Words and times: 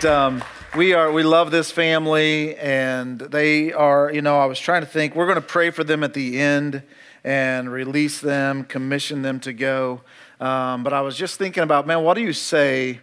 But 0.00 0.10
um, 0.10 0.44
we 0.76 0.94
are 0.94 1.12
we 1.12 1.22
love 1.22 1.50
this 1.50 1.70
family, 1.70 2.56
and 2.56 3.20
they 3.20 3.70
are. 3.74 4.10
You 4.10 4.22
know, 4.22 4.38
I 4.38 4.46
was 4.46 4.58
trying 4.58 4.80
to 4.80 4.86
think. 4.86 5.14
We're 5.14 5.26
going 5.26 5.34
to 5.34 5.42
pray 5.42 5.68
for 5.68 5.84
them 5.84 6.02
at 6.02 6.14
the 6.14 6.40
end 6.40 6.82
and 7.22 7.70
release 7.70 8.18
them, 8.18 8.64
commission 8.64 9.20
them 9.20 9.40
to 9.40 9.52
go. 9.52 10.00
Um, 10.40 10.84
but 10.84 10.94
I 10.94 11.02
was 11.02 11.16
just 11.18 11.38
thinking 11.38 11.62
about, 11.62 11.86
man, 11.86 12.02
what 12.02 12.14
do 12.14 12.22
you 12.22 12.32
say? 12.32 13.00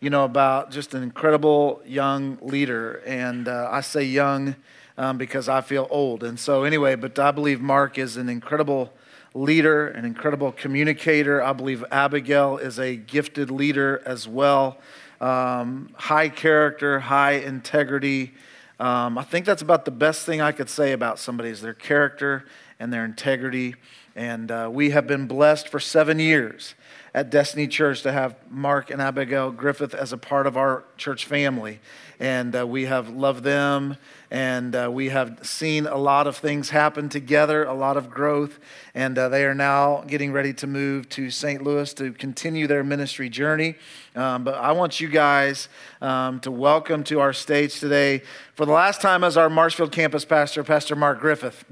You 0.00 0.10
know, 0.10 0.26
about 0.26 0.70
just 0.70 0.92
an 0.92 1.02
incredible 1.02 1.80
young 1.86 2.36
leader, 2.42 3.02
and 3.06 3.48
uh, 3.48 3.70
I 3.70 3.80
say 3.80 4.04
young 4.04 4.54
um, 4.98 5.16
because 5.16 5.48
I 5.48 5.62
feel 5.62 5.86
old. 5.88 6.22
And 6.22 6.38
so, 6.38 6.64
anyway, 6.64 6.94
but 6.94 7.18
I 7.18 7.30
believe 7.30 7.62
Mark 7.62 7.96
is 7.96 8.18
an 8.18 8.28
incredible 8.28 8.92
leader, 9.32 9.88
an 9.88 10.04
incredible 10.04 10.52
communicator. 10.52 11.42
I 11.42 11.54
believe 11.54 11.82
Abigail 11.90 12.58
is 12.58 12.78
a 12.78 12.96
gifted 12.96 13.50
leader 13.50 14.02
as 14.04 14.28
well 14.28 14.76
um, 15.20 15.90
high 15.94 16.28
character, 16.28 17.00
high 17.00 17.32
integrity. 17.32 18.34
Um, 18.78 19.18
I 19.18 19.24
think 19.24 19.46
that's 19.46 19.62
about 19.62 19.84
the 19.84 19.90
best 19.90 20.24
thing 20.24 20.40
I 20.40 20.52
could 20.52 20.70
say 20.70 20.92
about 20.92 21.18
somebody 21.18 21.50
is 21.50 21.60
their 21.60 21.74
character 21.74 22.44
and 22.78 22.92
their 22.92 23.04
integrity. 23.04 23.74
And 24.14 24.50
uh, 24.50 24.68
we 24.72 24.90
have 24.90 25.06
been 25.06 25.26
blessed 25.26 25.68
for 25.68 25.80
seven 25.80 26.18
years 26.18 26.74
at 27.14 27.30
Destiny 27.30 27.66
Church 27.66 28.02
to 28.02 28.12
have 28.12 28.36
Mark 28.50 28.90
and 28.90 29.00
Abigail 29.00 29.50
Griffith 29.50 29.94
as 29.94 30.12
a 30.12 30.18
part 30.18 30.46
of 30.46 30.56
our 30.56 30.84
church 30.96 31.24
family. 31.26 31.80
And 32.20 32.54
uh, 32.54 32.66
we 32.66 32.86
have 32.86 33.08
loved 33.08 33.44
them 33.44 33.96
and 34.30 34.76
uh, 34.76 34.90
we 34.92 35.08
have 35.08 35.46
seen 35.46 35.86
a 35.86 35.96
lot 35.96 36.26
of 36.26 36.36
things 36.36 36.70
happen 36.70 37.08
together, 37.08 37.64
a 37.64 37.72
lot 37.72 37.96
of 37.96 38.10
growth. 38.10 38.58
And 38.94 39.16
uh, 39.16 39.28
they 39.28 39.44
are 39.44 39.54
now 39.54 40.04
getting 40.06 40.32
ready 40.32 40.52
to 40.54 40.66
move 40.66 41.08
to 41.10 41.30
St. 41.30 41.62
Louis 41.62 41.92
to 41.94 42.12
continue 42.12 42.66
their 42.66 42.84
ministry 42.84 43.30
journey. 43.30 43.76
Um, 44.14 44.44
but 44.44 44.54
I 44.54 44.72
want 44.72 45.00
you 45.00 45.08
guys 45.08 45.68
um, 46.02 46.40
to 46.40 46.50
welcome 46.50 47.04
to 47.04 47.20
our 47.20 47.32
stage 47.32 47.80
today, 47.80 48.22
for 48.54 48.66
the 48.66 48.72
last 48.72 49.00
time 49.00 49.24
as 49.24 49.36
our 49.36 49.48
Marshfield 49.48 49.92
campus 49.92 50.24
pastor, 50.24 50.62
Pastor 50.62 50.94
Mark 50.94 51.20
Griffith. 51.20 51.64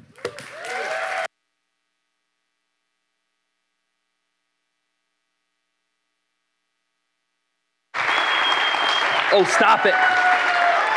Oh, 9.38 9.44
stop 9.44 9.84
it. 9.84 9.94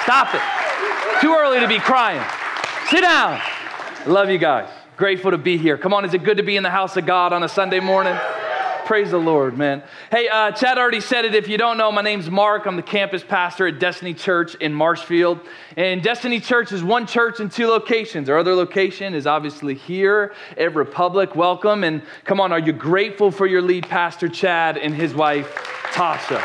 Stop 0.03 0.33
it. 0.33 0.58
Too 1.21 1.33
early 1.33 1.59
to 1.59 1.67
be 1.67 1.79
crying. 1.79 2.23
Sit 2.89 3.01
down. 3.01 3.41
Love 4.05 4.29
you 4.29 4.37
guys. 4.37 4.69
Grateful 4.97 5.31
to 5.31 5.37
be 5.37 5.57
here. 5.57 5.77
Come 5.77 5.93
on, 5.93 6.05
is 6.05 6.13
it 6.13 6.23
good 6.23 6.37
to 6.37 6.43
be 6.43 6.57
in 6.57 6.63
the 6.63 6.69
house 6.69 6.97
of 6.97 7.05
God 7.05 7.33
on 7.33 7.43
a 7.43 7.49
Sunday 7.49 7.79
morning? 7.79 8.17
Praise 8.89 9.11
the 9.11 9.19
Lord, 9.19 9.55
man. 9.55 9.83
Hey, 10.09 10.27
uh, 10.27 10.51
Chad 10.51 10.79
already 10.79 10.99
said 10.99 11.23
it. 11.23 11.35
If 11.35 11.47
you 11.47 11.59
don't 11.59 11.77
know, 11.77 11.91
my 11.91 12.01
name's 12.01 12.27
Mark. 12.27 12.65
I'm 12.65 12.75
the 12.75 12.81
campus 12.81 13.23
pastor 13.23 13.67
at 13.67 13.79
Destiny 13.79 14.15
Church 14.15 14.55
in 14.55 14.73
Marshfield. 14.73 15.41
And 15.77 16.01
Destiny 16.01 16.39
Church 16.39 16.71
is 16.71 16.83
one 16.83 17.05
church 17.05 17.39
in 17.39 17.49
two 17.49 17.67
locations. 17.67 18.29
Our 18.29 18.39
other 18.39 18.55
location 18.55 19.13
is 19.13 19.27
obviously 19.27 19.75
here 19.75 20.33
at 20.57 20.73
Republic. 20.73 21.35
Welcome. 21.35 21.83
And 21.83 22.01
come 22.23 22.41
on, 22.41 22.51
are 22.51 22.57
you 22.57 22.73
grateful 22.73 23.29
for 23.29 23.45
your 23.45 23.61
lead 23.61 23.87
pastor, 23.87 24.27
Chad, 24.27 24.75
and 24.75 24.95
his 24.95 25.13
wife, 25.13 25.53
Tasha? 25.91 26.43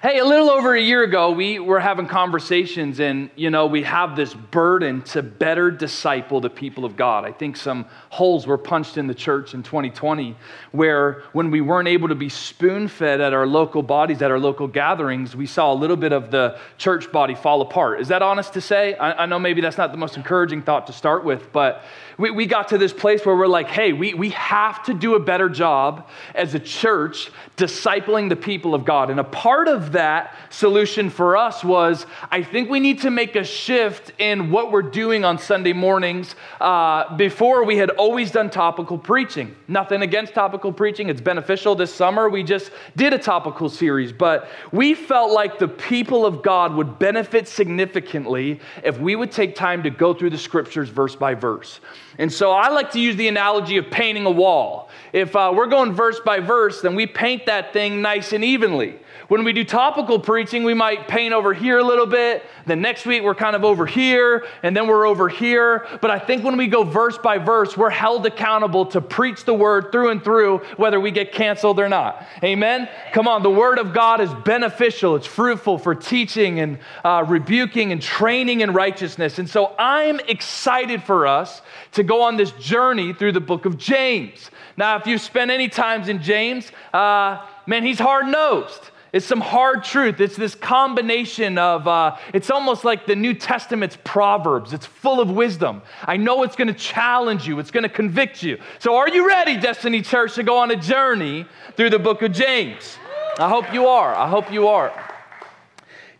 Hey, 0.00 0.20
a 0.20 0.24
little 0.24 0.48
over 0.48 0.76
a 0.76 0.80
year 0.80 1.02
ago, 1.02 1.32
we 1.32 1.58
were 1.58 1.80
having 1.80 2.06
conversations, 2.06 3.00
and 3.00 3.30
you 3.34 3.50
know, 3.50 3.66
we 3.66 3.82
have 3.82 4.14
this 4.14 4.32
burden 4.32 5.02
to 5.06 5.24
better 5.24 5.72
disciple 5.72 6.40
the 6.40 6.48
people 6.48 6.84
of 6.84 6.94
God. 6.94 7.24
I 7.24 7.32
think 7.32 7.56
some 7.56 7.84
holes 8.08 8.46
were 8.46 8.58
punched 8.58 8.96
in 8.96 9.08
the 9.08 9.14
church 9.14 9.54
in 9.54 9.64
2020, 9.64 10.36
where 10.70 11.24
when 11.32 11.50
we 11.50 11.60
weren't 11.60 11.88
able 11.88 12.06
to 12.06 12.14
be 12.14 12.28
spoon 12.28 12.86
fed 12.86 13.20
at 13.20 13.32
our 13.32 13.44
local 13.44 13.82
bodies, 13.82 14.22
at 14.22 14.30
our 14.30 14.38
local 14.38 14.68
gatherings, 14.68 15.34
we 15.34 15.46
saw 15.46 15.72
a 15.72 15.74
little 15.74 15.96
bit 15.96 16.12
of 16.12 16.30
the 16.30 16.56
church 16.76 17.10
body 17.10 17.34
fall 17.34 17.60
apart. 17.60 18.00
Is 18.00 18.06
that 18.06 18.22
honest 18.22 18.52
to 18.52 18.60
say? 18.60 18.94
I, 18.94 19.24
I 19.24 19.26
know 19.26 19.40
maybe 19.40 19.60
that's 19.60 19.78
not 19.78 19.90
the 19.90 19.98
most 19.98 20.16
encouraging 20.16 20.62
thought 20.62 20.86
to 20.86 20.92
start 20.92 21.24
with, 21.24 21.52
but 21.52 21.82
we, 22.18 22.32
we 22.32 22.46
got 22.46 22.68
to 22.68 22.78
this 22.78 22.92
place 22.92 23.24
where 23.24 23.36
we're 23.36 23.46
like, 23.46 23.68
hey, 23.68 23.92
we, 23.92 24.12
we 24.12 24.30
have 24.30 24.82
to 24.84 24.94
do 24.94 25.14
a 25.14 25.20
better 25.20 25.48
job 25.48 26.08
as 26.34 26.54
a 26.54 26.58
church 26.58 27.30
discipling 27.56 28.28
the 28.28 28.36
people 28.36 28.74
of 28.74 28.84
God. 28.84 29.08
And 29.08 29.20
a 29.20 29.24
part 29.24 29.68
of 29.68 29.92
that 29.92 30.34
solution 30.50 31.10
for 31.10 31.36
us 31.36 31.62
was 31.62 32.06
I 32.30 32.42
think 32.42 32.70
we 32.70 32.80
need 32.80 33.00
to 33.02 33.10
make 33.10 33.36
a 33.36 33.44
shift 33.44 34.12
in 34.18 34.50
what 34.50 34.72
we're 34.72 34.82
doing 34.82 35.24
on 35.24 35.38
Sunday 35.38 35.72
mornings. 35.72 36.34
Uh, 36.60 37.16
before, 37.16 37.64
we 37.64 37.76
had 37.76 37.90
always 37.90 38.30
done 38.30 38.50
topical 38.50 38.98
preaching. 38.98 39.54
Nothing 39.68 40.02
against 40.02 40.34
topical 40.34 40.72
preaching, 40.72 41.08
it's 41.08 41.20
beneficial. 41.20 41.74
This 41.74 41.92
summer, 41.92 42.28
we 42.28 42.42
just 42.42 42.70
did 42.96 43.12
a 43.12 43.18
topical 43.18 43.68
series, 43.68 44.12
but 44.12 44.48
we 44.72 44.94
felt 44.94 45.32
like 45.32 45.58
the 45.58 45.68
people 45.68 46.24
of 46.24 46.42
God 46.42 46.74
would 46.74 46.98
benefit 46.98 47.48
significantly 47.48 48.60
if 48.82 48.98
we 48.98 49.16
would 49.16 49.32
take 49.32 49.54
time 49.54 49.82
to 49.82 49.90
go 49.90 50.14
through 50.14 50.30
the 50.30 50.38
scriptures 50.38 50.88
verse 50.88 51.16
by 51.16 51.34
verse. 51.34 51.80
And 52.18 52.32
so 52.32 52.50
I 52.50 52.68
like 52.70 52.90
to 52.92 53.00
use 53.00 53.14
the 53.14 53.28
analogy 53.28 53.76
of 53.76 53.90
painting 53.90 54.26
a 54.26 54.30
wall. 54.30 54.90
If 55.12 55.36
uh, 55.36 55.52
we're 55.54 55.68
going 55.68 55.92
verse 55.92 56.18
by 56.24 56.40
verse, 56.40 56.80
then 56.80 56.96
we 56.96 57.06
paint 57.06 57.46
that 57.46 57.72
thing 57.72 58.02
nice 58.02 58.32
and 58.32 58.44
evenly. 58.44 58.98
When 59.28 59.44
we 59.44 59.52
do 59.52 59.62
topical 59.62 60.18
preaching, 60.18 60.64
we 60.64 60.72
might 60.72 61.06
paint 61.06 61.34
over 61.34 61.52
here 61.52 61.76
a 61.76 61.84
little 61.84 62.06
bit. 62.06 62.46
Then 62.64 62.80
next 62.80 63.04
week, 63.04 63.22
we're 63.22 63.34
kind 63.34 63.54
of 63.54 63.62
over 63.62 63.84
here, 63.84 64.46
and 64.62 64.74
then 64.74 64.86
we're 64.86 65.06
over 65.06 65.28
here. 65.28 65.86
But 66.00 66.10
I 66.10 66.18
think 66.18 66.44
when 66.44 66.56
we 66.56 66.66
go 66.66 66.82
verse 66.82 67.18
by 67.18 67.36
verse, 67.36 67.76
we're 67.76 67.90
held 67.90 68.24
accountable 68.24 68.86
to 68.86 69.02
preach 69.02 69.44
the 69.44 69.52
word 69.52 69.92
through 69.92 70.08
and 70.08 70.24
through, 70.24 70.60
whether 70.78 70.98
we 70.98 71.10
get 71.10 71.32
canceled 71.32 71.78
or 71.78 71.90
not. 71.90 72.26
Amen? 72.42 72.88
Come 73.12 73.28
on, 73.28 73.42
the 73.42 73.50
word 73.50 73.78
of 73.78 73.92
God 73.92 74.22
is 74.22 74.32
beneficial, 74.46 75.14
it's 75.14 75.26
fruitful 75.26 75.76
for 75.76 75.94
teaching 75.94 76.60
and 76.60 76.78
uh, 77.04 77.22
rebuking 77.28 77.92
and 77.92 78.00
training 78.00 78.62
in 78.62 78.72
righteousness. 78.72 79.38
And 79.38 79.48
so 79.48 79.74
I'm 79.78 80.20
excited 80.20 81.02
for 81.02 81.26
us 81.26 81.60
to 81.92 82.02
go 82.02 82.22
on 82.22 82.38
this 82.38 82.52
journey 82.52 83.12
through 83.12 83.32
the 83.32 83.40
book 83.40 83.66
of 83.66 83.76
James. 83.76 84.50
Now, 84.78 84.96
if 84.96 85.06
you've 85.06 85.20
spent 85.20 85.50
any 85.50 85.68
times 85.68 86.08
in 86.08 86.22
James, 86.22 86.72
uh, 86.94 87.44
man, 87.66 87.82
he's 87.84 87.98
hard 87.98 88.26
nosed. 88.26 88.90
It's 89.12 89.26
some 89.26 89.40
hard 89.40 89.84
truth. 89.84 90.20
It's 90.20 90.36
this 90.36 90.54
combination 90.54 91.56
of, 91.56 91.88
uh, 91.88 92.16
it's 92.34 92.50
almost 92.50 92.84
like 92.84 93.06
the 93.06 93.16
New 93.16 93.34
Testament's 93.34 93.96
Proverbs. 94.04 94.72
It's 94.72 94.86
full 94.86 95.20
of 95.20 95.30
wisdom. 95.30 95.82
I 96.02 96.16
know 96.16 96.42
it's 96.42 96.56
going 96.56 96.68
to 96.68 96.74
challenge 96.74 97.48
you, 97.48 97.58
it's 97.58 97.70
going 97.70 97.84
to 97.84 97.88
convict 97.88 98.42
you. 98.42 98.58
So, 98.78 98.96
are 98.96 99.08
you 99.08 99.26
ready, 99.26 99.56
Destiny 99.56 100.02
Church, 100.02 100.34
to 100.34 100.42
go 100.42 100.58
on 100.58 100.70
a 100.70 100.76
journey 100.76 101.46
through 101.76 101.90
the 101.90 101.98
book 101.98 102.22
of 102.22 102.32
James? 102.32 102.98
I 103.38 103.48
hope 103.48 103.72
you 103.72 103.86
are. 103.86 104.14
I 104.14 104.28
hope 104.28 104.52
you 104.52 104.68
are. 104.68 105.07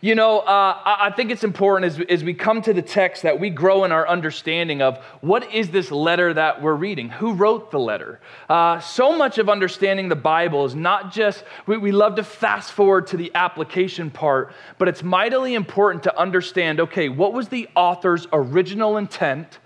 You 0.01 0.15
know, 0.15 0.39
uh, 0.39 0.77
I 0.85 1.11
think 1.13 1.29
it's 1.29 1.43
important 1.43 1.91
as, 1.91 1.99
as 2.07 2.23
we 2.23 2.33
come 2.33 2.61
to 2.61 2.71
the 2.71 2.81
text 2.81 3.23
that 3.23 3.37
we 3.37 3.49
grow 3.49 3.83
in 3.83 3.91
our 3.91 4.07
understanding 4.07 4.81
of 4.81 4.97
what 5.19 5.53
is 5.53 5.71
this 5.71 5.91
letter 5.91 6.33
that 6.33 6.61
we're 6.61 6.75
reading? 6.75 7.09
Who 7.09 7.33
wrote 7.33 7.69
the 7.69 7.79
letter? 7.79 8.21
Uh, 8.47 8.79
so 8.79 9.17
much 9.17 9.39
of 9.39 9.49
understanding 9.49 10.07
the 10.07 10.15
Bible 10.15 10.63
is 10.63 10.73
not 10.73 11.11
just, 11.11 11.43
we, 11.65 11.77
we 11.77 11.91
love 11.91 12.15
to 12.15 12.23
fast 12.23 12.71
forward 12.71 13.07
to 13.07 13.17
the 13.17 13.29
application 13.35 14.09
part, 14.09 14.53
but 14.77 14.87
it's 14.87 15.03
mightily 15.03 15.53
important 15.53 16.03
to 16.03 16.17
understand 16.17 16.79
okay, 16.79 17.09
what 17.09 17.33
was 17.33 17.49
the 17.49 17.67
author's 17.75 18.25
original 18.31 18.95
intent? 18.95 19.59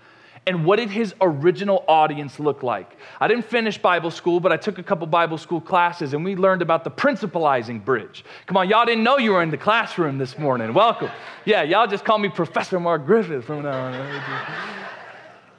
And 0.46 0.66
what 0.66 0.76
did 0.76 0.90
his 0.90 1.14
original 1.22 1.84
audience 1.88 2.38
look 2.38 2.62
like? 2.62 2.98
I 3.18 3.28
didn't 3.28 3.46
finish 3.46 3.78
Bible 3.78 4.10
school, 4.10 4.40
but 4.40 4.52
I 4.52 4.58
took 4.58 4.78
a 4.78 4.82
couple 4.82 5.06
Bible 5.06 5.38
school 5.38 5.60
classes 5.60 6.12
and 6.12 6.22
we 6.22 6.36
learned 6.36 6.60
about 6.60 6.84
the 6.84 6.90
principlizing 6.90 7.82
bridge. 7.82 8.24
Come 8.46 8.58
on, 8.58 8.68
y'all 8.68 8.84
didn't 8.84 9.04
know 9.04 9.16
you 9.16 9.32
were 9.32 9.42
in 9.42 9.50
the 9.50 9.56
classroom 9.56 10.18
this 10.18 10.38
morning. 10.38 10.74
Welcome. 10.74 11.10
Yeah, 11.46 11.62
y'all 11.62 11.86
just 11.86 12.04
call 12.04 12.18
me 12.18 12.28
Professor 12.28 12.78
Mark 12.78 13.06
Griffith 13.06 13.44
from 13.44 13.62
now 13.62 13.86
on. 13.86 14.93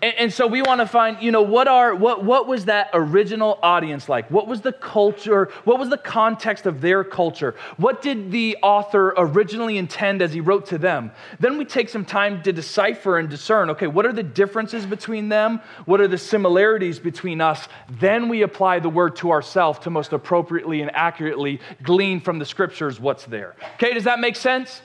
And, 0.06 0.14
and 0.20 0.34
so 0.34 0.46
we 0.46 0.62
want 0.62 0.82
to 0.82 0.86
find, 0.86 1.20
you 1.20 1.32
know, 1.32 1.42
what 1.42 1.68
are 1.68 1.96
what 1.96 2.24
what 2.24 2.48
was 2.48 2.66
that 2.66 2.92
original 2.94 3.58
audience 3.64 4.08
like? 4.08 4.30
What 4.30 4.46
was 4.46 4.62
the 4.62 4.72
culture? 4.72 5.50
What 5.64 5.80
was 5.80 5.90
the 5.90 5.98
context 5.98 6.68
of 6.68 6.80
their 6.80 7.04
culture? 7.04 7.56
What 7.78 8.04
did 8.04 8.30
the 8.30 8.56
author 8.62 9.16
originally 9.18 9.80
intend 9.80 10.22
as 10.22 10.32
he 10.32 10.42
wrote 10.42 10.68
to 10.68 10.78
them? 10.78 11.12
Then 11.40 11.58
we 11.58 11.66
take 11.66 11.90
some 11.90 12.06
time 12.06 12.44
to 12.44 12.54
decipher 12.54 13.18
and 13.18 13.28
discern, 13.28 13.72
okay, 13.72 13.88
what 13.88 14.06
are 14.06 14.14
the 14.14 14.22
differences 14.22 14.86
between 14.86 15.30
them? 15.30 15.60
What 15.86 16.00
are 16.00 16.08
the 16.08 16.20
similarities 16.20 17.00
between 17.00 17.42
us? 17.42 17.68
Then 17.90 18.30
we 18.30 18.44
apply 18.44 18.82
the 18.82 18.90
word 18.90 19.16
to 19.18 19.32
ourselves 19.32 19.80
to 19.80 19.90
most 19.90 20.14
appropriately 20.14 20.84
and 20.84 20.96
accurately 20.96 21.62
glean 21.82 22.22
from 22.22 22.38
the 22.38 22.46
scriptures 22.46 23.00
what's 23.00 23.26
there. 23.26 23.56
Okay, 23.78 23.96
does 23.96 24.04
that 24.04 24.20
make 24.20 24.36
sense? 24.36 24.84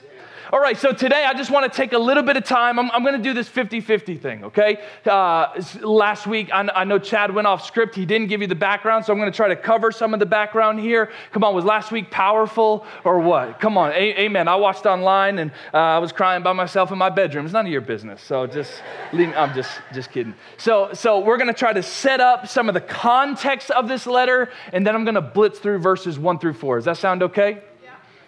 All 0.53 0.59
right, 0.59 0.77
so 0.77 0.93
today 0.93 1.25
I 1.25 1.33
just 1.33 1.49
want 1.49 1.73
to 1.73 1.77
take 1.77 1.93
a 1.93 1.99
little 1.99 2.25
bit 2.25 2.37
of 2.37 2.43
time. 2.43 2.81
I'm, 2.81 2.91
I'm 2.91 3.05
going 3.05 3.17
to 3.17 3.23
do 3.23 3.33
this 3.33 3.47
50 3.47 3.81
50 3.81 4.17
thing, 4.17 4.45
okay? 4.47 4.83
Uh, 5.07 5.63
last 5.81 6.27
week, 6.27 6.51
I, 6.53 6.69
I, 6.75 6.83
know 6.83 6.99
Chad 6.99 7.33
went 7.33 7.47
off 7.47 7.65
script. 7.65 7.95
He 7.95 8.05
didn't 8.05 8.27
give 8.27 8.41
you 8.41 8.49
the 8.49 8.57
background, 8.57 9.05
so 9.05 9.13
I'm 9.13 9.21
going 9.21 9.31
to 9.31 9.37
try 9.37 9.47
to 9.47 9.55
cover 9.55 9.93
some 9.93 10.13
of 10.13 10.19
the 10.19 10.27
background 10.27 10.81
here. 10.81 11.13
Come 11.31 11.45
on, 11.45 11.55
was 11.55 11.65
last 11.65 11.93
week 11.93 12.11
powerful 12.11 12.85
or 13.05 13.21
what? 13.21 13.61
Come 13.61 13.79
on, 13.79 13.93
a- 13.93 14.19
amen. 14.23 14.49
I 14.49 14.57
watched 14.57 14.87
online 14.87 15.39
and 15.39 15.53
uh, 15.73 15.77
I 15.77 15.99
was 15.99 16.11
crying 16.11 16.43
by 16.43 16.53
myself 16.53 16.91
in 16.91 16.99
my 16.99 17.11
bedroom. 17.11 17.45
It's 17.45 17.53
none 17.53 17.67
of 17.67 17.71
your 17.71 17.81
business, 17.81 18.21
so 18.21 18.49
just 18.49 18.83
leave, 19.13 19.29
me. 19.29 19.35
I'm 19.37 19.55
just, 19.55 19.71
just 19.95 20.11
kidding. 20.11 20.35
So, 20.57 20.93
so 20.95 21.21
we're 21.21 21.39
going 21.39 21.47
to 21.47 21.55
try 21.55 21.73
to 21.73 21.83
set 21.85 22.19
up 22.21 22.49
some 22.49 22.69
of 22.69 22.75
the 22.75 22.81
context 22.81 23.71
of 23.71 23.87
this 23.87 24.05
letter, 24.05 24.51
and 24.73 24.85
then 24.85 24.97
I'm 24.97 25.05
going 25.05 25.15
to 25.15 25.21
blitz 25.21 25.61
through 25.61 25.79
verses 25.79 26.19
one 26.19 26.41
through 26.41 26.55
four. 26.55 26.79
Does 26.79 26.87
that 26.87 26.97
sound 26.97 27.23
okay? 27.23 27.63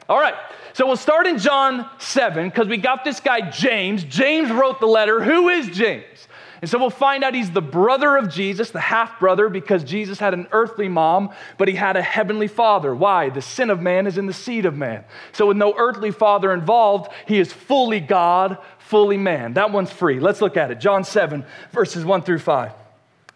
All 0.09 0.19
right. 0.19 0.35
So 0.75 0.87
we'll 0.87 0.97
start 0.97 1.27
in 1.27 1.39
John 1.39 1.89
7 1.99 2.49
because 2.49 2.67
we 2.67 2.79
got 2.79 3.05
this 3.05 3.21
guy, 3.21 3.51
James. 3.51 4.05
James 4.05 4.51
wrote 4.51 4.81
the 4.81 4.87
letter. 4.87 5.23
Who 5.23 5.49
is 5.49 5.69
James? 5.69 6.29
And 6.63 6.71
so 6.71 6.79
we'll 6.79 6.91
find 6.91 7.25
out 7.25 7.35
he's 7.35 7.51
the 7.51 7.61
brother 7.61 8.17
of 8.17 8.33
Jesus, 8.33 8.71
the 8.71 8.81
half 8.81 9.19
brother, 9.19 9.49
because 9.49 9.83
Jesus 9.83 10.21
had 10.21 10.33
an 10.33 10.47
earthly 10.53 10.89
mom, 10.89 11.31
but 11.59 11.67
he 11.67 11.75
had 11.75 11.97
a 11.97 12.03
heavenly 12.03 12.47
father. 12.47 12.95
Why? 12.95 13.31
The 13.31 13.43
sin 13.43 13.69
of 13.69 13.81
man 13.81 14.07
is 14.07 14.17
in 14.17 14.27
the 14.27 14.33
seed 14.33 14.65
of 14.65 14.77
man. 14.77 15.05
So, 15.33 15.49
with 15.49 15.57
no 15.57 15.75
earthly 15.77 16.13
father 16.13 16.53
involved, 16.53 17.11
he 17.27 17.41
is 17.41 17.53
fully 17.53 17.99
God, 17.99 18.59
fully 18.79 19.17
man. 19.17 19.55
That 19.55 19.73
one's 19.73 19.91
free. 19.91 20.21
Let's 20.21 20.41
look 20.41 20.57
at 20.57 20.71
it. 20.71 20.79
John 20.79 21.03
7, 21.03 21.45
verses 21.73 22.05
1 22.05 22.23
through 22.23 22.39
5 22.39 22.73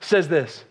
says 0.01 0.29
this 0.29 0.63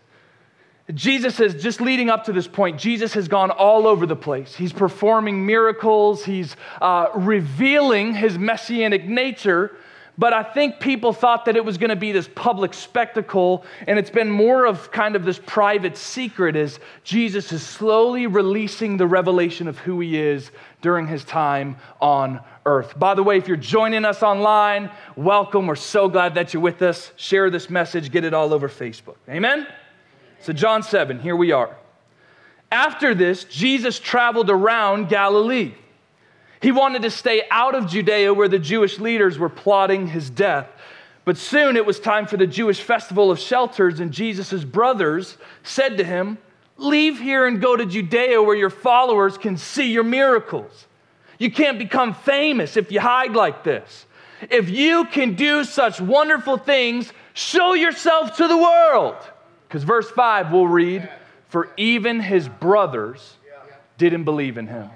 Jesus 0.94 1.38
has, 1.38 1.60
just 1.60 1.80
leading 1.80 2.10
up 2.10 2.24
to 2.24 2.32
this 2.32 2.46
point, 2.46 2.78
Jesus 2.78 3.12
has 3.14 3.26
gone 3.26 3.50
all 3.50 3.86
over 3.88 4.06
the 4.06 4.16
place. 4.16 4.54
He's 4.54 4.72
performing 4.72 5.44
miracles, 5.44 6.24
he's 6.24 6.54
uh, 6.80 7.08
revealing 7.14 8.14
his 8.14 8.38
messianic 8.38 9.04
nature. 9.04 9.76
But 10.18 10.32
I 10.32 10.42
think 10.42 10.80
people 10.80 11.12
thought 11.12 11.44
that 11.44 11.56
it 11.56 11.64
was 11.64 11.76
going 11.76 11.90
to 11.90 11.96
be 11.96 12.10
this 12.10 12.28
public 12.34 12.72
spectacle, 12.72 13.66
and 13.86 13.98
it's 13.98 14.08
been 14.08 14.30
more 14.30 14.64
of 14.64 14.90
kind 14.90 15.14
of 15.14 15.26
this 15.26 15.38
private 15.44 15.96
secret 15.96 16.56
as 16.56 16.80
Jesus 17.04 17.52
is 17.52 17.62
slowly 17.62 18.26
releasing 18.26 18.96
the 18.96 19.06
revelation 19.06 19.68
of 19.68 19.76
who 19.78 20.00
he 20.00 20.18
is 20.18 20.50
during 20.80 21.06
his 21.06 21.22
time 21.22 21.76
on 22.00 22.40
earth. 22.64 22.98
By 22.98 23.14
the 23.14 23.22
way, 23.22 23.36
if 23.36 23.46
you're 23.46 23.58
joining 23.58 24.06
us 24.06 24.22
online, 24.22 24.90
welcome. 25.16 25.66
We're 25.66 25.74
so 25.74 26.08
glad 26.08 26.36
that 26.36 26.54
you're 26.54 26.62
with 26.62 26.80
us. 26.80 27.12
Share 27.16 27.50
this 27.50 27.68
message, 27.68 28.10
get 28.10 28.24
it 28.24 28.32
all 28.32 28.54
over 28.54 28.70
Facebook. 28.70 29.16
Amen? 29.28 29.66
So, 30.40 30.52
John 30.52 30.82
7, 30.82 31.20
here 31.20 31.36
we 31.36 31.52
are. 31.52 31.74
After 32.70 33.14
this, 33.14 33.44
Jesus 33.44 33.98
traveled 33.98 34.50
around 34.50 35.08
Galilee. 35.08 35.74
He 36.60 36.72
wanted 36.72 37.02
to 37.02 37.10
stay 37.10 37.42
out 37.50 37.74
of 37.74 37.88
Judea 37.88 38.32
where 38.34 38.48
the 38.48 38.58
Jewish 38.58 38.98
leaders 38.98 39.38
were 39.38 39.48
plotting 39.48 40.08
his 40.08 40.30
death. 40.30 40.68
But 41.24 41.36
soon 41.36 41.76
it 41.76 41.84
was 41.84 41.98
time 41.98 42.26
for 42.26 42.36
the 42.36 42.46
Jewish 42.46 42.80
festival 42.80 43.30
of 43.30 43.38
shelters, 43.38 44.00
and 44.00 44.12
Jesus' 44.12 44.64
brothers 44.64 45.36
said 45.62 45.98
to 45.98 46.04
him, 46.04 46.38
Leave 46.78 47.18
here 47.18 47.46
and 47.46 47.60
go 47.60 47.76
to 47.76 47.86
Judea 47.86 48.42
where 48.42 48.56
your 48.56 48.70
followers 48.70 49.38
can 49.38 49.56
see 49.56 49.90
your 49.90 50.04
miracles. 50.04 50.86
You 51.38 51.50
can't 51.50 51.78
become 51.78 52.14
famous 52.14 52.76
if 52.76 52.92
you 52.92 53.00
hide 53.00 53.32
like 53.32 53.64
this. 53.64 54.06
If 54.50 54.68
you 54.68 55.06
can 55.06 55.34
do 55.34 55.64
such 55.64 56.00
wonderful 56.00 56.58
things, 56.58 57.12
show 57.32 57.72
yourself 57.72 58.36
to 58.36 58.46
the 58.46 58.56
world. 58.56 59.16
Because 59.66 59.84
verse 59.84 60.10
5 60.10 60.52
we'll 60.52 60.66
read, 60.66 61.08
For 61.48 61.70
even 61.76 62.20
his 62.20 62.48
brothers 62.48 63.36
didn't 63.98 64.24
believe 64.24 64.58
in 64.58 64.66
him. 64.66 64.90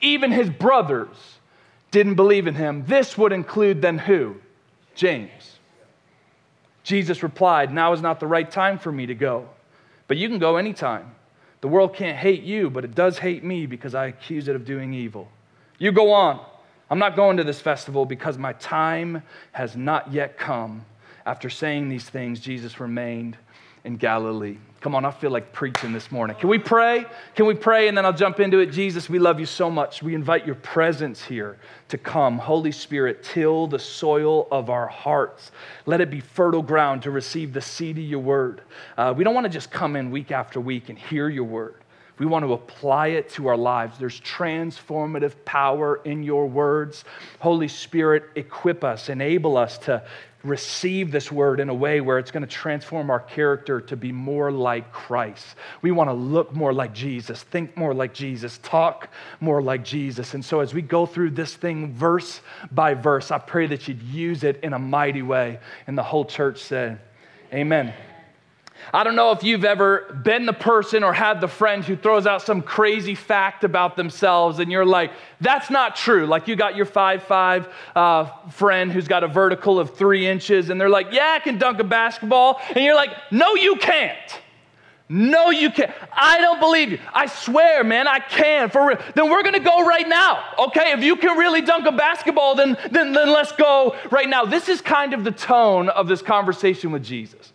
Even 0.00 0.30
his 0.30 0.48
brothers 0.48 1.16
didn't 1.90 2.14
believe 2.14 2.46
in 2.46 2.54
him. 2.54 2.84
This 2.86 3.18
would 3.18 3.32
include 3.32 3.82
then 3.82 3.98
who? 3.98 4.36
James. 4.94 5.58
Jesus 6.82 7.22
replied, 7.22 7.72
Now 7.72 7.92
is 7.92 8.00
not 8.00 8.20
the 8.20 8.26
right 8.26 8.50
time 8.50 8.78
for 8.78 8.90
me 8.90 9.06
to 9.06 9.14
go, 9.14 9.48
but 10.08 10.16
you 10.16 10.28
can 10.28 10.38
go 10.38 10.56
anytime. 10.56 11.14
The 11.60 11.68
world 11.68 11.94
can't 11.94 12.16
hate 12.16 12.42
you, 12.42 12.70
but 12.70 12.84
it 12.84 12.94
does 12.94 13.18
hate 13.18 13.44
me 13.44 13.66
because 13.66 13.94
I 13.94 14.06
accuse 14.06 14.48
it 14.48 14.56
of 14.56 14.64
doing 14.64 14.94
evil. 14.94 15.28
You 15.78 15.92
go 15.92 16.12
on. 16.12 16.40
I'm 16.88 16.98
not 16.98 17.16
going 17.16 17.36
to 17.36 17.44
this 17.44 17.60
festival 17.60 18.04
because 18.04 18.38
my 18.38 18.54
time 18.54 19.22
has 19.52 19.76
not 19.76 20.12
yet 20.12 20.38
come. 20.38 20.84
After 21.26 21.50
saying 21.50 21.88
these 21.88 22.08
things, 22.08 22.40
Jesus 22.40 22.80
remained 22.80 23.36
in 23.84 23.96
Galilee. 23.96 24.58
Come 24.80 24.94
on, 24.94 25.04
I 25.04 25.10
feel 25.10 25.30
like 25.30 25.52
preaching 25.52 25.92
this 25.92 26.10
morning. 26.10 26.36
Can 26.36 26.48
we 26.48 26.58
pray? 26.58 27.04
Can 27.34 27.44
we 27.44 27.52
pray? 27.52 27.88
And 27.88 27.98
then 27.98 28.06
I'll 28.06 28.14
jump 28.14 28.40
into 28.40 28.60
it. 28.60 28.66
Jesus, 28.66 29.10
we 29.10 29.18
love 29.18 29.38
you 29.38 29.44
so 29.44 29.70
much. 29.70 30.02
We 30.02 30.14
invite 30.14 30.46
your 30.46 30.54
presence 30.54 31.22
here 31.22 31.58
to 31.88 31.98
come. 31.98 32.38
Holy 32.38 32.72
Spirit, 32.72 33.22
till 33.22 33.66
the 33.66 33.78
soil 33.78 34.48
of 34.50 34.70
our 34.70 34.86
hearts. 34.86 35.52
Let 35.84 36.00
it 36.00 36.10
be 36.10 36.20
fertile 36.20 36.62
ground 36.62 37.02
to 37.02 37.10
receive 37.10 37.52
the 37.52 37.60
seed 37.60 37.98
of 37.98 38.04
your 38.04 38.20
word. 38.20 38.62
Uh, 38.96 39.12
we 39.14 39.22
don't 39.22 39.34
want 39.34 39.44
to 39.44 39.50
just 39.50 39.70
come 39.70 39.96
in 39.96 40.10
week 40.10 40.32
after 40.32 40.60
week 40.60 40.88
and 40.88 40.98
hear 40.98 41.28
your 41.28 41.44
word. 41.44 41.74
We 42.20 42.26
want 42.26 42.44
to 42.44 42.52
apply 42.52 43.08
it 43.08 43.30
to 43.30 43.46
our 43.48 43.56
lives. 43.56 43.98
There's 43.98 44.20
transformative 44.20 45.34
power 45.46 46.02
in 46.04 46.22
your 46.22 46.46
words. 46.46 47.04
Holy 47.38 47.68
Spirit, 47.68 48.24
equip 48.34 48.84
us, 48.84 49.08
enable 49.08 49.56
us 49.56 49.78
to 49.78 50.02
receive 50.42 51.12
this 51.12 51.30
word 51.30 51.60
in 51.60 51.68
a 51.68 51.74
way 51.74 52.00
where 52.00 52.18
it's 52.18 52.30
going 52.30 52.42
to 52.42 52.46
transform 52.46 53.10
our 53.10 53.20
character 53.20 53.80
to 53.80 53.96
be 53.96 54.10
more 54.10 54.50
like 54.50 54.92
Christ. 54.92 55.46
We 55.82 55.90
want 55.90 56.08
to 56.08 56.14
look 56.14 56.54
more 56.54 56.72
like 56.72 56.94
Jesus, 56.94 57.42
think 57.42 57.76
more 57.76 57.92
like 57.92 58.14
Jesus, 58.14 58.58
talk 58.62 59.10
more 59.40 59.60
like 59.60 59.84
Jesus. 59.84 60.34
And 60.34 60.44
so 60.44 60.60
as 60.60 60.72
we 60.72 60.82
go 60.82 61.04
through 61.04 61.30
this 61.30 61.54
thing 61.54 61.92
verse 61.92 62.40
by 62.70 62.94
verse, 62.94 63.30
I 63.30 63.38
pray 63.38 63.66
that 63.66 63.86
you'd 63.86 64.02
use 64.02 64.42
it 64.42 64.60
in 64.62 64.72
a 64.72 64.78
mighty 64.78 65.22
way. 65.22 65.58
And 65.86 65.96
the 65.96 66.02
whole 66.02 66.24
church 66.24 66.62
said, 66.62 67.00
Amen. 67.52 67.92
I 68.92 69.04
don't 69.04 69.16
know 69.16 69.30
if 69.32 69.44
you've 69.44 69.64
ever 69.64 70.20
been 70.22 70.46
the 70.46 70.52
person 70.52 71.04
or 71.04 71.12
had 71.12 71.40
the 71.40 71.48
friend 71.48 71.84
who 71.84 71.96
throws 71.96 72.26
out 72.26 72.42
some 72.42 72.62
crazy 72.62 73.14
fact 73.14 73.62
about 73.64 73.96
themselves 73.96 74.58
and 74.58 74.70
you're 74.72 74.84
like, 74.84 75.12
that's 75.40 75.70
not 75.70 75.96
true. 75.96 76.26
Like 76.26 76.48
you 76.48 76.56
got 76.56 76.76
your 76.76 76.86
five-five 76.86 77.68
uh, 77.94 78.24
friend 78.50 78.90
who's 78.90 79.08
got 79.08 79.22
a 79.22 79.28
vertical 79.28 79.78
of 79.78 79.96
three 79.96 80.26
inches 80.26 80.70
and 80.70 80.80
they're 80.80 80.88
like, 80.88 81.08
yeah, 81.12 81.36
I 81.36 81.40
can 81.40 81.58
dunk 81.58 81.78
a 81.78 81.84
basketball. 81.84 82.60
And 82.74 82.84
you're 82.84 82.94
like, 82.96 83.10
no, 83.30 83.54
you 83.54 83.76
can't. 83.76 84.40
No, 85.08 85.50
you 85.50 85.70
can't. 85.70 85.90
I 86.12 86.40
don't 86.40 86.60
believe 86.60 86.92
you. 86.92 86.98
I 87.12 87.26
swear, 87.26 87.82
man, 87.82 88.06
I 88.06 88.20
can. 88.20 88.70
For 88.70 88.86
real. 88.86 88.98
Then 89.16 89.28
we're 89.28 89.42
to 89.42 89.58
go 89.58 89.84
right 89.84 90.08
now. 90.08 90.44
Okay? 90.56 90.92
If 90.92 91.02
you 91.02 91.16
can 91.16 91.36
really 91.36 91.60
dunk 91.60 91.86
a 91.86 91.92
basketball, 91.92 92.54
then, 92.54 92.76
then, 92.92 93.12
then 93.12 93.32
let's 93.32 93.50
go 93.52 93.96
right 94.10 94.28
now. 94.28 94.44
This 94.44 94.68
is 94.68 94.80
kind 94.80 95.12
of 95.12 95.24
the 95.24 95.32
tone 95.32 95.88
of 95.88 96.06
this 96.06 96.22
conversation 96.22 96.92
with 96.92 97.04
Jesus 97.04 97.52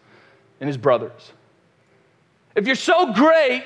and 0.60 0.68
his 0.68 0.78
brothers. 0.78 1.32
If 2.56 2.68
you're 2.68 2.76
so 2.76 3.14
great, 3.14 3.64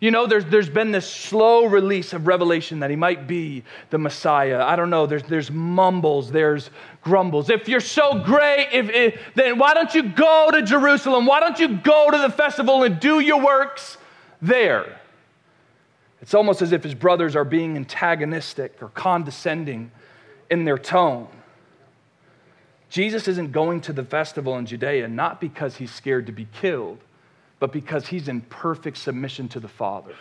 you 0.00 0.10
know, 0.10 0.26
there's, 0.26 0.46
there's 0.46 0.70
been 0.70 0.92
this 0.92 1.08
slow 1.08 1.66
release 1.66 2.14
of 2.14 2.26
revelation 2.26 2.80
that 2.80 2.88
he 2.88 2.96
might 2.96 3.26
be 3.26 3.64
the 3.90 3.98
Messiah. 3.98 4.62
I 4.62 4.74
don't 4.74 4.88
know. 4.88 5.06
There's, 5.06 5.22
there's 5.24 5.50
mumbles, 5.50 6.30
there's 6.30 6.70
grumbles. 7.02 7.50
If 7.50 7.68
you're 7.68 7.80
so 7.80 8.18
great, 8.18 8.68
if, 8.72 8.88
if, 8.88 9.20
then 9.34 9.58
why 9.58 9.74
don't 9.74 9.94
you 9.94 10.02
go 10.02 10.50
to 10.52 10.62
Jerusalem? 10.62 11.26
Why 11.26 11.40
don't 11.40 11.58
you 11.58 11.76
go 11.76 12.10
to 12.10 12.18
the 12.18 12.30
festival 12.30 12.82
and 12.82 12.98
do 12.98 13.20
your 13.20 13.44
works 13.44 13.98
there? 14.40 15.00
It's 16.22 16.34
almost 16.34 16.62
as 16.62 16.72
if 16.72 16.82
his 16.82 16.94
brothers 16.94 17.36
are 17.36 17.44
being 17.44 17.76
antagonistic 17.76 18.82
or 18.82 18.88
condescending 18.88 19.90
in 20.50 20.64
their 20.64 20.78
tone. 20.78 21.28
Jesus 22.90 23.28
isn't 23.28 23.52
going 23.52 23.80
to 23.82 23.92
the 23.92 24.04
festival 24.04 24.58
in 24.58 24.66
Judea 24.66 25.08
not 25.08 25.40
because 25.40 25.76
he's 25.76 25.92
scared 25.92 26.26
to 26.26 26.32
be 26.32 26.46
killed, 26.52 26.98
but 27.60 27.72
because 27.72 28.08
he's 28.08 28.28
in 28.28 28.40
perfect 28.42 28.98
submission 28.98 29.48
to 29.50 29.60
the 29.60 29.68
Father. 29.68 30.14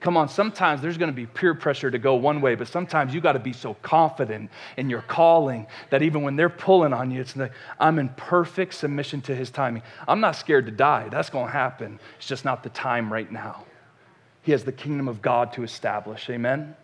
Come 0.00 0.16
on, 0.16 0.28
sometimes 0.28 0.80
there's 0.80 0.96
going 0.96 1.10
to 1.10 1.16
be 1.16 1.26
peer 1.26 1.54
pressure 1.54 1.90
to 1.90 1.98
go 1.98 2.14
one 2.14 2.40
way, 2.40 2.54
but 2.54 2.68
sometimes 2.68 3.12
you 3.12 3.20
got 3.20 3.32
to 3.32 3.40
be 3.40 3.52
so 3.52 3.74
confident 3.82 4.48
in 4.76 4.88
your 4.88 5.02
calling 5.02 5.66
that 5.90 6.02
even 6.02 6.22
when 6.22 6.36
they're 6.36 6.48
pulling 6.48 6.92
on 6.92 7.10
you, 7.10 7.20
it's 7.20 7.34
like, 7.34 7.50
I'm 7.80 7.98
in 7.98 8.10
perfect 8.10 8.74
submission 8.74 9.20
to 9.22 9.34
his 9.34 9.50
timing. 9.50 9.82
I'm 10.06 10.20
not 10.20 10.36
scared 10.36 10.66
to 10.66 10.72
die. 10.72 11.08
That's 11.08 11.30
going 11.30 11.46
to 11.46 11.52
happen. 11.52 11.98
It's 12.18 12.28
just 12.28 12.44
not 12.44 12.62
the 12.62 12.68
time 12.68 13.12
right 13.12 13.30
now. 13.30 13.64
He 14.42 14.52
has 14.52 14.62
the 14.62 14.70
kingdom 14.70 15.08
of 15.08 15.20
God 15.20 15.52
to 15.54 15.64
establish. 15.64 16.30
Amen? 16.30 16.76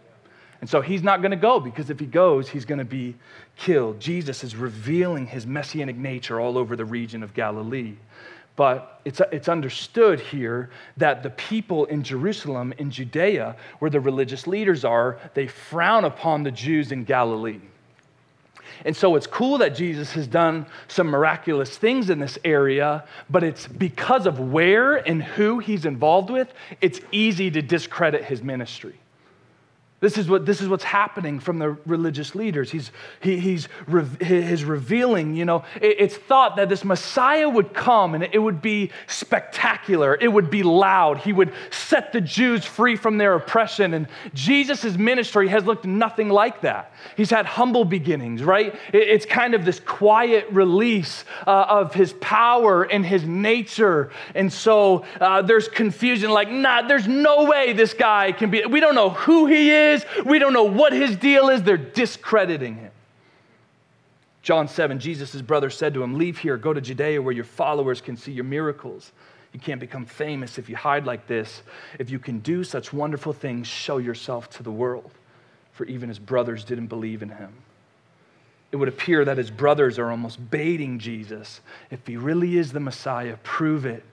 And 0.64 0.70
so 0.70 0.80
he's 0.80 1.02
not 1.02 1.20
going 1.20 1.30
to 1.30 1.36
go 1.36 1.60
because 1.60 1.90
if 1.90 2.00
he 2.00 2.06
goes, 2.06 2.48
he's 2.48 2.64
going 2.64 2.78
to 2.78 2.86
be 2.86 3.16
killed. 3.54 4.00
Jesus 4.00 4.42
is 4.42 4.56
revealing 4.56 5.26
his 5.26 5.46
messianic 5.46 5.94
nature 5.94 6.40
all 6.40 6.56
over 6.56 6.74
the 6.74 6.86
region 6.86 7.22
of 7.22 7.34
Galilee. 7.34 7.96
But 8.56 9.02
it's, 9.04 9.20
it's 9.30 9.50
understood 9.50 10.20
here 10.20 10.70
that 10.96 11.22
the 11.22 11.28
people 11.28 11.84
in 11.84 12.02
Jerusalem, 12.02 12.72
in 12.78 12.90
Judea, 12.90 13.56
where 13.80 13.90
the 13.90 14.00
religious 14.00 14.46
leaders 14.46 14.86
are, 14.86 15.18
they 15.34 15.48
frown 15.48 16.06
upon 16.06 16.44
the 16.44 16.50
Jews 16.50 16.92
in 16.92 17.04
Galilee. 17.04 17.60
And 18.86 18.96
so 18.96 19.16
it's 19.16 19.26
cool 19.26 19.58
that 19.58 19.74
Jesus 19.74 20.12
has 20.12 20.26
done 20.26 20.64
some 20.88 21.08
miraculous 21.08 21.76
things 21.76 22.08
in 22.08 22.18
this 22.18 22.38
area, 22.42 23.04
but 23.28 23.44
it's 23.44 23.66
because 23.66 24.26
of 24.26 24.40
where 24.40 24.96
and 24.96 25.22
who 25.22 25.58
he's 25.58 25.84
involved 25.84 26.30
with, 26.30 26.54
it's 26.80 27.02
easy 27.12 27.50
to 27.50 27.60
discredit 27.60 28.24
his 28.24 28.42
ministry. 28.42 28.98
This 30.00 30.18
is, 30.18 30.28
what, 30.28 30.44
this 30.44 30.60
is 30.60 30.68
what's 30.68 30.84
happening 30.84 31.40
from 31.40 31.58
the 31.58 31.78
religious 31.86 32.34
leaders. 32.34 32.70
He's, 32.70 32.90
he, 33.20 33.38
he's, 33.38 33.68
he's 34.20 34.62
revealing, 34.62 35.34
you 35.34 35.46
know, 35.46 35.64
it, 35.80 35.96
it's 35.98 36.16
thought 36.16 36.56
that 36.56 36.68
this 36.68 36.84
Messiah 36.84 37.48
would 37.48 37.72
come 37.72 38.14
and 38.14 38.22
it 38.22 38.38
would 38.38 38.60
be 38.60 38.90
spectacular. 39.06 40.14
It 40.20 40.28
would 40.28 40.50
be 40.50 40.62
loud. 40.62 41.18
He 41.18 41.32
would 41.32 41.54
set 41.70 42.12
the 42.12 42.20
Jews 42.20 42.66
free 42.66 42.96
from 42.96 43.16
their 43.16 43.34
oppression. 43.34 43.94
And 43.94 44.08
Jesus' 44.34 44.98
ministry 44.98 45.48
has 45.48 45.64
looked 45.64 45.86
nothing 45.86 46.28
like 46.28 46.60
that. 46.62 46.92
He's 47.16 47.30
had 47.30 47.46
humble 47.46 47.86
beginnings, 47.86 48.42
right? 48.42 48.74
It, 48.92 49.08
it's 49.08 49.24
kind 49.24 49.54
of 49.54 49.64
this 49.64 49.80
quiet 49.80 50.48
release 50.50 51.24
uh, 51.46 51.64
of 51.66 51.94
his 51.94 52.12
power 52.14 52.82
and 52.82 53.06
his 53.06 53.24
nature. 53.24 54.10
And 54.34 54.52
so 54.52 55.06
uh, 55.18 55.40
there's 55.40 55.68
confusion 55.68 56.30
like, 56.30 56.50
nah, 56.50 56.86
there's 56.86 57.08
no 57.08 57.44
way 57.44 57.72
this 57.72 57.94
guy 57.94 58.32
can 58.32 58.50
be, 58.50 58.66
we 58.66 58.80
don't 58.80 58.94
know 58.94 59.08
who 59.08 59.46
he 59.46 59.70
is 59.70 59.83
is. 59.92 60.04
We 60.24 60.38
don't 60.38 60.52
know 60.52 60.64
what 60.64 60.92
his 60.92 61.16
deal 61.16 61.48
is. 61.48 61.62
They're 61.62 61.76
discrediting 61.76 62.76
him. 62.76 62.90
John 64.42 64.68
7, 64.68 64.98
Jesus' 64.98 65.40
brother 65.40 65.70
said 65.70 65.94
to 65.94 66.02
him, 66.02 66.18
Leave 66.18 66.36
here, 66.36 66.58
go 66.58 66.74
to 66.74 66.80
Judea 66.80 67.22
where 67.22 67.32
your 67.32 67.44
followers 67.44 68.00
can 68.02 68.16
see 68.16 68.30
your 68.30 68.44
miracles. 68.44 69.12
You 69.54 69.60
can't 69.60 69.80
become 69.80 70.04
famous 70.04 70.58
if 70.58 70.68
you 70.68 70.76
hide 70.76 71.06
like 71.06 71.26
this. 71.26 71.62
If 71.98 72.10
you 72.10 72.18
can 72.18 72.40
do 72.40 72.62
such 72.64 72.92
wonderful 72.92 73.32
things, 73.32 73.66
show 73.66 73.98
yourself 73.98 74.50
to 74.50 74.62
the 74.62 74.70
world. 74.70 75.10
For 75.72 75.86
even 75.86 76.08
his 76.08 76.18
brothers 76.18 76.64
didn't 76.64 76.88
believe 76.88 77.22
in 77.22 77.30
him. 77.30 77.54
It 78.70 78.76
would 78.76 78.88
appear 78.88 79.24
that 79.24 79.38
his 79.38 79.50
brothers 79.50 79.98
are 79.98 80.10
almost 80.10 80.50
baiting 80.50 80.98
Jesus. 80.98 81.60
If 81.90 82.06
he 82.06 82.16
really 82.16 82.58
is 82.58 82.72
the 82.72 82.80
Messiah, 82.80 83.36
prove 83.44 83.86
it 83.86 84.04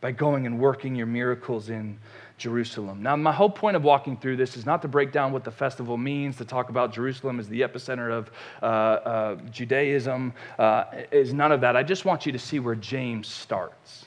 by 0.00 0.12
going 0.12 0.46
and 0.46 0.60
working 0.60 0.94
your 0.94 1.06
miracles 1.06 1.68
in 1.68 1.98
Jerusalem. 2.38 3.02
Now, 3.02 3.16
my 3.16 3.32
whole 3.32 3.50
point 3.50 3.76
of 3.76 3.82
walking 3.82 4.16
through 4.16 4.36
this 4.36 4.56
is 4.56 4.64
not 4.64 4.80
to 4.82 4.88
break 4.88 5.12
down 5.12 5.32
what 5.32 5.44
the 5.44 5.50
festival 5.50 5.96
means, 5.96 6.36
to 6.36 6.44
talk 6.44 6.70
about 6.70 6.92
Jerusalem 6.92 7.40
as 7.40 7.48
the 7.48 7.60
epicenter 7.60 8.10
of 8.10 8.30
uh, 8.62 8.64
uh, 8.64 9.36
Judaism, 9.50 10.32
uh, 10.58 10.84
is 11.10 11.34
none 11.34 11.52
of 11.52 11.60
that. 11.60 11.76
I 11.76 11.82
just 11.82 12.04
want 12.04 12.24
you 12.24 12.32
to 12.32 12.38
see 12.38 12.60
where 12.60 12.76
James 12.76 13.26
starts. 13.26 14.06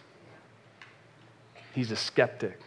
He's 1.76 1.92
a 1.92 1.96
skeptic. 1.96 2.60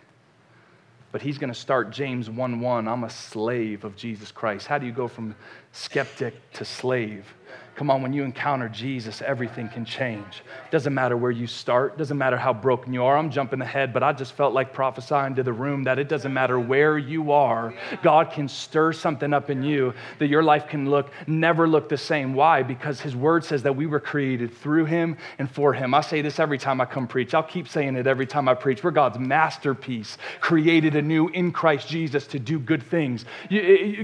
But 1.12 1.22
he's 1.22 1.38
going 1.38 1.52
to 1.52 1.58
start 1.58 1.90
James 1.90 2.28
1 2.28 2.60
1. 2.60 2.88
I'm 2.88 3.04
a 3.04 3.10
slave 3.10 3.84
of 3.84 3.94
Jesus 3.96 4.32
Christ. 4.32 4.66
How 4.66 4.78
do 4.78 4.86
you 4.86 4.92
go 4.92 5.06
from 5.06 5.34
skeptic 5.72 6.34
to 6.54 6.64
slave? 6.64 7.32
Come 7.76 7.90
on, 7.90 8.02
when 8.02 8.12
you 8.12 8.22
encounter 8.22 8.68
Jesus, 8.68 9.20
everything 9.20 9.68
can 9.68 9.84
change. 9.84 10.42
Doesn't 10.70 10.94
matter 10.94 11.16
where 11.16 11.32
you 11.32 11.48
start, 11.48 11.98
doesn't 11.98 12.16
matter 12.16 12.36
how 12.36 12.52
broken 12.52 12.92
you 12.92 13.02
are. 13.02 13.16
I'm 13.16 13.30
jumping 13.30 13.60
ahead, 13.60 13.92
but 13.92 14.04
I 14.04 14.12
just 14.12 14.32
felt 14.34 14.54
like 14.54 14.72
prophesying 14.72 15.34
to 15.34 15.42
the 15.42 15.52
room 15.52 15.82
that 15.84 15.98
it 15.98 16.08
doesn't 16.08 16.32
matter 16.32 16.60
where 16.60 16.96
you 16.96 17.32
are, 17.32 17.74
God 18.02 18.30
can 18.30 18.48
stir 18.48 18.92
something 18.92 19.32
up 19.32 19.50
in 19.50 19.64
you 19.64 19.92
that 20.20 20.28
your 20.28 20.42
life 20.42 20.68
can 20.68 20.88
look 20.88 21.10
never 21.26 21.66
look 21.66 21.88
the 21.88 21.98
same. 21.98 22.34
Why? 22.34 22.62
Because 22.62 23.00
his 23.00 23.16
word 23.16 23.44
says 23.44 23.64
that 23.64 23.74
we 23.74 23.86
were 23.86 24.00
created 24.00 24.54
through 24.54 24.84
him 24.84 25.16
and 25.38 25.50
for 25.50 25.72
him. 25.72 25.94
I 25.94 26.00
say 26.00 26.22
this 26.22 26.38
every 26.38 26.58
time 26.58 26.80
I 26.80 26.84
come 26.84 27.08
preach. 27.08 27.34
I'll 27.34 27.42
keep 27.42 27.68
saying 27.68 27.96
it 27.96 28.06
every 28.06 28.26
time 28.26 28.48
I 28.48 28.54
preach. 28.54 28.84
We're 28.84 28.92
God's 28.92 29.18
masterpiece, 29.18 30.16
created 30.40 30.94
anew 30.94 31.28
in 31.28 31.50
Christ 31.50 31.88
Jesus 31.88 32.26
to 32.28 32.38
do 32.38 32.58
good 32.58 32.82
things. 32.82 33.24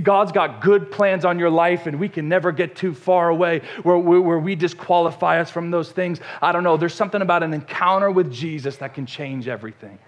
God's 0.03 0.33
got 0.33 0.61
good 0.61 0.91
plans 0.91 1.25
on 1.25 1.39
your 1.39 1.51
life, 1.51 1.87
and 1.87 2.01
we 2.01 2.09
can 2.09 2.29
never 2.29 2.53
get 2.53 2.75
too 2.75 2.95
far 2.95 3.29
away 3.29 3.60
where, 3.83 3.99
where 3.99 4.39
we 4.39 4.55
disqualify 4.55 5.41
us 5.41 5.51
from 5.51 5.71
those 5.71 5.93
things. 5.93 6.21
I 6.43 6.53
don't 6.53 6.65
know. 6.65 6.77
There's 6.77 6.95
something 6.95 7.23
about 7.23 7.43
an 7.43 7.55
encounter 7.55 8.11
with 8.11 8.33
Jesus 8.33 8.77
that 8.79 8.95
can 8.95 9.07
change 9.07 9.49
everything. 9.49 9.99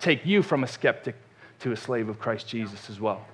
Take 0.00 0.24
you 0.24 0.42
from 0.42 0.64
a 0.64 0.66
skeptic 0.66 1.14
to 1.60 1.72
a 1.72 1.76
slave 1.76 2.08
of 2.08 2.18
Christ 2.18 2.48
Jesus 2.48 2.88
as 2.90 3.00
well. 3.00 3.24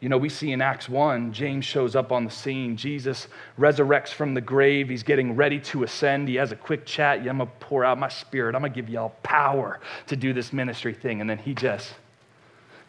You 0.00 0.08
know, 0.08 0.18
we 0.18 0.28
see 0.28 0.52
in 0.52 0.62
Acts 0.62 0.88
1, 0.88 1.32
James 1.32 1.64
shows 1.64 1.96
up 1.96 2.12
on 2.12 2.24
the 2.24 2.30
scene. 2.30 2.76
Jesus 2.76 3.26
resurrects 3.58 4.10
from 4.10 4.32
the 4.32 4.40
grave. 4.40 4.88
He's 4.88 5.02
getting 5.02 5.34
ready 5.34 5.58
to 5.60 5.82
ascend. 5.82 6.28
He 6.28 6.36
has 6.36 6.52
a 6.52 6.56
quick 6.56 6.86
chat. 6.86 7.24
Yeah, 7.24 7.30
I'm 7.30 7.38
going 7.38 7.48
to 7.48 7.54
pour 7.58 7.84
out 7.84 7.98
my 7.98 8.08
spirit. 8.08 8.54
I'm 8.54 8.62
going 8.62 8.72
to 8.72 8.80
give 8.80 8.88
y'all 8.88 9.14
power 9.24 9.80
to 10.06 10.14
do 10.14 10.32
this 10.32 10.52
ministry 10.52 10.94
thing. 10.94 11.20
And 11.20 11.28
then 11.28 11.38
he 11.38 11.52
just, 11.52 11.94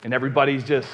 and 0.04 0.14
everybody's 0.14 0.64
just 0.64 0.88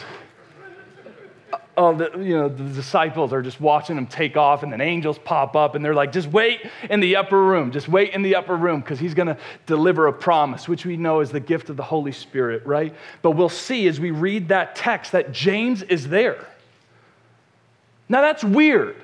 oh, 1.77 1.96
the, 1.96 2.12
you 2.20 2.36
know, 2.36 2.48
the 2.48 2.63
disciples 2.63 3.34
are 3.34 3.41
just 3.41 3.60
watching 3.60 3.98
him 3.98 4.08
take 4.08 4.38
off, 4.38 4.63
and 4.63 4.72
then 4.72 4.82
angels 4.82 5.20
pop 5.20 5.55
up, 5.55 5.75
and 5.75 5.84
they're 5.84 5.94
like, 5.94 6.12
just 6.12 6.27
wait 6.27 6.62
in 6.89 7.00
the 7.00 7.15
upper 7.15 7.44
room. 7.44 7.72
Just 7.72 7.88
wait 7.88 8.13
in 8.13 8.22
the 8.22 8.36
upper 8.36 8.55
room 8.55 8.82
because 8.82 9.00
he's 9.00 9.13
going 9.13 9.27
to 9.27 9.38
deliver 9.65 10.08
a 10.08 10.13
promise, 10.13 10.67
which 10.67 10.86
we 10.86 10.98
know 10.98 11.20
is 11.20 11.32
the 11.32 11.39
gift 11.39 11.70
of 11.70 11.77
the 11.77 11.84
Holy 11.84 12.12
Spirit, 12.12 12.65
right? 12.65 12.94
But 13.22 13.32
we'll 13.32 13.50
see 13.50 13.88
as 13.88 14.00
we 14.00 14.12
read 14.12 14.50
that 14.50 14.75
text 14.75 15.12
that 15.12 15.32
James 15.32 15.82
is 15.84 16.08
there. 16.08 16.48
Now, 18.08 18.22
that's 18.22 18.44
weird 18.44 18.96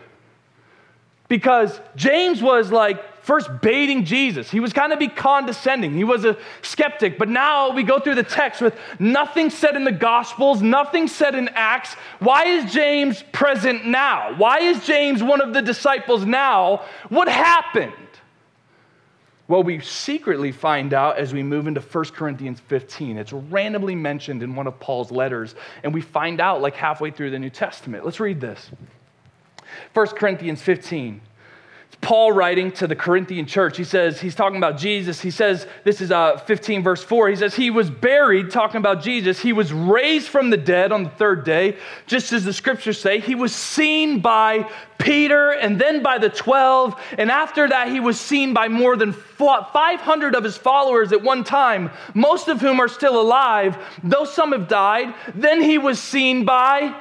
because 1.28 1.80
James 1.96 2.42
was 2.42 2.72
like 2.72 3.04
first 3.24 3.50
baiting 3.62 4.06
Jesus. 4.06 4.50
He 4.50 4.60
was 4.60 4.74
kind 4.74 4.94
of 4.94 5.00
be 5.00 5.08
condescending. 5.08 5.94
He 5.94 6.04
was 6.04 6.26
a 6.26 6.38
skeptic. 6.62 7.18
But 7.18 7.30
now 7.30 7.72
we 7.72 7.84
go 7.84 8.00
through 8.00 8.16
the 8.16 8.24
text 8.24 8.62
with 8.62 8.76
nothing 9.00 9.50
said 9.50 9.76
in 9.76 9.84
the 9.84 9.92
Gospels, 9.92 10.62
nothing 10.62 11.08
said 11.08 11.36
in 11.36 11.50
Acts. 11.50 11.94
Why 12.20 12.46
is 12.46 12.72
James 12.72 13.24
present 13.32 13.86
now? 13.86 14.36
Why 14.38 14.60
is 14.60 14.86
James 14.86 15.22
one 15.22 15.42
of 15.42 15.54
the 15.54 15.62
disciples 15.62 16.26
now? 16.26 16.86
What 17.10 17.28
happened? 17.28 17.94
Well, 19.48 19.64
we 19.64 19.82
secretly 19.82 20.54
find 20.54 20.94
out 20.94 21.18
as 21.18 21.34
we 21.34 21.44
move 21.44 21.68
into 21.68 21.82
1 21.82 22.06
Corinthians 22.06 22.62
15. 22.62 23.18
It's 23.18 23.34
randomly 23.34 23.96
mentioned 23.96 24.44
in 24.44 24.56
one 24.56 24.66
of 24.66 24.80
Paul's 24.80 25.12
letters, 25.12 25.56
and 25.84 25.94
we 25.94 26.00
find 26.00 26.40
out 26.40 26.62
like 26.62 26.76
halfway 26.76 27.12
through 27.12 27.32
the 27.32 27.40
New 27.40 27.50
Testament. 27.50 28.06
Let's 28.06 28.22
read 28.22 28.40
this. 28.40 28.72
1 29.94 30.08
Corinthians 30.08 30.62
15. 30.62 31.20
Paul 32.02 32.32
writing 32.32 32.72
to 32.74 32.88
the 32.88 32.96
Corinthian 32.96 33.46
church. 33.46 33.78
He 33.78 33.84
says, 33.84 34.20
he's 34.20 34.34
talking 34.34 34.58
about 34.58 34.78
Jesus. 34.78 35.22
He 35.22 35.30
says, 35.30 35.68
this 35.84 36.02
is 36.02 36.12
uh, 36.12 36.38
15, 36.38 36.82
verse 36.82 37.04
4. 37.04 37.30
He 37.30 37.36
says, 37.36 37.54
He 37.54 37.70
was 37.70 37.92
buried, 37.92 38.50
talking 38.50 38.78
about 38.78 39.04
Jesus. 39.04 39.40
He 39.40 39.54
was 39.54 39.72
raised 39.72 40.28
from 40.28 40.50
the 40.50 40.58
dead 40.58 40.92
on 40.92 41.04
the 41.04 41.12
third 41.12 41.46
day, 41.46 41.78
just 42.08 42.34
as 42.34 42.44
the 42.44 42.54
scriptures 42.54 43.00
say. 43.00 43.20
He 43.20 43.36
was 43.36 43.54
seen 43.54 44.20
by 44.20 44.68
Peter 44.98 45.52
and 45.52 45.80
then 45.80 46.02
by 46.02 46.18
the 46.18 46.30
12. 46.30 47.00
And 47.20 47.30
after 47.30 47.70
that, 47.70 47.90
he 47.90 48.00
was 48.00 48.20
seen 48.20 48.56
by 48.56 48.68
more 48.68 48.96
than 48.96 49.14
500 49.14 50.36
of 50.36 50.44
his 50.44 50.58
followers 50.58 51.12
at 51.12 51.22
one 51.22 51.44
time, 51.44 51.92
most 52.16 52.48
of 52.48 52.62
whom 52.62 52.80
are 52.80 52.88
still 52.88 53.22
alive, 53.22 53.78
though 54.04 54.26
some 54.26 54.54
have 54.54 54.68
died. 54.68 55.14
Then 55.36 55.62
he 55.62 55.78
was 55.78 56.00
seen 56.00 56.46
by 56.46 56.96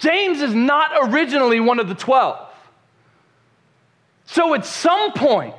James 0.00 0.40
is 0.40 0.54
not 0.54 0.90
originally 1.10 1.60
one 1.60 1.78
of 1.78 1.88
the 1.88 1.94
12. 1.94 2.48
So 4.26 4.54
at 4.54 4.64
some 4.64 5.12
point, 5.12 5.54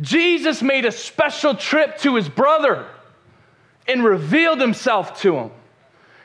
Jesus 0.00 0.60
made 0.60 0.84
a 0.84 0.92
special 0.92 1.54
trip 1.54 1.98
to 1.98 2.16
his 2.16 2.28
brother 2.28 2.86
and 3.88 4.04
revealed 4.04 4.60
himself 4.60 5.20
to 5.22 5.36
him. 5.36 5.50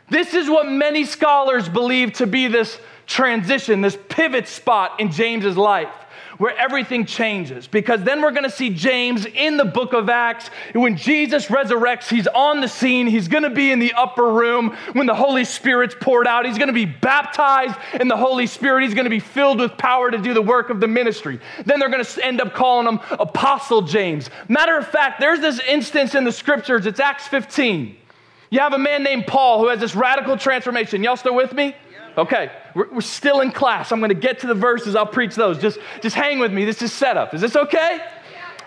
This 0.09 0.33
is 0.33 0.49
what 0.49 0.67
many 0.67 1.05
scholars 1.05 1.69
believe 1.69 2.13
to 2.13 2.27
be 2.27 2.47
this 2.47 2.77
transition, 3.05 3.81
this 3.81 3.97
pivot 4.09 4.47
spot 4.47 4.99
in 4.99 5.11
James's 5.11 5.55
life 5.55 5.93
where 6.41 6.57
everything 6.57 7.05
changes. 7.05 7.67
Because 7.67 8.01
then 8.01 8.19
we're 8.19 8.31
going 8.31 8.45
to 8.45 8.49
see 8.49 8.71
James 8.71 9.27
in 9.27 9.57
the 9.57 9.65
book 9.65 9.93
of 9.93 10.09
Acts. 10.09 10.49
When 10.73 10.97
Jesus 10.97 11.45
resurrects, 11.45 12.09
he's 12.09 12.25
on 12.25 12.61
the 12.61 12.67
scene. 12.67 13.05
He's 13.05 13.27
going 13.27 13.43
to 13.43 13.51
be 13.51 13.71
in 13.71 13.77
the 13.77 13.93
upper 13.93 14.25
room 14.25 14.75
when 14.93 15.05
the 15.05 15.13
Holy 15.13 15.45
Spirit's 15.45 15.93
poured 16.01 16.25
out. 16.25 16.47
He's 16.47 16.57
going 16.57 16.69
to 16.69 16.73
be 16.73 16.85
baptized 16.85 17.75
in 17.93 18.07
the 18.07 18.17
Holy 18.17 18.47
Spirit. 18.47 18.85
He's 18.85 18.95
going 18.95 19.03
to 19.03 19.11
be 19.11 19.19
filled 19.19 19.59
with 19.59 19.77
power 19.77 20.09
to 20.09 20.17
do 20.17 20.33
the 20.33 20.41
work 20.41 20.71
of 20.71 20.79
the 20.79 20.87
ministry. 20.87 21.39
Then 21.63 21.79
they're 21.79 21.91
going 21.91 22.03
to 22.03 22.25
end 22.25 22.41
up 22.41 22.55
calling 22.55 22.87
him 22.87 22.99
Apostle 23.11 23.83
James. 23.83 24.31
Matter 24.47 24.75
of 24.79 24.87
fact, 24.87 25.19
there's 25.19 25.41
this 25.41 25.59
instance 25.59 26.15
in 26.15 26.23
the 26.23 26.31
scriptures, 26.31 26.87
it's 26.87 26.99
Acts 26.99 27.27
15. 27.27 27.95
You 28.49 28.59
have 28.61 28.73
a 28.73 28.79
man 28.79 29.03
named 29.03 29.27
Paul 29.27 29.59
who 29.59 29.67
has 29.67 29.79
this 29.79 29.95
radical 29.95 30.37
transformation. 30.37 31.03
Y'all 31.03 31.17
still 31.17 31.35
with 31.35 31.53
me? 31.53 31.75
Okay, 32.17 32.51
we're, 32.73 32.89
we're 32.91 33.01
still 33.01 33.41
in 33.41 33.51
class. 33.51 33.91
I'm 33.91 33.99
going 33.99 34.09
to 34.09 34.15
get 34.15 34.39
to 34.39 34.47
the 34.47 34.55
verses. 34.55 34.95
I'll 34.95 35.05
preach 35.05 35.35
those. 35.35 35.57
Just, 35.59 35.79
just 36.01 36.15
hang 36.15 36.39
with 36.39 36.51
me. 36.51 36.65
This 36.65 36.81
is 36.81 36.91
setup. 36.91 37.33
Is 37.33 37.41
this 37.41 37.55
okay? 37.55 37.99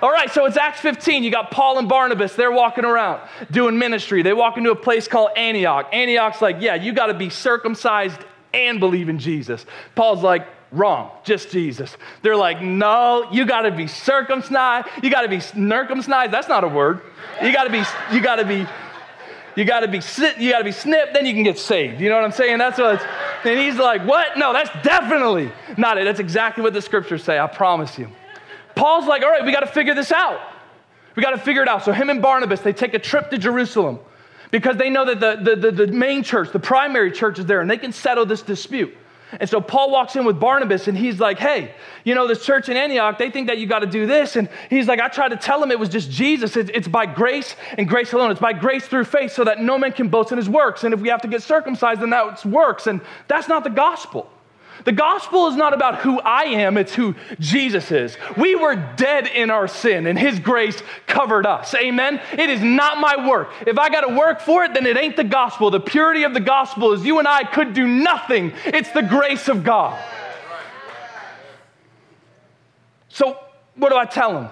All 0.02 0.10
right, 0.10 0.30
so 0.30 0.44
it's 0.44 0.56
Acts 0.56 0.80
15. 0.80 1.22
You 1.22 1.30
got 1.30 1.50
Paul 1.50 1.78
and 1.78 1.88
Barnabas. 1.88 2.34
They're 2.34 2.52
walking 2.52 2.84
around 2.84 3.26
doing 3.50 3.78
ministry. 3.78 4.22
They 4.22 4.32
walk 4.32 4.58
into 4.58 4.70
a 4.70 4.76
place 4.76 5.08
called 5.08 5.30
Antioch. 5.36 5.88
Antioch's 5.92 6.42
like, 6.42 6.56
yeah, 6.60 6.74
you 6.74 6.92
got 6.92 7.06
to 7.06 7.14
be 7.14 7.30
circumcised 7.30 8.20
and 8.52 8.80
believe 8.80 9.08
in 9.08 9.18
Jesus. 9.18 9.64
Paul's 9.94 10.22
like, 10.22 10.46
wrong, 10.72 11.10
just 11.24 11.50
Jesus. 11.50 11.96
They're 12.22 12.36
like, 12.36 12.60
no, 12.60 13.28
you 13.32 13.46
got 13.46 13.62
to 13.62 13.70
be 13.70 13.86
circumcised. 13.86 14.88
You 15.02 15.10
got 15.10 15.22
to 15.22 15.28
be 15.28 15.40
circumcised. 15.40 16.32
That's 16.32 16.48
not 16.48 16.64
a 16.64 16.68
word. 16.68 17.00
You 17.42 17.52
got 17.52 17.64
to 17.64 17.70
be, 17.70 17.82
you 18.12 18.20
got 18.20 18.36
to 18.36 18.44
be 18.44 18.66
you 19.56 19.64
got 19.64 19.80
to 19.80 19.88
be 19.88 20.00
you 20.38 20.50
got 20.50 20.58
to 20.58 20.64
be 20.64 20.72
snipped, 20.72 21.14
then 21.14 21.26
you 21.26 21.32
can 21.32 21.44
get 21.44 21.58
saved. 21.58 22.00
You 22.00 22.08
know 22.08 22.16
what 22.16 22.24
I'm 22.24 22.32
saying? 22.32 22.58
That's 22.58 22.78
what. 22.78 22.96
It's, 22.96 23.04
and 23.44 23.58
he's 23.58 23.76
like, 23.76 24.04
what? 24.06 24.38
No, 24.38 24.52
that's 24.52 24.70
definitely 24.82 25.52
not 25.76 25.98
it. 25.98 26.04
That's 26.04 26.20
exactly 26.20 26.62
what 26.62 26.72
the 26.72 26.82
scriptures 26.82 27.22
say. 27.22 27.38
I 27.38 27.46
promise 27.46 27.98
you. 27.98 28.08
Paul's 28.74 29.06
like, 29.06 29.22
all 29.22 29.30
right, 29.30 29.44
we 29.44 29.52
got 29.52 29.60
to 29.60 29.66
figure 29.66 29.94
this 29.94 30.10
out. 30.10 30.40
We 31.14 31.22
got 31.22 31.30
to 31.30 31.38
figure 31.38 31.62
it 31.62 31.68
out. 31.68 31.84
So, 31.84 31.92
him 31.92 32.10
and 32.10 32.20
Barnabas, 32.20 32.60
they 32.60 32.72
take 32.72 32.94
a 32.94 32.98
trip 32.98 33.30
to 33.30 33.38
Jerusalem 33.38 34.00
because 34.50 34.76
they 34.76 34.90
know 34.90 35.04
that 35.04 35.20
the, 35.20 35.54
the, 35.54 35.70
the, 35.70 35.86
the 35.86 35.92
main 35.92 36.22
church, 36.22 36.52
the 36.52 36.58
primary 36.58 37.12
church, 37.12 37.38
is 37.38 37.46
there 37.46 37.60
and 37.60 37.70
they 37.70 37.78
can 37.78 37.92
settle 37.92 38.26
this 38.26 38.42
dispute. 38.42 38.96
And 39.40 39.48
so 39.48 39.60
Paul 39.60 39.90
walks 39.90 40.16
in 40.16 40.24
with 40.24 40.38
Barnabas 40.38 40.86
and 40.86 40.96
he's 40.96 41.18
like, 41.18 41.38
hey, 41.38 41.74
you 42.04 42.14
know, 42.14 42.28
this 42.28 42.44
church 42.44 42.68
in 42.68 42.76
Antioch, 42.76 43.18
they 43.18 43.30
think 43.30 43.48
that 43.48 43.58
you 43.58 43.66
got 43.66 43.80
to 43.80 43.86
do 43.86 44.06
this. 44.06 44.36
And 44.36 44.48
he's 44.70 44.86
like, 44.86 45.00
I 45.00 45.08
tried 45.08 45.30
to 45.30 45.36
tell 45.36 45.60
them 45.60 45.70
it 45.70 45.78
was 45.78 45.88
just 45.88 46.10
Jesus. 46.10 46.56
It's 46.56 46.88
by 46.88 47.06
grace 47.06 47.56
and 47.76 47.88
grace 47.88 48.12
alone. 48.12 48.30
It's 48.30 48.40
by 48.40 48.52
grace 48.52 48.86
through 48.86 49.04
faith 49.04 49.32
so 49.32 49.44
that 49.44 49.60
no 49.60 49.78
man 49.78 49.92
can 49.92 50.08
boast 50.08 50.30
in 50.30 50.38
his 50.38 50.48
works. 50.48 50.84
And 50.84 50.94
if 50.94 51.00
we 51.00 51.08
have 51.08 51.22
to 51.22 51.28
get 51.28 51.42
circumcised, 51.42 52.00
then 52.00 52.10
that's 52.10 52.44
works. 52.44 52.86
And 52.86 53.00
that's 53.28 53.48
not 53.48 53.64
the 53.64 53.70
gospel. 53.70 54.30
The 54.84 54.92
gospel 54.92 55.46
is 55.46 55.56
not 55.56 55.72
about 55.72 56.00
who 56.00 56.20
I 56.20 56.44
am, 56.44 56.76
it's 56.76 56.94
who 56.94 57.14
Jesus 57.38 57.90
is. 57.92 58.16
We 58.36 58.56
were 58.56 58.74
dead 58.74 59.26
in 59.28 59.50
our 59.50 59.68
sin, 59.68 60.06
and 60.06 60.18
his 60.18 60.38
grace 60.40 60.82
covered 61.06 61.46
us. 61.46 61.74
Amen? 61.74 62.20
It 62.32 62.50
is 62.50 62.60
not 62.60 62.98
my 62.98 63.28
work. 63.28 63.50
If 63.66 63.78
I 63.78 63.88
got 63.88 64.02
to 64.02 64.14
work 64.14 64.40
for 64.40 64.64
it, 64.64 64.74
then 64.74 64.84
it 64.86 64.96
ain't 64.96 65.16
the 65.16 65.24
gospel. 65.24 65.70
The 65.70 65.80
purity 65.80 66.24
of 66.24 66.34
the 66.34 66.40
gospel 66.40 66.92
is 66.92 67.04
you 67.04 67.18
and 67.18 67.28
I 67.28 67.44
could 67.44 67.72
do 67.72 67.86
nothing, 67.86 68.52
it's 68.66 68.90
the 68.90 69.02
grace 69.02 69.48
of 69.48 69.64
God. 69.64 70.02
So, 73.08 73.38
what 73.76 73.90
do 73.90 73.96
I 73.96 74.06
tell 74.06 74.36
him? 74.36 74.50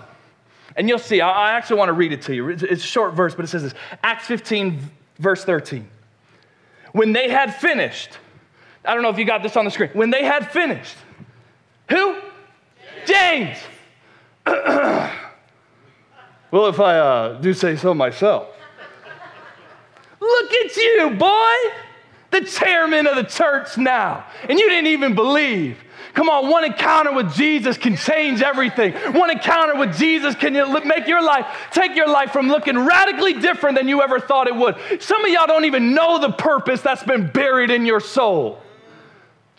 And 0.76 0.88
you'll 0.88 0.98
see, 0.98 1.20
I 1.20 1.52
actually 1.52 1.78
want 1.78 1.88
to 1.88 1.94
read 1.94 2.12
it 2.12 2.22
to 2.22 2.34
you. 2.34 2.48
It's 2.48 2.62
a 2.62 2.76
short 2.78 3.14
verse, 3.14 3.34
but 3.34 3.44
it 3.44 3.48
says 3.48 3.62
this 3.62 3.74
Acts 4.02 4.26
15, 4.26 4.78
verse 5.18 5.44
13. 5.44 5.88
When 6.92 7.12
they 7.12 7.28
had 7.28 7.54
finished, 7.54 8.18
I 8.84 8.94
don't 8.94 9.02
know 9.02 9.10
if 9.10 9.18
you 9.18 9.24
got 9.24 9.42
this 9.42 9.56
on 9.56 9.64
the 9.64 9.70
screen. 9.70 9.90
When 9.92 10.10
they 10.10 10.24
had 10.24 10.50
finished, 10.50 10.96
who? 11.88 12.16
James. 13.06 13.58
well, 14.46 15.10
if 16.52 16.80
I 16.80 16.98
uh, 16.98 17.40
do 17.40 17.54
say 17.54 17.76
so 17.76 17.94
myself. 17.94 18.48
Look 20.20 20.52
at 20.52 20.76
you, 20.76 21.10
boy, 21.18 21.54
the 22.30 22.42
chairman 22.42 23.06
of 23.06 23.16
the 23.16 23.24
church 23.24 23.76
now, 23.76 24.24
and 24.48 24.58
you 24.58 24.68
didn't 24.68 24.88
even 24.88 25.14
believe. 25.14 25.78
Come 26.14 26.28
on, 26.28 26.50
one 26.50 26.64
encounter 26.64 27.12
with 27.12 27.34
Jesus 27.34 27.78
can 27.78 27.96
change 27.96 28.42
everything. 28.42 28.92
One 29.14 29.30
encounter 29.30 29.76
with 29.76 29.96
Jesus 29.96 30.34
can 30.34 30.52
make 30.86 31.06
your 31.06 31.22
life, 31.22 31.46
take 31.72 31.96
your 31.96 32.08
life 32.08 32.32
from 32.32 32.48
looking 32.48 32.78
radically 32.78 33.34
different 33.34 33.76
than 33.76 33.88
you 33.88 34.02
ever 34.02 34.20
thought 34.20 34.46
it 34.46 34.54
would. 34.54 34.76
Some 35.00 35.24
of 35.24 35.30
y'all 35.30 35.46
don't 35.46 35.64
even 35.64 35.94
know 35.94 36.20
the 36.20 36.32
purpose 36.32 36.82
that's 36.82 37.02
been 37.02 37.30
buried 37.30 37.70
in 37.70 37.86
your 37.86 38.00
soul. 38.00 38.60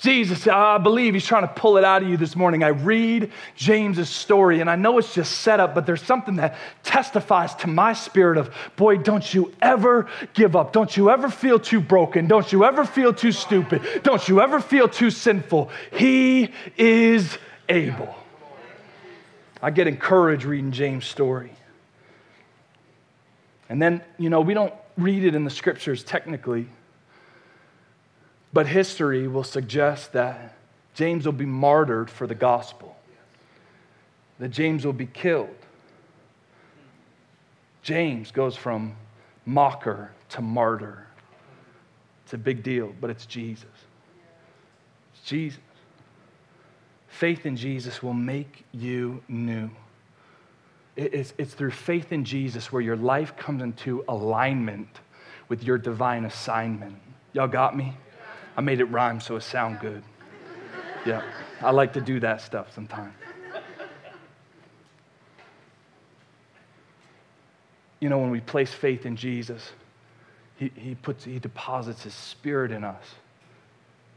Jesus, 0.04 0.46
I 0.50 0.80
believe 0.80 1.14
he's 1.14 1.26
trying 1.26 1.48
to 1.48 1.54
pull 1.54 1.78
it 1.78 1.86
out 1.86 2.04
of 2.04 2.10
you 2.10 2.18
this 2.18 2.36
morning. 2.36 2.62
I 2.62 2.70
read 2.70 3.32
James's 3.56 4.10
story 4.10 4.60
and 4.60 4.70
I 4.70 4.76
know 4.76 4.98
it's 4.98 5.14
just 5.14 5.40
set 5.40 5.62
up, 5.62 5.74
but 5.74 5.86
there's 5.86 6.02
something 6.02 6.36
that 6.36 6.58
testifies 6.84 7.56
to 7.56 7.68
my 7.68 7.94
spirit 7.94 8.38
of, 8.38 8.54
boy, 8.76 8.98
don't 8.98 9.34
you 9.34 9.54
ever 9.62 10.10
give 10.34 10.58
up. 10.58 10.74
Don't 10.74 10.98
you 10.98 11.10
ever 11.10 11.30
feel 11.30 11.58
too 11.58 11.80
broken. 11.80 12.28
Don't 12.28 12.52
you 12.52 12.66
ever 12.66 12.84
feel 12.84 13.14
too 13.14 13.32
stupid. 13.32 13.82
Don't 14.04 14.28
you 14.28 14.42
ever 14.42 14.60
feel 14.60 14.90
too 14.90 15.10
sinful. 15.10 15.70
He 15.94 16.52
is 16.76 17.38
able. 17.70 18.14
I 19.62 19.70
get 19.70 19.88
encouraged 19.88 20.44
reading 20.44 20.74
James' 20.74 21.06
story. 21.06 21.54
And 23.70 23.82
then, 23.82 24.02
you 24.18 24.30
know, 24.30 24.42
we 24.42 24.54
don't 24.54 24.74
read 24.98 25.24
it 25.24 25.34
in 25.34 25.46
the 25.46 25.50
scriptures 25.50 26.04
technically. 26.04 26.68
But 28.54 28.68
history 28.68 29.28
will 29.28 29.44
suggest 29.44 30.14
that 30.14 30.56
James 30.94 31.26
will 31.26 31.34
be 31.34 31.46
martyred 31.46 32.10
for 32.10 32.28
the 32.28 32.36
gospel, 32.36 32.96
that 34.38 34.50
James 34.50 34.86
will 34.86 34.94
be 34.94 35.08
killed. 35.08 35.50
James 37.82 38.32
goes 38.32 38.56
from 38.56 38.96
mocker 39.46 40.12
to 40.30 40.42
martyr. 40.42 41.08
It's 42.24 42.34
a 42.34 42.38
big 42.38 42.64
deal, 42.64 42.94
but 43.02 43.10
it's 43.10 43.26
Jesus. 43.26 43.66
It's 45.14 45.24
Jesus. 45.24 45.60
Faith 47.08 47.46
in 47.46 47.58
Jesus 47.58 48.02
will 48.02 48.14
make 48.14 48.64
you 48.72 49.22
new. 49.28 49.70
It's, 50.96 51.34
it's 51.38 51.54
through 51.54 51.72
faith 51.72 52.12
in 52.12 52.24
Jesus 52.24 52.72
where 52.72 52.82
your 52.82 52.96
life 52.96 53.36
comes 53.36 53.64
into 53.64 54.06
alignment 54.08 55.00
with 55.50 55.64
your 55.64 55.78
divine 55.78 56.26
assignment. 56.26 56.96
Y'all 57.34 57.48
got 57.48 57.76
me? 57.76 57.94
I 58.56 58.62
made 58.62 58.80
it 58.80 58.86
rhyme 58.86 59.20
so 59.20 59.36
it 59.36 59.42
sound 59.42 59.80
good. 59.80 60.04
Yeah, 61.06 61.22
I 61.62 61.72
like 61.72 61.94
to 61.94 62.02
do 62.02 62.20
that 62.22 62.42
stuff 62.42 62.74
sometimes. 62.74 63.13
You 68.00 68.10
know, 68.10 68.18
when 68.18 68.32
we 68.32 68.42
place 68.42 68.74
faith 68.74 69.06
in 69.06 69.16
Jesus, 69.16 69.72
he, 70.58 70.72
he, 70.76 70.96
puts, 70.96 71.24
he 71.24 71.39
deposits 71.39 72.04
his 72.04 72.13
spirit 72.13 72.72
in 72.72 72.84
us. 72.84 73.16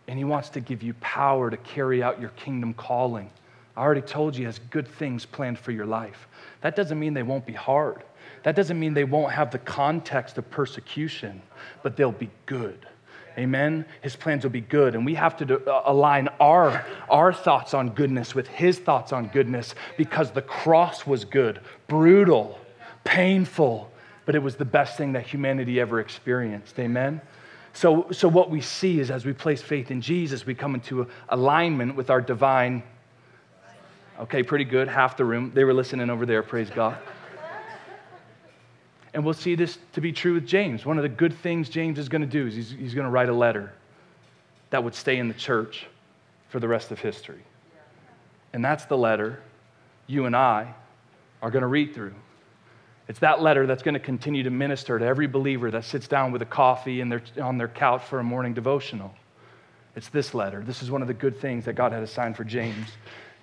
And 0.08 0.18
he 0.18 0.24
wants 0.24 0.48
to 0.50 0.60
give 0.60 0.82
you 0.82 0.94
power 0.94 1.50
to 1.50 1.56
carry 1.56 2.02
out 2.02 2.20
your 2.20 2.30
kingdom 2.30 2.74
calling. 2.74 3.30
I 3.76 3.82
already 3.82 4.00
told 4.00 4.34
you 4.34 4.40
he 4.40 4.44
has 4.46 4.58
good 4.70 4.88
things 4.88 5.24
planned 5.24 5.58
for 5.58 5.70
your 5.70 5.86
life. 5.86 6.26
That 6.62 6.74
doesn't 6.74 6.98
mean 6.98 7.14
they 7.14 7.22
won't 7.22 7.46
be 7.46 7.52
hard. 7.52 8.02
That 8.42 8.56
doesn't 8.56 8.78
mean 8.78 8.94
they 8.94 9.04
won't 9.04 9.32
have 9.32 9.50
the 9.50 9.58
context 9.58 10.38
of 10.38 10.50
persecution, 10.50 11.42
but 11.82 11.96
they'll 11.96 12.12
be 12.12 12.30
good. 12.46 12.86
Amen. 13.38 13.84
His 14.00 14.16
plans 14.16 14.44
will 14.44 14.50
be 14.50 14.62
good. 14.62 14.94
And 14.94 15.04
we 15.04 15.14
have 15.14 15.36
to 15.38 15.44
do, 15.44 15.56
uh, 15.66 15.82
align 15.84 16.28
our, 16.40 16.86
our 17.10 17.32
thoughts 17.32 17.74
on 17.74 17.90
goodness 17.90 18.34
with 18.34 18.48
his 18.48 18.78
thoughts 18.78 19.12
on 19.12 19.28
goodness 19.28 19.74
because 19.98 20.30
the 20.30 20.42
cross 20.42 21.06
was 21.06 21.24
good, 21.24 21.60
brutal, 21.86 22.58
painful, 23.04 23.90
but 24.24 24.34
it 24.34 24.42
was 24.42 24.56
the 24.56 24.64
best 24.64 24.96
thing 24.96 25.12
that 25.12 25.26
humanity 25.26 25.78
ever 25.80 26.00
experienced. 26.00 26.78
Amen. 26.78 27.20
So, 27.74 28.10
so 28.10 28.26
what 28.26 28.48
we 28.48 28.62
see 28.62 29.00
is 29.00 29.10
as 29.10 29.26
we 29.26 29.34
place 29.34 29.60
faith 29.60 29.90
in 29.90 30.00
Jesus, 30.00 30.46
we 30.46 30.54
come 30.54 30.74
into 30.74 31.06
alignment 31.28 31.94
with 31.94 32.08
our 32.08 32.22
divine. 32.22 32.82
Okay, 34.18 34.42
pretty 34.42 34.64
good. 34.64 34.88
Half 34.88 35.18
the 35.18 35.26
room. 35.26 35.52
They 35.54 35.64
were 35.64 35.74
listening 35.74 36.08
over 36.08 36.24
there. 36.24 36.42
Praise 36.42 36.70
God. 36.70 36.96
And 39.16 39.24
we'll 39.24 39.32
see 39.32 39.54
this 39.54 39.78
to 39.94 40.02
be 40.02 40.12
true 40.12 40.34
with 40.34 40.46
James. 40.46 40.84
One 40.84 40.98
of 40.98 41.02
the 41.02 41.08
good 41.08 41.32
things 41.32 41.70
James 41.70 41.98
is 41.98 42.06
going 42.06 42.20
to 42.20 42.28
do 42.28 42.48
is 42.48 42.54
he's, 42.54 42.70
he's 42.70 42.92
going 42.92 43.06
to 43.06 43.10
write 43.10 43.30
a 43.30 43.32
letter 43.32 43.72
that 44.68 44.84
would 44.84 44.94
stay 44.94 45.16
in 45.16 45.28
the 45.28 45.34
church 45.34 45.86
for 46.50 46.60
the 46.60 46.68
rest 46.68 46.92
of 46.92 47.00
history. 47.00 47.40
And 48.52 48.62
that's 48.62 48.84
the 48.84 48.98
letter 48.98 49.40
you 50.06 50.26
and 50.26 50.36
I 50.36 50.74
are 51.40 51.50
going 51.50 51.62
to 51.62 51.66
read 51.66 51.94
through. 51.94 52.12
It's 53.08 53.20
that 53.20 53.40
letter 53.40 53.66
that's 53.66 53.82
going 53.82 53.94
to 53.94 54.00
continue 54.00 54.42
to 54.42 54.50
minister 54.50 54.98
to 54.98 55.04
every 55.06 55.26
believer 55.26 55.70
that 55.70 55.86
sits 55.86 56.06
down 56.06 56.30
with 56.30 56.42
a 56.42 56.46
coffee 56.46 57.00
and 57.00 57.10
they're 57.10 57.22
on 57.42 57.56
their 57.56 57.68
couch 57.68 58.02
for 58.02 58.20
a 58.20 58.24
morning 58.24 58.52
devotional. 58.52 59.14
It's 59.94 60.10
this 60.10 60.34
letter. 60.34 60.60
This 60.60 60.82
is 60.82 60.90
one 60.90 61.00
of 61.00 61.08
the 61.08 61.14
good 61.14 61.40
things 61.40 61.64
that 61.64 61.72
God 61.72 61.92
had 61.92 62.02
assigned 62.02 62.36
for 62.36 62.44
James 62.44 62.88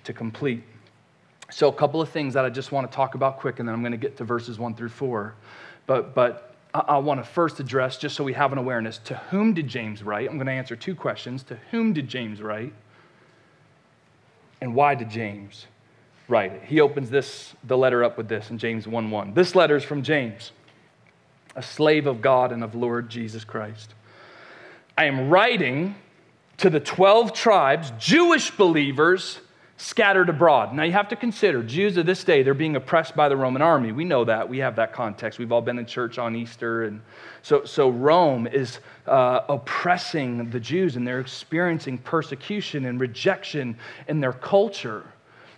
to 0.03 0.13
complete. 0.13 0.61
So, 1.53 1.67
a 1.67 1.73
couple 1.73 2.01
of 2.01 2.09
things 2.09 2.33
that 2.33 2.45
I 2.45 2.49
just 2.49 2.71
want 2.71 2.89
to 2.89 2.95
talk 2.95 3.13
about 3.13 3.37
quick, 3.37 3.59
and 3.59 3.69
then 3.69 3.75
I'm 3.75 3.81
going 3.81 3.91
to 3.91 3.97
get 3.97 4.17
to 4.17 4.23
verses 4.23 4.57
one 4.57 4.73
through 4.73 4.89
four. 4.89 5.35
But, 5.85 6.15
but 6.15 6.55
I, 6.73 6.79
I 6.79 6.97
want 6.97 7.23
to 7.23 7.29
first 7.29 7.59
address, 7.59 7.97
just 7.97 8.15
so 8.15 8.23
we 8.23 8.33
have 8.33 8.51
an 8.53 8.57
awareness, 8.57 8.97
to 9.05 9.15
whom 9.29 9.53
did 9.53 9.67
James 9.67 10.01
write? 10.01 10.27
I'm 10.27 10.37
going 10.37 10.47
to 10.47 10.51
answer 10.51 10.75
two 10.75 10.95
questions. 10.95 11.43
To 11.43 11.59
whom 11.69 11.93
did 11.93 12.07
James 12.07 12.41
write? 12.41 12.73
And 14.61 14.73
why 14.73 14.95
did 14.95 15.11
James 15.11 15.67
write 16.27 16.53
it? 16.53 16.63
He 16.63 16.81
opens 16.81 17.11
this, 17.11 17.53
the 17.63 17.77
letter 17.77 18.03
up 18.03 18.17
with 18.17 18.27
this 18.27 18.49
in 18.49 18.57
James 18.57 18.87
1 18.87 19.11
1. 19.11 19.35
This 19.35 19.53
letter 19.53 19.75
is 19.75 19.83
from 19.83 20.01
James, 20.01 20.53
a 21.55 21.61
slave 21.61 22.07
of 22.07 22.19
God 22.19 22.51
and 22.51 22.63
of 22.63 22.73
Lord 22.73 23.09
Jesus 23.09 23.43
Christ. 23.43 23.93
I 24.97 25.05
am 25.05 25.29
writing 25.29 25.93
to 26.57 26.71
the 26.71 26.79
12 26.79 27.31
tribes, 27.31 27.91
Jewish 27.99 28.49
believers 28.49 29.39
scattered 29.83 30.29
abroad. 30.29 30.73
Now 30.73 30.83
you 30.83 30.93
have 30.93 31.09
to 31.09 31.15
consider 31.17 31.61
Jews 31.61 31.97
of 31.97 32.05
this 32.05 32.23
day, 32.23 32.41
they're 32.41 32.53
being 32.53 32.77
oppressed 32.77 33.17
by 33.17 33.27
the 33.27 33.35
Roman 33.35 33.61
army. 33.61 33.91
We 33.91 34.05
know 34.05 34.23
that. 34.23 34.47
We 34.47 34.59
have 34.59 34.77
that 34.77 34.93
context. 34.93 35.39
We've 35.39 35.51
all 35.51 35.61
been 35.61 35.77
in 35.77 35.85
church 35.85 36.17
on 36.17 36.37
Easter. 36.37 36.85
And 36.85 37.01
so, 37.41 37.65
so 37.65 37.89
Rome 37.89 38.47
is 38.47 38.79
uh, 39.07 39.41
oppressing 39.49 40.49
the 40.49 40.59
Jews 40.59 40.95
and 40.95 41.05
they're 41.05 41.19
experiencing 41.19 41.97
persecution 41.97 42.85
and 42.85 42.97
rejection 42.97 43.77
in 44.07 44.21
their 44.21 44.31
culture 44.31 45.03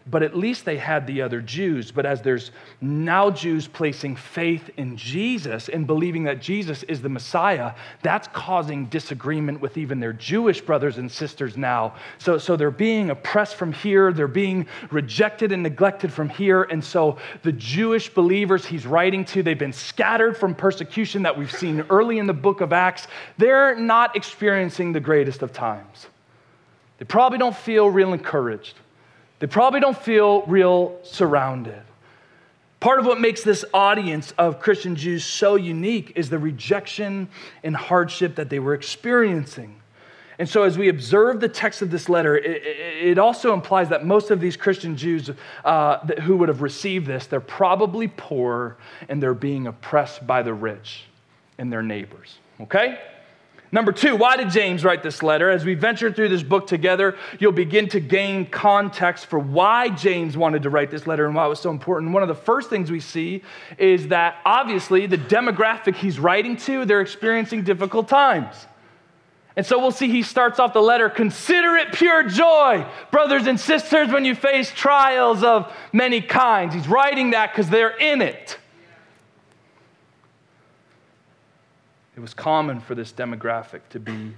but 0.07 0.21
at 0.21 0.37
least 0.37 0.65
they 0.65 0.77
had 0.77 1.07
the 1.07 1.21
other 1.21 1.41
Jews. 1.41 1.91
But 1.91 2.05
as 2.05 2.21
there's 2.21 2.51
now 2.79 3.31
Jews 3.31 3.67
placing 3.67 4.15
faith 4.15 4.69
in 4.77 4.95
Jesus 4.97 5.67
and 5.67 5.87
believing 5.87 6.23
that 6.25 6.39
Jesus 6.39 6.83
is 6.83 7.01
the 7.01 7.09
Messiah, 7.09 7.73
that's 8.03 8.27
causing 8.27 8.85
disagreement 8.85 9.61
with 9.61 9.77
even 9.77 9.99
their 9.99 10.13
Jewish 10.13 10.61
brothers 10.61 10.99
and 10.99 11.11
sisters 11.11 11.57
now. 11.57 11.95
So, 12.19 12.37
so 12.37 12.55
they're 12.55 12.69
being 12.69 13.09
oppressed 13.09 13.55
from 13.55 13.73
here, 13.73 14.13
they're 14.13 14.27
being 14.27 14.67
rejected 14.91 15.51
and 15.51 15.63
neglected 15.63 16.13
from 16.13 16.29
here. 16.29 16.63
And 16.63 16.83
so 16.83 17.17
the 17.41 17.51
Jewish 17.53 18.13
believers 18.13 18.63
he's 18.63 18.85
writing 18.85 19.25
to, 19.25 19.41
they've 19.41 19.57
been 19.57 19.73
scattered 19.73 20.37
from 20.37 20.53
persecution 20.53 21.23
that 21.23 21.35
we've 21.35 21.51
seen 21.51 21.83
early 21.89 22.19
in 22.19 22.27
the 22.27 22.33
book 22.33 22.61
of 22.61 22.73
Acts. 22.73 23.07
They're 23.39 23.75
not 23.75 24.15
experiencing 24.15 24.93
the 24.93 24.99
greatest 24.99 25.41
of 25.41 25.51
times. 25.51 26.07
They 26.99 27.05
probably 27.05 27.39
don't 27.39 27.55
feel 27.55 27.89
real 27.89 28.13
encouraged. 28.13 28.75
They 29.39 29.47
probably 29.47 29.79
don't 29.79 29.97
feel 29.97 30.43
real 30.43 30.99
surrounded. 31.03 31.81
Part 32.79 32.99
of 32.99 33.05
what 33.05 33.19
makes 33.19 33.43
this 33.43 33.65
audience 33.73 34.31
of 34.37 34.59
Christian 34.59 34.95
Jews 34.95 35.25
so 35.25 35.55
unique 35.55 36.13
is 36.15 36.29
the 36.29 36.37
rejection 36.37 37.29
and 37.63 37.75
hardship 37.75 38.35
that 38.35 38.49
they 38.49 38.59
were 38.59 38.73
experiencing. 38.73 39.81
And 40.37 40.47
so, 40.47 40.63
as 40.63 40.77
we 40.77 40.89
observe 40.89 41.39
the 41.39 41.47
text 41.47 41.81
of 41.81 41.89
this 41.89 42.09
letter, 42.09 42.37
it, 42.37 42.61
it 42.65 43.17
also 43.17 43.53
implies 43.53 43.87
that 43.89 44.05
most 44.05 44.31
of 44.31 44.41
these 44.41 44.57
Christian 44.57 44.97
Jews 44.97 45.31
uh, 45.63 45.97
who 46.21 46.35
would 46.37 46.49
have 46.49 46.61
received 46.61 47.07
this, 47.07 47.25
they're 47.25 47.39
probably 47.39 48.09
poor 48.09 48.75
and 49.07 49.23
they're 49.23 49.33
being 49.33 49.67
oppressed 49.67 50.27
by 50.27 50.43
the 50.43 50.53
rich 50.53 51.05
and 51.57 51.71
their 51.71 51.81
neighbors. 51.81 52.37
Okay? 52.59 52.99
Number 53.75 53.91
two, 53.91 54.15
why 54.15 54.37
did 54.37 54.51
James 54.51 54.85
write 54.85 55.03
this 55.03 55.21
letter? 55.21 55.49
As 55.49 55.65
we 55.65 55.73
venture 55.73 56.09
through 56.09 56.29
this 56.29 56.43
book 56.43 56.65
together, 56.65 57.17
you'll 57.39 57.51
begin 57.51 57.89
to 57.89 57.99
gain 57.99 58.45
context 58.45 59.25
for 59.25 59.37
why 59.37 59.89
James 59.89 60.37
wanted 60.37 60.63
to 60.63 60.69
write 60.69 60.91
this 60.91 61.05
letter 61.05 61.25
and 61.25 61.35
why 61.35 61.45
it 61.45 61.49
was 61.49 61.59
so 61.59 61.71
important. 61.71 62.13
One 62.13 62.23
of 62.23 62.29
the 62.29 62.35
first 62.35 62.69
things 62.69 62.89
we 62.89 63.01
see 63.01 63.43
is 63.77 64.07
that 64.07 64.37
obviously 64.45 65.07
the 65.07 65.17
demographic 65.17 65.95
he's 65.95 66.21
writing 66.21 66.55
to, 66.55 66.85
they're 66.85 67.01
experiencing 67.01 67.65
difficult 67.65 68.07
times. 68.07 68.55
And 69.57 69.65
so 69.65 69.77
we'll 69.77 69.91
see 69.91 70.07
he 70.07 70.23
starts 70.23 70.57
off 70.57 70.71
the 70.71 70.81
letter 70.81 71.09
consider 71.09 71.75
it 71.75 71.91
pure 71.91 72.23
joy, 72.29 72.85
brothers 73.11 73.45
and 73.45 73.59
sisters, 73.59 74.07
when 74.07 74.23
you 74.23 74.35
face 74.35 74.71
trials 74.71 75.43
of 75.43 75.69
many 75.91 76.21
kinds. 76.21 76.73
He's 76.73 76.87
writing 76.87 77.31
that 77.31 77.51
because 77.51 77.69
they're 77.69 77.97
in 77.97 78.21
it. 78.21 78.57
It 82.15 82.19
was 82.19 82.33
common 82.33 82.79
for 82.79 82.95
this 82.95 83.11
demographic 83.11 83.81
to 83.89 83.99
be 83.99 84.33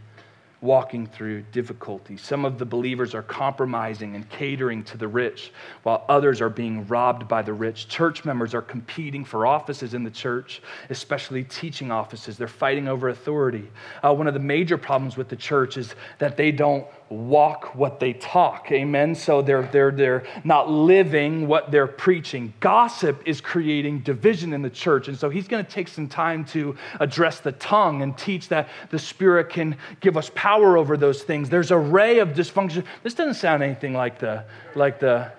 walking 0.61 1.05
through 1.05 1.43
difficulty. 1.51 2.17
Some 2.17 2.43
of 2.43 2.57
the 2.57 2.65
believers 2.65 3.13
are 3.13 3.21
compromising 3.21 4.15
and 4.15 4.27
catering 4.29 4.83
to 4.85 4.97
the 4.97 5.07
rich, 5.07 5.51
while 5.83 6.03
others 6.09 6.41
are 6.41 6.49
being 6.49 6.87
robbed 6.87 7.27
by 7.27 7.43
the 7.43 7.53
rich. 7.53 7.87
Church 7.87 8.25
members 8.25 8.55
are 8.55 8.61
competing 8.63 9.23
for 9.23 9.45
offices 9.45 9.93
in 9.93 10.03
the 10.03 10.09
church, 10.09 10.61
especially 10.89 11.43
teaching 11.43 11.91
offices. 11.91 12.37
They're 12.37 12.47
fighting 12.47 12.87
over 12.87 13.09
authority. 13.09 13.69
Uh, 14.03 14.15
one 14.15 14.27
of 14.27 14.33
the 14.33 14.39
major 14.39 14.77
problems 14.77 15.15
with 15.15 15.29
the 15.29 15.35
church 15.35 15.77
is 15.77 15.93
that 16.17 16.37
they 16.37 16.51
don't 16.51 16.87
walk 17.09 17.75
what 17.75 17.99
they 17.99 18.13
talk. 18.13 18.71
Amen. 18.71 19.15
So 19.15 19.41
they're 19.41 19.63
they're 19.63 19.91
they're 19.91 20.23
not 20.43 20.69
living 20.69 21.47
what 21.47 21.71
they're 21.71 21.87
preaching. 21.87 22.53
Gossip 22.59 23.21
is 23.25 23.39
creating 23.39 23.99
division 23.99 24.53
in 24.53 24.61
the 24.61 24.69
church. 24.69 25.07
And 25.07 25.17
so 25.17 25.29
he's 25.29 25.47
going 25.47 25.63
to 25.63 25.71
take 25.71 25.87
some 25.87 26.07
time 26.07 26.43
to 26.45 26.75
address 26.99 27.39
the 27.39 27.53
tongue 27.53 28.01
and 28.01 28.17
teach 28.17 28.49
that 28.49 28.69
the 28.89 28.99
spirit 28.99 29.49
can 29.49 29.77
give 29.99 30.17
us 30.17 30.31
power 30.35 30.77
over 30.77 30.97
those 30.97 31.23
things. 31.23 31.49
There's 31.49 31.71
a 31.71 31.77
ray 31.77 32.19
of 32.19 32.29
dysfunction. 32.29 32.83
This 33.03 33.13
doesn't 33.13 33.35
sound 33.35 33.63
anything 33.63 33.93
like 33.93 34.19
the 34.19 34.43
like 34.75 34.99
the 34.99 35.31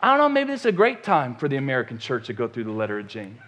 I 0.00 0.08
don't 0.10 0.18
know, 0.18 0.28
maybe 0.28 0.52
it's 0.52 0.66
a 0.66 0.72
great 0.72 1.02
time 1.02 1.34
for 1.34 1.48
the 1.48 1.56
American 1.56 1.98
church 1.98 2.26
to 2.26 2.32
go 2.32 2.46
through 2.46 2.64
the 2.64 2.72
letter 2.72 2.98
of 2.98 3.08
James. 3.08 3.40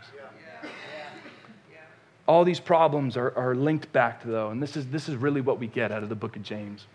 All 2.26 2.44
these 2.44 2.60
problems 2.60 3.16
are, 3.16 3.34
are 3.38 3.54
linked 3.54 3.90
back 3.92 4.20
to 4.22 4.28
though, 4.28 4.50
and 4.50 4.62
this 4.62 4.76
is 4.76 4.86
this 4.88 5.08
is 5.08 5.16
really 5.16 5.40
what 5.40 5.58
we 5.58 5.66
get 5.66 5.90
out 5.90 6.02
of 6.02 6.10
the 6.10 6.14
book 6.14 6.36
of 6.36 6.42
James 6.42 6.86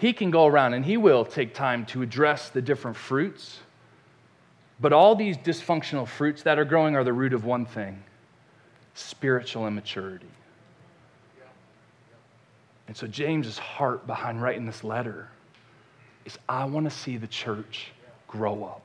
he 0.00 0.14
can 0.14 0.30
go 0.30 0.46
around 0.46 0.72
and 0.72 0.82
he 0.82 0.96
will 0.96 1.26
take 1.26 1.52
time 1.52 1.84
to 1.86 2.00
address 2.00 2.48
the 2.48 2.62
different 2.62 2.96
fruits. 2.96 3.58
But 4.80 4.94
all 4.94 5.14
these 5.14 5.36
dysfunctional 5.36 6.08
fruits 6.08 6.42
that 6.44 6.58
are 6.58 6.64
growing 6.64 6.96
are 6.96 7.04
the 7.04 7.12
root 7.12 7.34
of 7.34 7.44
one 7.44 7.66
thing 7.66 8.02
spiritual 8.94 9.66
immaturity. 9.66 10.26
And 12.88 12.96
so, 12.96 13.06
James's 13.06 13.58
heart 13.58 14.06
behind 14.06 14.42
writing 14.42 14.66
this 14.66 14.82
letter 14.82 15.28
is 16.24 16.38
I 16.48 16.64
want 16.64 16.88
to 16.88 16.90
see 16.90 17.18
the 17.18 17.26
church 17.26 17.92
grow 18.26 18.64
up. 18.64 18.82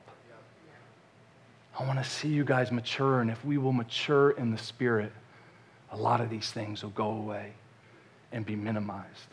I 1.78 1.84
want 1.86 1.98
to 1.98 2.08
see 2.08 2.28
you 2.28 2.44
guys 2.44 2.70
mature. 2.70 3.20
And 3.20 3.30
if 3.30 3.42
we 3.44 3.56
will 3.56 3.72
mature 3.72 4.32
in 4.32 4.50
the 4.50 4.58
spirit, 4.58 5.12
a 5.90 5.96
lot 5.96 6.20
of 6.20 6.28
these 6.28 6.50
things 6.50 6.82
will 6.82 6.90
go 6.90 7.08
away 7.08 7.52
and 8.32 8.44
be 8.44 8.54
minimized. 8.54 9.28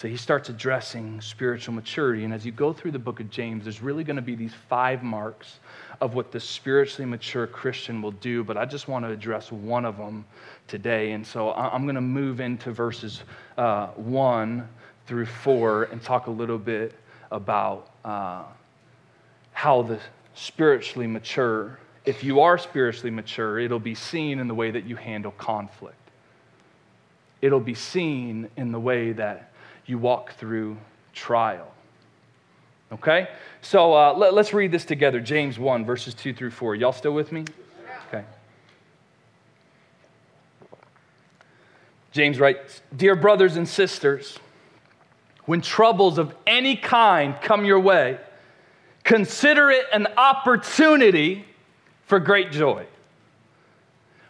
So 0.00 0.08
he 0.08 0.16
starts 0.16 0.48
addressing 0.48 1.20
spiritual 1.20 1.74
maturity. 1.74 2.24
And 2.24 2.32
as 2.32 2.46
you 2.46 2.52
go 2.52 2.72
through 2.72 2.92
the 2.92 2.98
book 2.98 3.20
of 3.20 3.28
James, 3.28 3.64
there's 3.64 3.82
really 3.82 4.02
going 4.02 4.16
to 4.16 4.22
be 4.22 4.34
these 4.34 4.54
five 4.66 5.02
marks 5.02 5.58
of 6.00 6.14
what 6.14 6.32
the 6.32 6.40
spiritually 6.40 7.04
mature 7.04 7.46
Christian 7.46 8.00
will 8.00 8.12
do. 8.12 8.42
But 8.42 8.56
I 8.56 8.64
just 8.64 8.88
want 8.88 9.04
to 9.04 9.10
address 9.10 9.52
one 9.52 9.84
of 9.84 9.98
them 9.98 10.24
today. 10.68 11.12
And 11.12 11.26
so 11.26 11.52
I'm 11.52 11.82
going 11.82 11.96
to 11.96 12.00
move 12.00 12.40
into 12.40 12.72
verses 12.72 13.24
uh, 13.58 13.88
one 13.88 14.66
through 15.06 15.26
four 15.26 15.82
and 15.92 16.02
talk 16.02 16.28
a 16.28 16.30
little 16.30 16.56
bit 16.56 16.94
about 17.30 17.90
uh, 18.02 18.44
how 19.52 19.82
the 19.82 20.00
spiritually 20.32 21.08
mature, 21.08 21.78
if 22.06 22.24
you 22.24 22.40
are 22.40 22.56
spiritually 22.56 23.10
mature, 23.10 23.58
it'll 23.58 23.78
be 23.78 23.94
seen 23.94 24.38
in 24.38 24.48
the 24.48 24.54
way 24.54 24.70
that 24.70 24.86
you 24.86 24.96
handle 24.96 25.32
conflict. 25.32 25.96
It'll 27.42 27.60
be 27.60 27.74
seen 27.74 28.48
in 28.56 28.72
the 28.72 28.80
way 28.80 29.12
that 29.12 29.49
you 29.86 29.98
walk 29.98 30.34
through 30.34 30.76
trial. 31.12 31.72
Okay? 32.92 33.28
So 33.62 33.94
uh, 33.94 34.14
let, 34.16 34.34
us 34.34 34.52
read 34.52 34.72
this 34.72 34.84
together 34.84 35.20
James 35.20 35.58
1, 35.58 35.84
verses 35.84 36.14
2 36.14 36.34
through 36.34 36.50
4. 36.50 36.74
Y'all 36.74 36.92
still 36.92 37.12
with 37.12 37.32
me? 37.32 37.44
Okay. 38.08 38.24
James 42.12 42.40
writes 42.40 42.82
Dear 42.96 43.14
brothers 43.14 43.56
and 43.56 43.68
sisters, 43.68 44.38
when 45.44 45.60
troubles 45.60 46.18
of 46.18 46.34
any 46.46 46.76
kind 46.76 47.34
come 47.40 47.64
your 47.64 47.80
way, 47.80 48.18
consider 49.04 49.70
it 49.70 49.86
an 49.92 50.06
opportunity 50.16 51.44
for 52.06 52.18
great 52.18 52.50
joy. 52.50 52.86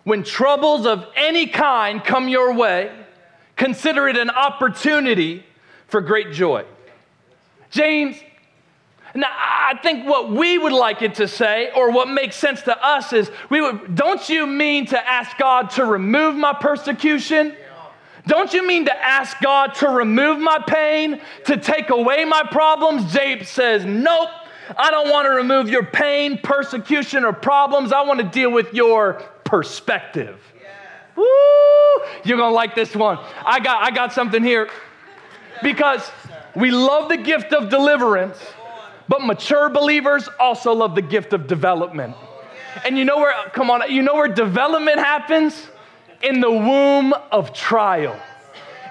When 0.04 0.22
troubles 0.22 0.86
of 0.86 1.06
any 1.16 1.46
kind 1.46 2.02
come 2.02 2.28
your 2.28 2.54
way, 2.54 2.90
consider 3.60 4.08
it 4.08 4.16
an 4.16 4.30
opportunity 4.30 5.44
for 5.86 6.00
great 6.00 6.32
joy. 6.32 6.64
James, 7.70 8.16
now 9.14 9.28
I 9.28 9.78
think 9.82 10.08
what 10.08 10.30
we 10.30 10.56
would 10.56 10.72
like 10.72 11.02
it 11.02 11.16
to 11.16 11.28
say, 11.28 11.70
or 11.76 11.90
what 11.90 12.08
makes 12.08 12.36
sense 12.36 12.62
to 12.62 12.84
us, 12.84 13.12
is 13.12 13.30
we 13.50 13.60
would, 13.60 13.94
don't 13.94 14.26
you 14.30 14.46
mean 14.46 14.86
to 14.86 15.08
ask 15.08 15.36
God 15.36 15.68
to 15.72 15.84
remove 15.84 16.36
my 16.36 16.54
persecution? 16.54 17.54
Don't 18.26 18.54
you 18.54 18.66
mean 18.66 18.86
to 18.86 18.96
ask 18.96 19.38
God 19.40 19.74
to 19.74 19.90
remove 19.90 20.38
my 20.38 20.58
pain, 20.66 21.20
to 21.44 21.58
take 21.58 21.90
away 21.90 22.24
my 22.24 22.42
problems? 22.50 23.12
James 23.12 23.50
says, 23.50 23.84
Nope, 23.84 24.30
I 24.74 24.90
don't 24.90 25.10
want 25.10 25.26
to 25.26 25.32
remove 25.32 25.68
your 25.68 25.84
pain, 25.84 26.38
persecution, 26.38 27.26
or 27.26 27.34
problems. 27.34 27.92
I 27.92 28.02
want 28.02 28.20
to 28.20 28.26
deal 28.26 28.50
with 28.50 28.72
your 28.72 29.14
perspective. 29.44 30.38
Woo! 31.20 32.06
You're 32.24 32.38
to 32.38 32.48
like 32.48 32.74
this 32.74 32.94
one. 32.96 33.18
I 33.44 33.60
got, 33.60 33.82
I 33.82 33.90
got 33.90 34.12
something 34.12 34.42
here 34.42 34.68
because 35.62 36.10
we 36.54 36.70
love 36.70 37.08
the 37.08 37.16
gift 37.16 37.52
of 37.52 37.68
deliverance, 37.68 38.38
but 39.08 39.22
mature 39.22 39.68
believers 39.68 40.28
also 40.38 40.72
love 40.72 40.94
the 40.94 41.02
gift 41.02 41.32
of 41.32 41.46
development. 41.46 42.16
And 42.84 42.96
you 42.96 43.04
know 43.04 43.18
where, 43.18 43.34
come 43.52 43.70
on, 43.70 43.90
you 43.90 44.02
know 44.02 44.14
where 44.14 44.28
development 44.28 44.98
happens? 44.98 45.68
In 46.22 46.40
the 46.40 46.50
womb 46.50 47.14
of 47.32 47.52
trial, 47.52 48.18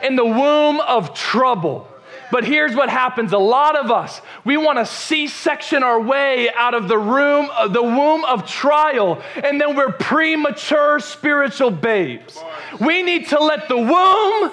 in 0.04 0.16
the 0.16 0.26
womb 0.26 0.80
of 0.82 1.14
trouble. 1.14 1.88
But 2.32 2.44
here's 2.44 2.76
what 2.76 2.90
happens 2.90 3.34
a 3.34 3.38
lot 3.38 3.76
of 3.76 3.92
us, 3.92 4.22
we 4.46 4.58
want 4.58 4.78
to 4.78 4.86
C 4.86 5.28
section 5.28 5.84
our 5.84 6.00
way 6.00 6.50
out 6.54 6.74
of 6.74 6.88
the 6.88 6.98
room, 6.98 7.50
uh, 7.52 7.68
the 7.68 7.84
womb 7.84 8.24
of 8.26 8.48
trial, 8.48 9.22
and 9.44 9.60
then 9.60 9.76
we're 9.76 9.92
premature 9.92 11.00
spiritual 11.00 11.72
babes. 11.72 12.38
We 12.80 13.04
need 13.04 13.30
to 13.30 13.40
let 13.40 13.68
the 13.68 13.78
womb 13.78 14.52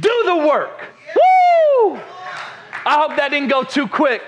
do 0.00 0.22
the 0.26 0.36
work. 0.36 0.80
Woo! 1.14 2.00
I 2.84 2.94
hope 3.06 3.16
that 3.16 3.30
didn't 3.30 3.48
go 3.48 3.62
too 3.62 3.86
quick. 3.86 4.22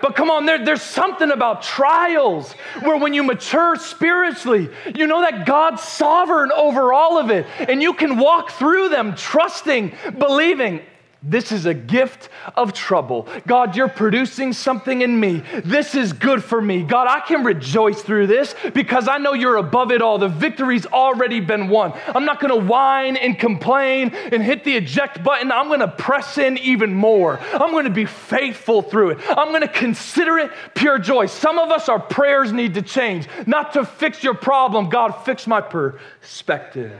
But 0.00 0.14
come 0.14 0.30
on, 0.30 0.46
there, 0.46 0.64
there's 0.64 0.82
something 0.82 1.30
about 1.30 1.62
trials 1.62 2.52
where 2.82 2.96
when 2.96 3.14
you 3.14 3.22
mature 3.22 3.76
spiritually, 3.76 4.70
you 4.94 5.06
know 5.06 5.20
that 5.20 5.44
God's 5.44 5.82
sovereign 5.82 6.52
over 6.52 6.92
all 6.92 7.18
of 7.18 7.30
it. 7.30 7.46
And 7.68 7.82
you 7.82 7.94
can 7.94 8.16
walk 8.16 8.52
through 8.52 8.90
them 8.90 9.14
trusting, 9.16 9.92
believing. 10.18 10.82
This 11.28 11.52
is 11.52 11.66
a 11.66 11.74
gift 11.74 12.30
of 12.56 12.72
trouble. 12.72 13.28
God, 13.46 13.76
you're 13.76 13.88
producing 13.88 14.54
something 14.54 15.02
in 15.02 15.20
me. 15.20 15.42
This 15.62 15.94
is 15.94 16.14
good 16.14 16.42
for 16.42 16.60
me. 16.60 16.82
God, 16.82 17.06
I 17.06 17.20
can 17.20 17.44
rejoice 17.44 18.00
through 18.00 18.28
this 18.28 18.54
because 18.72 19.08
I 19.08 19.18
know 19.18 19.34
you're 19.34 19.56
above 19.56 19.92
it 19.92 20.00
all. 20.00 20.16
The 20.16 20.28
victory's 20.28 20.86
already 20.86 21.40
been 21.40 21.68
won. 21.68 21.92
I'm 22.06 22.24
not 22.24 22.40
going 22.40 22.58
to 22.58 22.66
whine 22.66 23.16
and 23.16 23.38
complain 23.38 24.14
and 24.14 24.42
hit 24.42 24.64
the 24.64 24.76
eject 24.76 25.22
button. 25.22 25.52
I'm 25.52 25.68
going 25.68 25.80
to 25.80 25.88
press 25.88 26.38
in 26.38 26.56
even 26.58 26.94
more. 26.94 27.38
I'm 27.52 27.72
going 27.72 27.84
to 27.84 27.90
be 27.90 28.06
faithful 28.06 28.80
through 28.80 29.10
it. 29.10 29.18
I'm 29.28 29.48
going 29.48 29.60
to 29.60 29.68
consider 29.68 30.38
it 30.38 30.50
pure 30.74 30.98
joy. 30.98 31.26
Some 31.26 31.58
of 31.58 31.70
us, 31.70 31.90
our 31.90 32.00
prayers 32.00 32.52
need 32.52 32.74
to 32.74 32.82
change, 32.82 33.28
not 33.46 33.74
to 33.74 33.84
fix 33.84 34.22
your 34.22 34.34
problem. 34.34 34.88
God, 34.88 35.10
fix 35.26 35.46
my 35.46 35.60
perspective. 35.60 36.98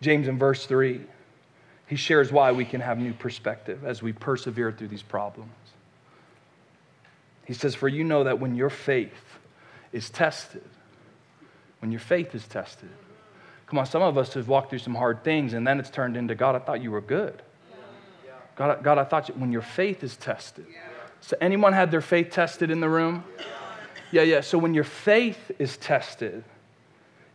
James 0.00 0.28
in 0.28 0.38
verse 0.38 0.66
3, 0.66 1.00
he 1.86 1.96
shares 1.96 2.30
why 2.30 2.52
we 2.52 2.64
can 2.64 2.80
have 2.80 2.98
new 2.98 3.12
perspective 3.12 3.84
as 3.84 4.02
we 4.02 4.12
persevere 4.12 4.72
through 4.72 4.88
these 4.88 5.02
problems. 5.02 5.50
He 7.44 7.52
says, 7.52 7.74
For 7.74 7.88
you 7.88 8.04
know 8.04 8.24
that 8.24 8.38
when 8.38 8.54
your 8.54 8.70
faith 8.70 9.38
is 9.92 10.08
tested, 10.08 10.68
when 11.80 11.90
your 11.90 12.00
faith 12.00 12.34
is 12.34 12.46
tested, 12.46 12.90
come 13.66 13.78
on, 13.78 13.86
some 13.86 14.02
of 14.02 14.16
us 14.16 14.34
have 14.34 14.46
walked 14.46 14.70
through 14.70 14.78
some 14.78 14.94
hard 14.94 15.24
things 15.24 15.52
and 15.52 15.66
then 15.66 15.80
it's 15.80 15.90
turned 15.90 16.16
into, 16.16 16.34
God, 16.34 16.54
I 16.54 16.60
thought 16.60 16.82
you 16.82 16.90
were 16.90 17.00
good. 17.00 17.42
God, 18.56 18.84
God 18.84 18.98
I 18.98 19.04
thought 19.04 19.28
you, 19.28 19.34
when 19.34 19.52
your 19.52 19.62
faith 19.62 20.04
is 20.04 20.16
tested. 20.16 20.66
So, 21.22 21.36
anyone 21.40 21.72
had 21.72 21.90
their 21.90 22.00
faith 22.00 22.30
tested 22.30 22.70
in 22.70 22.80
the 22.80 22.88
room? 22.88 23.24
Yeah, 24.12 24.22
yeah. 24.22 24.40
So, 24.40 24.58
when 24.58 24.74
your 24.74 24.84
faith 24.84 25.50
is 25.58 25.76
tested, 25.76 26.44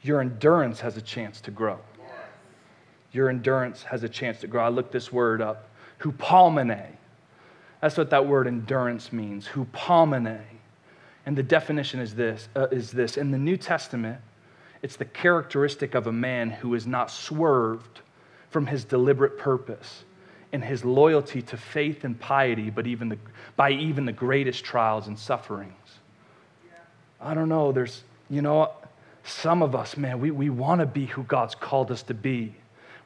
your 0.02 0.22
endurance 0.22 0.80
has 0.82 0.98
a 0.98 1.02
chance 1.02 1.42
to 1.42 1.52
grow. 1.52 1.80
Your 3.16 3.30
endurance 3.30 3.82
has 3.84 4.04
a 4.04 4.10
chance 4.10 4.42
to 4.42 4.48
grow. 4.48 4.66
I 4.66 4.68
looked 4.68 4.92
this 4.92 5.10
word 5.10 5.42
up. 5.42 5.70
Hupomene. 6.02 6.86
That's 7.80 7.98
what 7.98 8.10
that 8.10 8.28
word 8.28 8.46
endurance 8.46 9.14
means. 9.14 9.48
Hupomene. 9.48 10.42
And 11.26 11.38
the 11.38 11.44
definition 11.44 12.02
is 12.02 12.14
this, 12.14 12.50
uh, 12.58 12.68
is 12.72 12.92
this. 12.92 13.16
In 13.16 13.32
the 13.32 13.38
New 13.38 13.56
Testament, 13.56 14.20
it's 14.82 14.98
the 14.98 15.06
characteristic 15.06 15.96
of 15.96 16.08
a 16.08 16.12
man 16.12 16.50
who 16.50 16.74
is 16.76 16.86
not 16.86 17.10
swerved 17.10 18.02
from 18.50 18.68
his 18.68 18.84
deliberate 18.84 19.38
purpose 19.38 20.04
and 20.52 20.62
his 20.62 20.84
loyalty 20.84 21.42
to 21.42 21.56
faith 21.56 22.04
and 22.04 22.20
piety, 22.20 22.70
but 22.70 22.86
even 22.86 23.08
the, 23.08 23.18
by 23.56 23.72
even 23.72 24.06
the 24.06 24.12
greatest 24.12 24.66
trials 24.66 25.08
and 25.08 25.18
sufferings. 25.18 25.74
I 27.22 27.34
don't 27.34 27.48
know, 27.48 27.72
there's, 27.72 28.04
you 28.30 28.42
know, 28.42 28.74
some 29.24 29.64
of 29.64 29.74
us, 29.74 29.96
man, 29.96 30.20
we, 30.20 30.32
we 30.32 30.50
want 30.50 30.82
to 30.82 30.86
be 30.86 31.06
who 31.06 31.24
God's 31.24 31.56
called 31.56 31.92
us 31.92 32.04
to 32.04 32.14
be. 32.14 32.56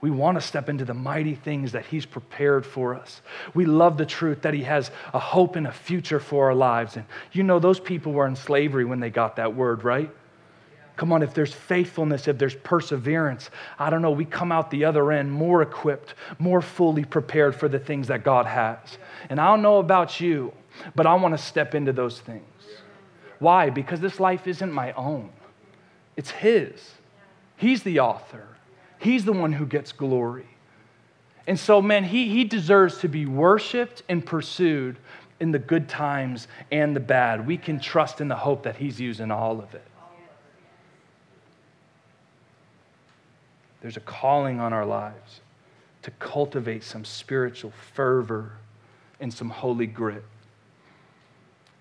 We 0.02 0.10
want 0.10 0.40
to 0.40 0.42
step 0.42 0.70
into 0.70 0.86
the 0.86 0.94
mighty 0.94 1.36
things 1.36 1.74
that 1.74 1.86
He's 1.86 2.06
prepared 2.06 2.66
for 2.66 2.96
us. 2.96 3.22
We 3.54 3.66
love 3.66 3.98
the 3.98 4.06
truth 4.06 4.44
that 4.44 4.54
He 4.54 4.64
has 4.64 4.92
a 5.14 5.20
hope 5.20 5.56
and 5.56 5.68
a 5.68 5.72
future 5.72 6.20
for 6.20 6.48
our 6.48 6.56
lives. 6.56 6.96
And 6.96 7.06
you 7.34 7.44
know, 7.44 7.60
those 7.60 7.80
people 7.80 8.14
were 8.14 8.26
in 8.26 8.36
slavery 8.36 8.86
when 8.86 9.00
they 9.00 9.10
got 9.10 9.36
that 9.36 9.56
word, 9.56 9.84
right? 9.84 10.10
Come 11.00 11.14
on, 11.14 11.24
if 11.24 11.34
there's 11.34 11.54
faithfulness, 11.54 12.28
if 12.28 12.38
there's 12.38 12.56
perseverance, 12.56 13.50
I 13.80 13.90
don't 13.90 14.02
know, 14.02 14.12
we 14.12 14.26
come 14.26 14.52
out 14.52 14.70
the 14.70 14.84
other 14.84 15.14
end 15.14 15.32
more 15.32 15.62
equipped, 15.62 16.14
more 16.40 16.62
fully 16.62 17.06
prepared 17.06 17.56
for 17.56 17.70
the 17.70 17.80
things 17.80 18.10
that 18.10 18.26
God 18.26 18.46
has. 18.46 18.78
And 19.30 19.40
I 19.40 19.48
don't 19.48 19.62
know 19.62 19.78
about 19.78 20.20
you, 20.20 20.52
but 20.96 21.08
I 21.08 21.14
want 21.16 21.34
to 21.38 21.42
step 21.42 21.74
into 21.74 21.94
those 21.94 22.20
things. 22.20 22.44
Why? 23.40 23.70
Because 23.70 24.02
this 24.02 24.20
life 24.20 24.46
isn't 24.46 24.74
my 24.74 24.92
own, 24.92 25.30
it's 26.18 26.32
His. 26.32 26.92
He's 27.56 27.84
the 27.84 28.02
author, 28.02 28.49
He's 29.00 29.26
the 29.26 29.34
one 29.34 29.54
who 29.54 29.66
gets 29.66 29.92
glory. 29.92 30.46
And 31.48 31.58
so, 31.58 31.82
man, 31.82 32.04
he, 32.04 32.30
he 32.30 32.44
deserves 32.44 33.00
to 33.00 33.08
be 33.08 33.26
worshiped 33.26 34.04
and 34.08 34.24
pursued 34.24 34.98
in 35.40 35.52
the 35.52 35.60
good 35.60 35.88
times 35.90 36.48
and 36.72 36.96
the 36.96 37.00
bad. 37.00 37.48
We 37.48 37.58
can 37.58 37.80
trust 37.80 38.22
in 38.22 38.28
the 38.28 38.36
hope 38.36 38.64
that 38.64 38.76
He's 38.76 39.00
using 39.00 39.32
all 39.32 39.60
of 39.60 39.74
it. 39.74 39.86
There's 43.82 43.98
a 43.98 44.02
calling 44.02 44.60
on 44.60 44.74
our 44.74 44.86
lives 44.86 45.40
to 46.02 46.12
cultivate 46.12 46.84
some 46.84 47.06
spiritual 47.06 47.72
fervor 47.94 48.52
and 49.22 49.34
some 49.34 49.50
holy 49.50 49.88
grit. 49.88 50.24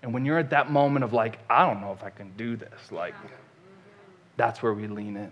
And 0.01 0.13
when 0.13 0.23
you're 0.23 0.39
at 0.39 0.51
that 0.51 0.71
moment 0.71 1.03
of 1.03 1.11
like, 1.11 1.39
I 1.49 1.67
don't 1.67 1.81
know 1.81 1.91
if 1.91 2.03
I 2.03 2.09
can 2.09 2.31
do 2.37 2.55
this, 2.55 2.91
like, 2.91 3.15
that's 4.37 4.63
where 4.63 4.73
we 4.73 4.87
lean 4.87 5.17
in. 5.17 5.31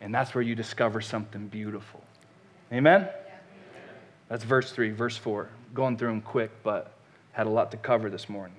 And 0.00 0.14
that's 0.14 0.34
where 0.34 0.42
you 0.42 0.54
discover 0.54 1.00
something 1.00 1.48
beautiful. 1.48 2.02
Amen? 2.72 3.08
That's 4.28 4.44
verse 4.44 4.70
3. 4.72 4.90
Verse 4.90 5.16
4. 5.16 5.48
Going 5.74 5.96
through 5.96 6.08
them 6.08 6.20
quick, 6.20 6.50
but 6.62 6.92
had 7.32 7.46
a 7.46 7.50
lot 7.50 7.70
to 7.70 7.76
cover 7.76 8.10
this 8.10 8.28
morning. 8.28 8.56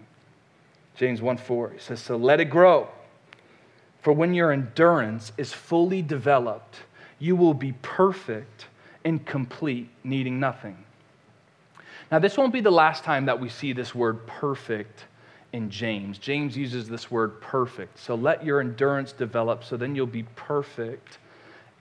James 0.95 1.21
1 1.21 1.37
4. 1.37 1.69
He 1.71 1.79
says, 1.79 2.01
So 2.01 2.17
let 2.17 2.39
it 2.39 2.45
grow. 2.45 2.89
For 4.01 4.13
when 4.13 4.33
your 4.33 4.51
endurance 4.51 5.31
is 5.37 5.53
fully 5.53 6.01
developed, 6.01 6.77
you 7.19 7.35
will 7.35 7.53
be 7.53 7.73
perfect 7.81 8.67
and 9.03 9.25
complete, 9.25 9.89
needing 10.03 10.39
nothing. 10.39 10.77
Now, 12.11 12.19
this 12.19 12.37
won't 12.37 12.53
be 12.53 12.61
the 12.61 12.71
last 12.71 13.03
time 13.03 13.25
that 13.25 13.39
we 13.39 13.49
see 13.49 13.73
this 13.73 13.93
word 13.93 14.25
perfect 14.25 15.05
in 15.53 15.69
James. 15.69 16.17
James 16.17 16.55
uses 16.57 16.87
this 16.87 17.11
word 17.11 17.41
perfect. 17.41 17.99
So 17.99 18.15
let 18.15 18.43
your 18.43 18.61
endurance 18.61 19.11
develop 19.11 19.63
so 19.63 19.77
then 19.77 19.95
you'll 19.95 20.07
be 20.07 20.23
perfect 20.35 21.17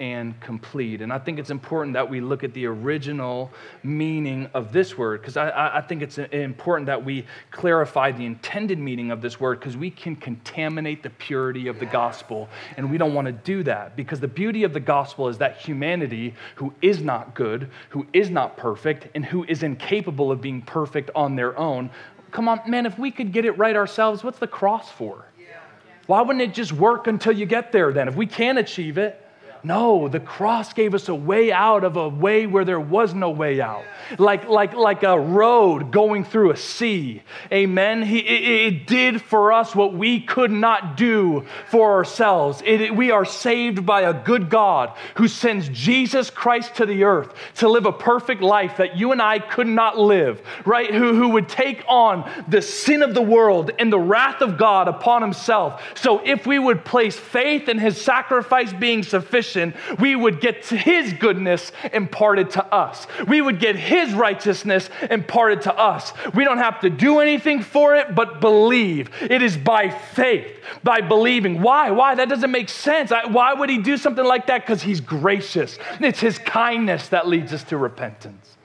and 0.01 0.39
complete. 0.41 1.03
And 1.03 1.13
I 1.13 1.19
think 1.19 1.39
it's 1.39 1.51
important 1.51 1.95
that 1.95 2.09
we 2.09 2.21
look 2.21 2.45
at 2.45 2.55
the 2.55 2.67
original 2.67 3.51
meaning 3.83 4.49
of 4.55 4.73
this 4.73 4.97
word 4.97 5.21
because 5.21 5.37
I, 5.37 5.79
I, 5.79 5.81
think 5.81 6.03
it's 6.03 6.19
uh, 6.19 6.29
important 6.31 6.87
that 6.87 7.05
we 7.05 7.27
clarify 7.51 8.13
the 8.13 8.25
intended 8.25 8.79
meaning 8.79 9.11
of 9.11 9.21
this 9.21 9.41
word 9.41 9.59
because 9.59 9.77
we 9.77 9.91
can 9.91 10.15
contaminate 10.15 11.03
the 11.03 11.11
purity 11.11 11.67
of 11.67 11.81
the 11.81 11.87
gospel. 11.87 12.49
And 12.77 12.91
we 12.91 12.99
don't 12.99 13.13
want 13.13 13.27
to 13.27 13.33
do 13.33 13.65
that 13.65 13.97
because 13.97 14.21
the 14.21 14.29
beauty 14.29 14.63
of 14.63 14.73
the 14.73 14.81
gospel 14.81 15.29
is 15.29 15.39
that 15.39 15.57
humanity 15.57 16.35
who 16.55 16.73
is 16.81 17.03
not 17.03 17.35
good, 17.35 17.69
who 17.89 18.07
is 18.13 18.31
not 18.31 18.57
perfect, 18.57 19.09
and 19.17 19.25
who 19.25 19.45
is 19.45 19.65
incapable 19.65 20.31
of 20.31 20.41
being 20.41 20.63
perfect 20.63 21.11
on 21.17 21.35
their 21.35 21.59
own. 21.59 21.91
Come 22.31 22.49
on, 22.49 22.61
man, 22.69 22.87
if 22.87 22.99
we 22.99 23.11
could 23.11 23.33
get 23.33 23.45
it 23.45 23.53
right 23.53 23.75
ourselves, 23.75 24.23
what's 24.23 24.39
the 24.39 24.47
cross 24.47 24.93
for? 24.93 25.25
Why 26.07 26.23
wouldn't 26.23 26.43
it 26.43 26.55
just 26.55 26.73
work 26.73 27.07
until 27.07 27.33
you 27.33 27.47
get 27.47 27.73
there 27.73 27.93
then? 27.93 28.09
If 28.09 28.17
we 28.17 28.27
can 28.27 28.57
achieve 28.59 28.97
it, 28.97 29.28
no, 29.65 30.09
the 30.09 30.21
cross 30.21 30.73
gave 30.73 30.95
us 30.95 31.09
a 31.09 31.15
way 31.15 31.51
out 31.51 31.83
of 31.83 31.97
a 31.97 32.09
way 32.09 32.47
where 32.47 32.65
there 32.65 32.79
was 32.79 33.13
no 33.13 33.31
way 33.31 33.61
out. 33.61 33.83
Like, 34.17 34.49
like, 34.49 34.75
like 34.75 35.03
a 35.03 35.19
road 35.19 35.91
going 35.91 36.25
through 36.25 36.53
a 36.53 36.57
sea. 36.57 37.23
Amen. 37.53 38.03
He, 38.03 38.19
it, 38.19 38.73
it 38.73 38.87
did 38.87 39.21
for 39.21 39.53
us 39.53 39.75
what 39.75 39.95
we 39.95 40.21
could 40.21 40.51
not 40.51 40.97
do 40.97 41.45
for 41.71 41.95
ourselves. 41.95 42.63
It, 42.65 42.81
it, 42.81 42.97
we 42.97 43.11
are 43.11 43.25
saved 43.25 43.85
by 43.85 44.03
a 44.03 44.15
good 44.15 44.49
God 44.49 44.97
who 45.17 45.27
sends 45.27 45.69
Jesus 45.71 46.31
Christ 46.31 46.77
to 46.77 46.87
the 46.87 47.05
earth 47.05 47.35
to 47.57 47.69
live 47.69 47.87
a 47.87 47.93
perfect 47.93 48.41
life 48.41 48.77
that 48.77 48.97
you 48.97 49.13
and 49.13 49.21
I 49.21 49.41
could 49.41 49.67
not 49.67 49.99
live, 49.99 50.41
right? 50.65 50.93
Who, 50.93 51.15
who 51.15 51.31
would 51.31 51.49
take 51.49 51.85
on 51.89 52.31
the 52.47 52.63
sin 52.63 53.03
of 53.03 53.13
the 53.13 53.23
world 53.23 53.73
and 53.79 53.93
the 53.93 53.99
wrath 53.99 54.41
of 54.41 54.57
God 54.57 54.89
upon 54.89 55.23
himself. 55.23 55.83
So 55.97 56.21
if 56.25 56.47
we 56.47 56.59
would 56.59 56.85
place 56.85 57.17
faith 57.17 57.69
in 57.69 57.79
his 57.79 58.01
sacrifice 58.01 58.73
being 58.73 59.03
sufficient, 59.03 59.48
we 59.99 60.17
would 60.17 60.41
get 60.41 60.65
his 60.67 61.13
goodness 61.13 61.73
imparted 61.93 62.51
to 62.51 62.65
us. 62.67 63.07
We 63.27 63.41
would 63.41 63.61
get 63.61 63.77
his 63.77 64.13
righteousness 64.13 64.91
imparted 65.11 65.63
to 65.63 65.77
us. 65.77 66.13
We 66.35 66.45
don't 66.45 66.59
have 66.59 66.81
to 66.81 66.91
do 66.91 67.21
anything 67.21 67.63
for 67.63 67.95
it, 67.95 68.15
but 68.15 68.41
believe. 68.41 69.11
It 69.21 69.43
is 69.43 69.57
by 69.57 69.91
faith, 69.91 70.59
by 70.83 71.01
believing. 71.01 71.63
Why? 71.63 71.91
Why? 71.91 72.15
That 72.15 72.29
doesn't 72.29 72.51
make 72.51 72.69
sense. 72.69 73.11
Why 73.11 73.55
would 73.55 73.71
he 73.71 73.79
do 73.79 73.97
something 73.97 74.25
like 74.25 74.47
that? 74.49 74.67
Because 74.67 74.83
he's 74.83 75.01
gracious. 75.01 75.79
It's 76.01 76.21
his 76.21 76.39
kindness 76.39 77.09
that 77.09 77.29
leads 77.29 77.53
us 77.53 77.63
to 77.65 77.77
repentance. 77.77 78.57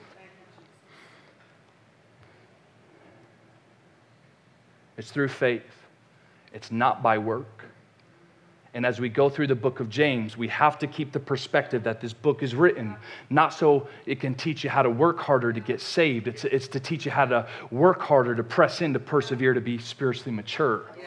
It's 4.96 5.10
through 5.10 5.28
faith. 5.28 5.62
It's 6.52 6.70
not 6.70 7.02
by 7.02 7.18
work. 7.18 7.53
And 8.74 8.84
as 8.84 9.00
we 9.00 9.08
go 9.08 9.30
through 9.30 9.46
the 9.46 9.54
book 9.54 9.78
of 9.78 9.88
James, 9.88 10.36
we 10.36 10.48
have 10.48 10.80
to 10.80 10.88
keep 10.88 11.12
the 11.12 11.20
perspective 11.20 11.84
that 11.84 12.00
this 12.00 12.12
book 12.12 12.42
is 12.42 12.56
written 12.56 12.96
not 13.30 13.54
so 13.54 13.86
it 14.04 14.18
can 14.18 14.34
teach 14.34 14.64
you 14.64 14.70
how 14.70 14.82
to 14.82 14.90
work 14.90 15.20
harder 15.20 15.52
to 15.52 15.60
get 15.60 15.80
saved, 15.80 16.26
it's, 16.26 16.44
it's 16.44 16.66
to 16.68 16.80
teach 16.80 17.04
you 17.04 17.12
how 17.12 17.24
to 17.24 17.46
work 17.70 18.00
harder, 18.02 18.34
to 18.34 18.42
press 18.42 18.82
in, 18.82 18.92
to 18.92 18.98
persevere, 18.98 19.54
to 19.54 19.60
be 19.60 19.78
spiritually 19.78 20.32
mature. 20.32 20.82
Yes. 20.98 21.06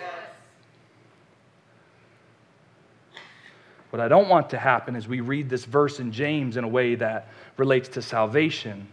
What 3.90 4.00
I 4.00 4.08
don't 4.08 4.30
want 4.30 4.50
to 4.52 4.58
happen 4.58 4.96
is 4.96 5.08
we 5.08 5.20
read 5.20 5.50
this 5.50 5.66
verse 5.66 6.00
in 6.00 6.12
James 6.14 6.56
in 6.56 6.64
a 6.64 6.68
way 6.70 6.96
that 6.96 7.28
relates 7.58 7.90
to 7.90 8.02
salvation 8.02 8.88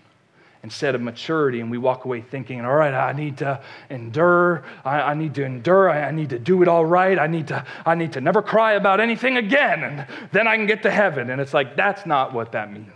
instead 0.65 0.95
of 0.95 1.03
maturity, 1.03 1.61
and 1.61 1.71
we 1.71 1.77
walk 1.77 2.07
away 2.07 2.23
thinking, 2.23 2.65
all 2.65 2.75
right, 2.75 2.95
I 2.95 3.13
need 3.13 3.37
to 3.39 3.61
endure, 3.91 4.65
I, 4.83 5.03
I 5.03 5.15
need 5.15 5.35
to 5.35 5.45
endure, 5.45 5.91
I, 5.91 6.05
I, 6.05 6.11
need 6.11 6.31
to 6.31 6.39
do 6.39 6.63
it 6.63 6.69
all 6.69 6.87
right, 6.87 7.19
I 7.19 7.27
need, 7.27 7.49
to, 7.49 7.67
I 7.85 7.95
need 7.95 8.15
to 8.15 8.23
never 8.23 8.41
cry 8.41 8.73
about 8.73 8.99
anything 8.99 9.37
again, 9.37 9.85
and 9.85 10.07
then 10.33 10.49
I 10.49 10.57
can 10.57 10.67
get 10.67 10.83
to 10.85 10.91
heaven. 10.91 11.29
And 11.29 11.39
it's 11.39 11.53
like, 11.53 11.77
that's 11.77 12.07
not 12.07 12.33
what 12.33 12.53
that 12.53 12.73
means. 12.73 12.89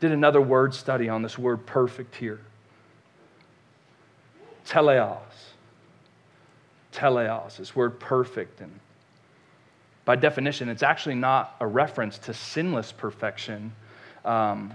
Did 0.00 0.12
another 0.12 0.40
word 0.40 0.74
study 0.74 1.10
on 1.10 1.20
this 1.20 1.38
word 1.38 1.66
perfect 1.66 2.16
here. 2.16 2.40
Teleos. 4.66 5.18
Teleos, 6.94 7.58
this 7.58 7.76
word 7.76 8.00
perfect. 8.00 8.62
And 8.62 8.80
by 10.06 10.16
definition, 10.16 10.70
it's 10.70 10.82
actually 10.82 11.16
not 11.16 11.54
a 11.60 11.66
reference 11.66 12.16
to 12.20 12.32
sinless 12.32 12.92
perfection. 12.92 13.72
Um, 14.24 14.72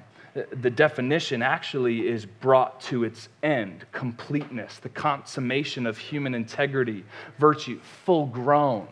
the 0.61 0.69
definition 0.69 1.41
actually 1.41 2.07
is 2.07 2.25
brought 2.25 2.79
to 2.81 3.03
its 3.03 3.29
end 3.41 3.85
completeness, 3.91 4.77
the 4.77 4.89
consummation 4.89 5.85
of 5.87 5.97
human 5.97 6.35
integrity, 6.35 7.03
virtue, 7.39 7.79
full 8.05 8.27
grown, 8.27 8.87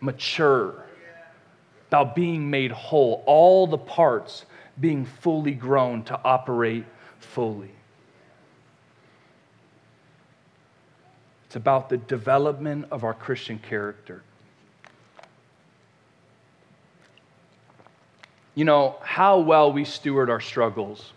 mature, 0.00 0.84
about 1.88 2.14
being 2.14 2.48
made 2.48 2.70
whole, 2.70 3.22
all 3.26 3.66
the 3.66 3.78
parts 3.78 4.46
being 4.80 5.04
fully 5.04 5.52
grown 5.52 6.02
to 6.04 6.18
operate 6.24 6.86
fully. 7.18 7.70
It's 11.46 11.56
about 11.56 11.88
the 11.88 11.98
development 11.98 12.86
of 12.90 13.04
our 13.04 13.12
Christian 13.12 13.58
character. 13.58 14.22
You 18.54 18.64
know, 18.64 18.96
how 19.02 19.38
well 19.38 19.72
we 19.72 19.84
steward 19.84 20.28
our 20.28 20.40
struggles, 20.40 21.12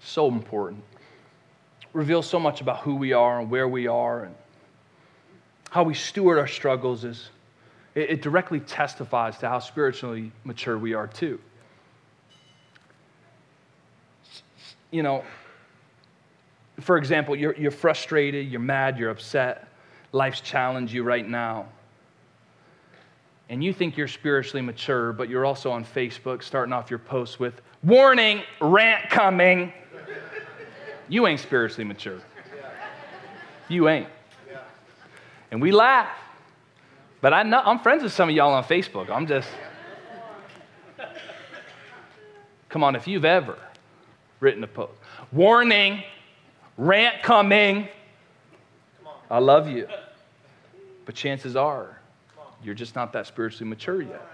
so 0.00 0.28
important. 0.28 0.82
Reveals 1.92 2.26
so 2.26 2.40
much 2.40 2.60
about 2.60 2.78
who 2.78 2.94
we 2.94 3.12
are 3.12 3.40
and 3.40 3.50
where 3.50 3.68
we 3.68 3.86
are 3.86 4.24
and 4.24 4.34
how 5.70 5.82
we 5.82 5.94
steward 5.94 6.38
our 6.38 6.46
struggles 6.46 7.04
is 7.04 7.28
it, 7.94 8.10
it 8.10 8.22
directly 8.22 8.60
testifies 8.60 9.38
to 9.38 9.48
how 9.48 9.58
spiritually 9.58 10.32
mature 10.44 10.78
we 10.78 10.94
are 10.94 11.06
too. 11.06 11.38
You 14.90 15.02
know, 15.02 15.24
for 16.80 16.96
example, 16.96 17.36
you're, 17.36 17.54
you're 17.54 17.70
frustrated, 17.70 18.48
you're 18.48 18.60
mad, 18.60 18.98
you're 18.98 19.10
upset, 19.10 19.68
life's 20.12 20.40
challenged 20.40 20.92
you 20.92 21.02
right 21.02 21.28
now 21.28 21.66
and 23.50 23.64
you 23.64 23.72
think 23.72 23.96
you're 23.96 24.08
spiritually 24.08 24.62
mature, 24.62 25.12
but 25.12 25.28
you're 25.28 25.44
also 25.44 25.72
on 25.72 25.84
Facebook 25.84 26.42
starting 26.44 26.72
off 26.72 26.88
your 26.88 27.00
posts 27.00 27.40
with, 27.40 27.60
warning, 27.82 28.42
rant 28.60 29.10
coming, 29.10 29.72
you 31.08 31.26
ain't 31.26 31.40
spiritually 31.40 31.84
mature. 31.84 32.20
You 33.68 33.88
ain't. 33.88 34.06
And 35.50 35.60
we 35.60 35.72
laugh. 35.72 36.08
But 37.20 37.34
I 37.34 37.42
know, 37.42 37.60
I'm 37.64 37.80
friends 37.80 38.04
with 38.04 38.12
some 38.12 38.28
of 38.28 38.34
y'all 38.34 38.54
on 38.54 38.62
Facebook. 38.62 39.10
I'm 39.10 39.26
just. 39.26 39.48
Come 42.68 42.84
on, 42.84 42.94
if 42.94 43.08
you've 43.08 43.24
ever 43.24 43.58
written 44.38 44.62
a 44.62 44.68
post, 44.68 44.92
warning, 45.32 46.04
rant 46.78 47.20
coming, 47.24 47.88
I 49.28 49.38
love 49.38 49.68
you. 49.68 49.88
But 51.04 51.16
chances 51.16 51.56
are, 51.56 51.99
you're 52.62 52.74
just 52.74 52.94
not 52.94 53.12
that 53.12 53.26
spiritually 53.26 53.68
mature 53.68 54.02
yet. 54.02 54.26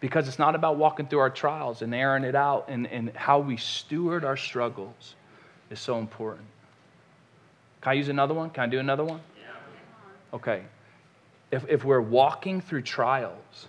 Because 0.00 0.28
it's 0.28 0.38
not 0.38 0.54
about 0.54 0.76
walking 0.76 1.06
through 1.06 1.20
our 1.20 1.30
trials 1.30 1.82
and 1.82 1.94
airing 1.94 2.24
it 2.24 2.34
out, 2.34 2.66
and, 2.68 2.86
and 2.86 3.10
how 3.16 3.38
we 3.38 3.56
steward 3.56 4.24
our 4.24 4.36
struggles 4.36 5.14
is 5.70 5.80
so 5.80 5.98
important. 5.98 6.46
Can 7.80 7.92
I 7.92 7.94
use 7.94 8.08
another 8.08 8.34
one? 8.34 8.50
Can 8.50 8.64
I 8.64 8.66
do 8.66 8.78
another 8.78 9.04
one? 9.04 9.20
Okay. 10.34 10.62
If, 11.50 11.64
if 11.68 11.84
we're 11.84 12.00
walking 12.00 12.60
through 12.60 12.82
trials 12.82 13.68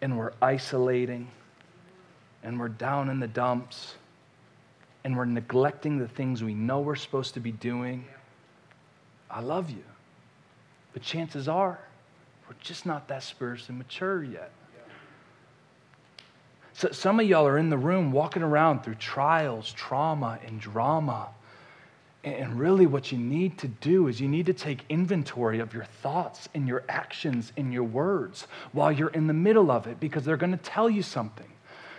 and 0.00 0.18
we're 0.18 0.32
isolating 0.42 1.28
and 2.42 2.58
we're 2.58 2.68
down 2.68 3.08
in 3.08 3.20
the 3.20 3.28
dumps 3.28 3.94
and 5.04 5.16
we're 5.16 5.26
neglecting 5.26 5.98
the 5.98 6.08
things 6.08 6.42
we 6.42 6.54
know 6.54 6.80
we're 6.80 6.96
supposed 6.96 7.34
to 7.34 7.40
be 7.40 7.52
doing, 7.52 8.04
I 9.30 9.40
love 9.40 9.70
you. 9.70 9.84
But 10.94 11.02
chances 11.02 11.48
are, 11.48 11.78
we're 12.48 12.56
just 12.60 12.86
not 12.86 13.08
that 13.08 13.22
spiritually 13.22 13.76
mature 13.76 14.24
yet. 14.24 14.50
So 16.72 16.90
some 16.90 17.20
of 17.20 17.26
y'all 17.26 17.46
are 17.46 17.58
in 17.58 17.70
the 17.70 17.78
room 17.78 18.10
walking 18.10 18.42
around 18.42 18.82
through 18.82 18.96
trials, 18.96 19.72
trauma, 19.72 20.38
and 20.44 20.60
drama. 20.60 21.28
And 22.24 22.58
really, 22.58 22.86
what 22.86 23.12
you 23.12 23.18
need 23.18 23.58
to 23.58 23.68
do 23.68 24.08
is 24.08 24.20
you 24.20 24.28
need 24.28 24.46
to 24.46 24.54
take 24.54 24.84
inventory 24.88 25.60
of 25.60 25.74
your 25.74 25.84
thoughts 25.84 26.48
and 26.54 26.66
your 26.66 26.82
actions 26.88 27.52
and 27.56 27.72
your 27.72 27.84
words 27.84 28.48
while 28.72 28.90
you're 28.90 29.10
in 29.10 29.26
the 29.26 29.34
middle 29.34 29.70
of 29.70 29.86
it 29.86 30.00
because 30.00 30.24
they're 30.24 30.36
going 30.36 30.52
to 30.52 30.56
tell 30.56 30.88
you 30.88 31.02
something. 31.02 31.46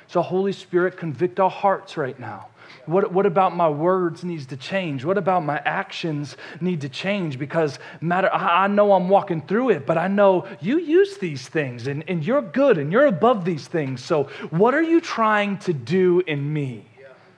So, 0.08 0.22
Holy 0.22 0.52
Spirit, 0.52 0.98
convict 0.98 1.40
our 1.40 1.50
hearts 1.50 1.96
right 1.96 2.20
now. 2.20 2.48
What, 2.86 3.12
what 3.12 3.26
about 3.26 3.56
my 3.56 3.70
words 3.70 4.24
needs 4.24 4.46
to 4.48 4.58
change? 4.58 5.04
What 5.04 5.18
about 5.18 5.44
my 5.44 5.62
actions 5.66 6.38
need 6.62 6.82
to 6.82 6.90
change? 6.90 7.40
Because 7.40 7.80
matter, 8.02 8.30
I, 8.32 8.66
I 8.66 8.68
know 8.68 8.94
I'm 8.94 9.10
walking 9.10 9.42
through 9.42 9.72
it, 9.72 9.86
but 9.86 9.98
I 9.98 10.08
know 10.08 10.48
you 10.62 10.80
use 10.80 11.18
these 11.18 11.48
things 11.48 11.88
and, 11.88 12.04
and 12.08 12.26
you're 12.26 12.42
good 12.42 12.78
and 12.78 12.92
you're 12.92 13.08
above 13.08 13.46
these 13.46 13.68
things. 13.68 14.04
So 14.04 14.26
what 14.50 14.74
are 14.74 14.84
you 14.84 15.02
trying 15.02 15.58
to 15.60 15.74
do 15.74 16.22
in 16.26 16.52
me? 16.52 16.86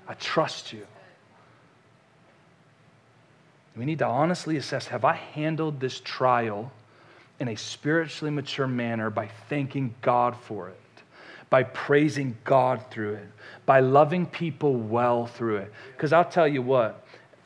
I 0.08 0.14
trust 0.14 0.74
you. 0.74 0.86
We 3.76 3.86
need 3.86 4.00
to 4.00 4.08
honestly 4.08 4.58
assess 4.58 4.88
have 4.88 5.06
I 5.06 5.14
handled 5.14 5.80
this 5.80 6.00
trial 6.00 6.72
in 7.40 7.50
a 7.50 7.56
spiritually 7.56 8.32
mature 8.32 8.68
manner 8.68 9.10
by 9.10 9.30
thanking 9.50 9.94
God 10.02 10.36
for 10.36 10.70
it? 10.70 10.80
By 11.50 11.64
praising 11.64 12.38
God 12.44 12.84
through 12.92 13.14
it, 13.14 13.28
by 13.66 13.80
loving 13.80 14.26
people 14.26 14.76
well 14.76 15.28
through 15.28 15.58
it. 15.58 15.72
Because 15.96 16.14
I'll 16.14 16.26
tell 16.26 16.48
you 16.48 16.62
what, 16.62 17.06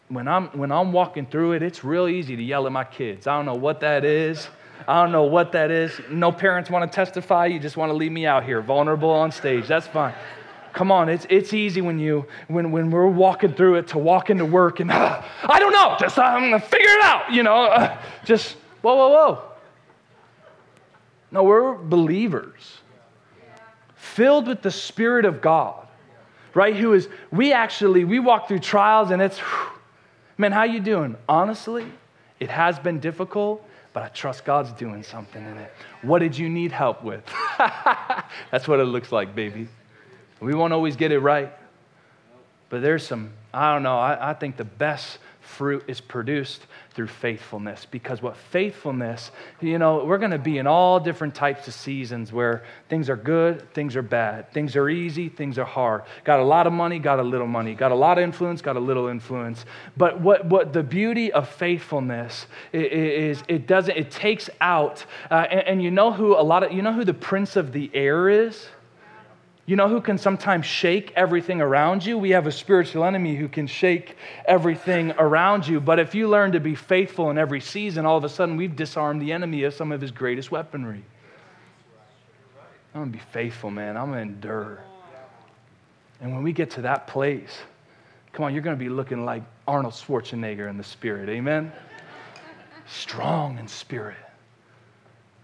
when 0.09 0.27
I'm, 0.27 0.47
when 0.49 0.71
I'm 0.71 0.91
walking 0.91 1.25
through 1.25 1.53
it, 1.53 1.63
it's 1.63 1.83
real 1.83 2.07
easy 2.07 2.35
to 2.35 2.43
yell 2.43 2.65
at 2.65 2.71
my 2.71 2.83
kids. 2.83 3.27
I 3.27 3.35
don't 3.37 3.45
know 3.45 3.55
what 3.55 3.79
that 3.81 4.03
is. 4.03 4.49
I 4.87 5.01
don't 5.03 5.11
know 5.11 5.23
what 5.23 5.51
that 5.51 5.69
is. 5.69 5.91
No 6.09 6.31
parents 6.31 6.69
want 6.69 6.91
to 6.91 6.95
testify. 6.95 7.45
You 7.45 7.59
just 7.59 7.77
want 7.77 7.91
to 7.91 7.93
leave 7.93 8.11
me 8.11 8.25
out 8.25 8.43
here, 8.43 8.61
vulnerable 8.61 9.11
on 9.11 9.31
stage. 9.31 9.67
That's 9.67 9.87
fine. 9.87 10.13
Come 10.73 10.91
on, 10.91 11.09
it's, 11.09 11.27
it's 11.29 11.53
easy 11.53 11.81
when 11.81 11.99
you 11.99 12.25
when, 12.47 12.71
when 12.71 12.91
we're 12.91 13.07
walking 13.07 13.53
through 13.53 13.75
it 13.75 13.89
to 13.89 13.97
walk 13.97 14.29
into 14.29 14.45
work 14.45 14.79
and 14.79 14.89
uh, 14.89 15.21
I 15.43 15.59
don't 15.59 15.73
know, 15.73 15.97
just 15.99 16.17
I'm 16.17 16.43
gonna 16.43 16.61
figure 16.61 16.87
it 16.87 17.03
out, 17.03 17.31
you 17.31 17.43
know. 17.43 17.65
Uh, 17.65 17.97
just 18.23 18.53
whoa, 18.81 18.95
whoa, 18.95 19.09
whoa. 19.09 19.41
No, 21.31 21.43
we're 21.43 21.75
believers 21.75 22.80
filled 24.21 24.45
with 24.45 24.61
the 24.61 24.69
Spirit 24.69 25.25
of 25.25 25.41
God, 25.41 25.87
right? 26.53 26.75
Who 26.75 26.93
is, 26.93 27.09
we 27.31 27.53
actually, 27.53 28.03
we 28.03 28.19
walk 28.19 28.47
through 28.47 28.59
trials 28.59 29.09
and 29.09 29.19
it's, 29.19 29.39
whew, 29.39 29.79
man, 30.37 30.51
how 30.51 30.61
you 30.61 30.79
doing? 30.79 31.15
Honestly, 31.27 31.87
it 32.39 32.47
has 32.47 32.77
been 32.77 32.99
difficult, 32.99 33.67
but 33.93 34.03
I 34.03 34.09
trust 34.09 34.45
God's 34.45 34.73
doing 34.73 35.01
something 35.01 35.43
in 35.43 35.57
it. 35.57 35.73
What 36.03 36.19
did 36.19 36.37
you 36.37 36.49
need 36.49 36.71
help 36.71 37.03
with? 37.03 37.23
That's 38.51 38.67
what 38.67 38.79
it 38.79 38.83
looks 38.83 39.11
like, 39.11 39.33
baby. 39.33 39.67
We 40.39 40.53
won't 40.53 40.71
always 40.71 40.95
get 40.95 41.11
it 41.11 41.17
right, 41.17 41.51
but 42.69 42.83
there's 42.83 43.03
some, 43.03 43.31
I 43.51 43.73
don't 43.73 43.81
know, 43.81 43.97
I, 43.97 44.29
I 44.29 44.33
think 44.35 44.55
the 44.55 44.65
best 44.65 45.17
fruit 45.39 45.83
is 45.87 45.99
produced 45.99 46.61
through 46.93 47.07
faithfulness. 47.07 47.87
Because 47.89 48.21
what 48.21 48.35
faithfulness, 48.35 49.31
you 49.61 49.77
know, 49.77 50.03
we're 50.03 50.17
going 50.17 50.31
to 50.31 50.37
be 50.37 50.57
in 50.57 50.67
all 50.67 50.99
different 50.99 51.33
types 51.33 51.67
of 51.67 51.73
seasons 51.73 52.33
where 52.33 52.63
things 52.89 53.09
are 53.09 53.15
good, 53.15 53.73
things 53.73 53.95
are 53.95 54.01
bad, 54.01 54.51
things 54.53 54.75
are 54.75 54.89
easy, 54.89 55.29
things 55.29 55.57
are 55.57 55.65
hard. 55.65 56.03
Got 56.23 56.39
a 56.39 56.43
lot 56.43 56.67
of 56.67 56.73
money, 56.73 56.99
got 56.99 57.19
a 57.19 57.23
little 57.23 57.47
money, 57.47 57.73
got 57.75 57.91
a 57.91 57.95
lot 57.95 58.17
of 58.17 58.23
influence, 58.23 58.61
got 58.61 58.75
a 58.75 58.79
little 58.79 59.07
influence. 59.07 59.65
But 59.95 60.19
what, 60.19 60.45
what 60.45 60.73
the 60.73 60.83
beauty 60.83 61.31
of 61.31 61.47
faithfulness 61.47 62.47
is, 62.73 63.43
it 63.47 63.67
doesn't, 63.67 63.95
it 63.95 64.11
takes 64.11 64.49
out, 64.59 65.05
uh, 65.29 65.45
and, 65.49 65.61
and 65.61 65.83
you 65.83 65.91
know 65.91 66.11
who 66.11 66.35
a 66.35 66.43
lot 66.43 66.63
of, 66.63 66.71
you 66.71 66.81
know 66.81 66.93
who 66.93 67.05
the 67.05 67.13
prince 67.13 67.55
of 67.55 67.71
the 67.71 67.89
air 67.93 68.29
is? 68.29 68.67
You 69.71 69.77
know 69.77 69.87
who 69.87 70.01
can 70.01 70.17
sometimes 70.17 70.65
shake 70.65 71.13
everything 71.15 71.61
around 71.61 72.05
you? 72.05 72.17
We 72.17 72.31
have 72.31 72.45
a 72.45 72.51
spiritual 72.51 73.05
enemy 73.05 73.37
who 73.37 73.47
can 73.47 73.67
shake 73.67 74.17
everything 74.43 75.13
around 75.17 75.65
you. 75.65 75.79
But 75.79 75.97
if 75.97 76.13
you 76.13 76.27
learn 76.27 76.51
to 76.51 76.59
be 76.59 76.75
faithful 76.75 77.29
in 77.29 77.37
every 77.37 77.61
season, 77.61 78.05
all 78.05 78.17
of 78.17 78.25
a 78.25 78.27
sudden 78.27 78.57
we've 78.57 78.75
disarmed 78.75 79.21
the 79.21 79.31
enemy 79.31 79.63
of 79.63 79.73
some 79.73 79.93
of 79.93 80.01
his 80.01 80.11
greatest 80.11 80.51
weaponry. 80.51 81.05
I'm 82.93 82.99
going 82.99 83.11
to 83.13 83.17
be 83.17 83.23
faithful, 83.31 83.71
man. 83.71 83.95
I'm 83.95 84.07
going 84.11 84.17
to 84.17 84.33
endure. 84.33 84.83
And 86.19 86.33
when 86.33 86.43
we 86.43 86.51
get 86.51 86.71
to 86.71 86.81
that 86.81 87.07
place, 87.07 87.59
come 88.33 88.43
on, 88.43 88.53
you're 88.53 88.63
going 88.63 88.77
to 88.77 88.83
be 88.83 88.89
looking 88.89 89.23
like 89.23 89.43
Arnold 89.69 89.93
Schwarzenegger 89.93 90.69
in 90.69 90.75
the 90.75 90.83
spirit. 90.83 91.29
Amen? 91.29 91.71
Strong 92.87 93.57
in 93.57 93.69
spirit. 93.69 94.17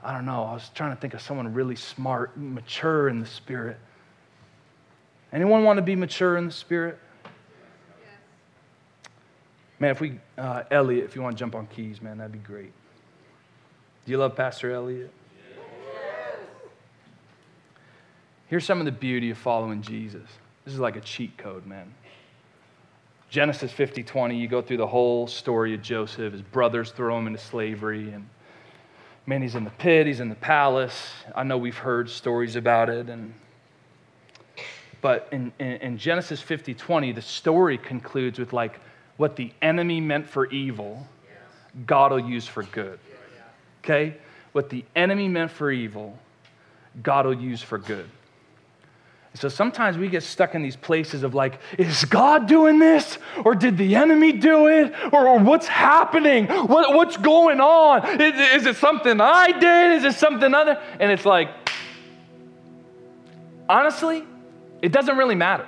I 0.04 0.12
don't 0.12 0.26
know. 0.26 0.44
I 0.44 0.54
was 0.54 0.70
trying 0.76 0.94
to 0.94 1.00
think 1.00 1.14
of 1.14 1.22
someone 1.22 1.54
really 1.54 1.78
smart, 1.78 2.36
mature 2.36 3.08
in 3.08 3.22
the 3.22 3.26
spirit. 3.26 3.78
Anyone 5.34 5.64
want 5.64 5.78
to 5.78 5.82
be 5.82 5.96
mature 5.96 6.38
in 6.38 6.46
the 6.46 6.52
spirit? 6.52 6.98
Yes. 7.24 7.34
Man, 9.80 9.92
if 9.92 10.00
we, 10.00 10.20
uh, 10.38 10.64
Elliot, 10.72 11.06
if 11.06 11.16
you 11.16 11.22
want 11.22 11.36
to 11.36 11.40
jump 11.40 11.56
on 11.56 11.68
keys, 11.68 12.02
man, 12.02 12.18
that'd 12.18 12.32
be 12.32 12.40
great. 12.40 12.72
Do 14.06 14.12
you 14.12 14.18
love 14.18 14.36
Pastor 14.36 14.72
Elliot? 14.72 15.12
Here's 18.48 18.64
some 18.66 18.80
of 18.80 18.86
the 18.86 18.94
beauty 18.94 19.30
of 19.30 19.38
following 19.38 19.82
Jesus. 19.82 20.28
This 20.64 20.74
is 20.74 20.80
like 20.80 20.96
a 20.96 21.02
cheat 21.02 21.38
code, 21.38 21.66
man. 21.66 21.94
Genesis 23.30 23.74
50 23.74 24.04
20, 24.04 24.38
you 24.38 24.48
go 24.48 24.62
through 24.62 24.78
the 24.78 24.88
whole 24.88 25.28
story 25.28 25.74
of 25.74 25.82
Joseph. 25.82 26.32
His 26.32 26.42
brothers 26.42 26.92
throw 26.92 27.18
him 27.18 27.28
into 27.28 27.40
slavery, 27.40 28.12
and 28.12 28.30
man, 29.26 29.42
he's 29.42 29.56
in 29.56 29.66
the 29.66 29.70
pit, 29.72 30.08
he's 30.08 30.22
in 30.22 30.30
the 30.30 30.36
palace. 30.36 31.12
I 31.36 31.44
know 31.44 31.58
we've 31.58 31.78
heard 31.78 32.10
stories 32.10 32.56
about 32.56 32.90
it, 32.90 33.10
and 33.10 33.34
but 35.08 35.30
in, 35.32 35.54
in, 35.58 35.68
in 35.68 35.98
Genesis 35.98 36.42
50 36.42 36.74
20, 36.74 37.14
the 37.14 37.22
story 37.22 37.78
concludes 37.78 38.40
with 38.40 38.52
like 38.52 38.78
what 39.16 39.38
the 39.38 39.54
enemy 39.62 40.02
meant 40.02 40.28
for 40.28 40.48
evil, 40.48 41.08
God 41.86 42.12
will 42.12 42.20
use 42.20 42.46
for 42.46 42.64
good. 42.64 43.00
Okay? 43.82 44.18
What 44.52 44.70
the 44.70 44.84
enemy 44.98 45.30
meant 45.30 45.52
for 45.52 45.72
evil, 45.72 46.20
God 47.02 47.26
will 47.26 47.42
use 47.42 47.62
for 47.62 47.78
good. 47.78 48.10
So 49.36 49.48
sometimes 49.48 49.98
we 49.98 50.10
get 50.10 50.24
stuck 50.24 50.56
in 50.56 50.62
these 50.62 50.76
places 50.76 51.24
of 51.24 51.34
like, 51.34 51.62
is 51.78 52.04
God 52.04 52.46
doing 52.46 52.78
this? 52.78 53.18
Or 53.46 53.56
did 53.56 53.78
the 53.78 53.96
enemy 53.96 54.34
do 54.34 54.68
it? 54.68 54.94
Or, 55.14 55.26
or 55.26 55.40
what's 55.40 55.68
happening? 55.68 56.48
What, 56.48 56.94
what's 56.94 57.16
going 57.16 57.62
on? 57.62 58.20
Is, 58.20 58.62
is 58.62 58.66
it 58.66 58.76
something 58.76 59.22
I 59.22 59.58
did? 59.58 59.94
Is 59.94 60.04
it 60.04 60.20
something 60.20 60.54
other? 60.54 60.84
And 61.00 61.14
it's 61.14 61.26
like, 61.26 61.48
honestly, 63.70 64.26
it 64.82 64.92
doesn't 64.92 65.18
really 65.18 65.36
matter. 65.36 65.68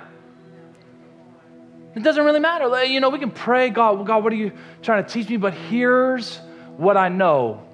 It 1.94 2.02
doesn't 2.02 2.24
really 2.24 2.40
matter. 2.40 2.84
You 2.84 3.00
know, 3.00 3.10
we 3.10 3.18
can 3.18 3.32
pray, 3.32 3.70
God, 3.70 4.06
God, 4.06 4.22
what 4.22 4.32
are 4.32 4.36
you 4.36 4.52
trying 4.82 5.04
to 5.04 5.10
teach 5.10 5.28
me? 5.28 5.36
But 5.36 5.54
here's 5.54 6.38
what 6.76 6.96
I 6.96 7.08
know 7.08 7.66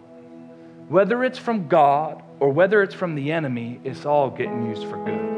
whether 0.88 1.24
it's 1.24 1.38
from 1.38 1.68
God 1.68 2.22
or 2.38 2.50
whether 2.50 2.82
it's 2.82 2.94
from 2.94 3.14
the 3.14 3.32
enemy, 3.32 3.80
it's 3.82 4.06
all 4.06 4.30
getting 4.30 4.66
used 4.66 4.84
for 4.84 5.04
good. 5.04 5.36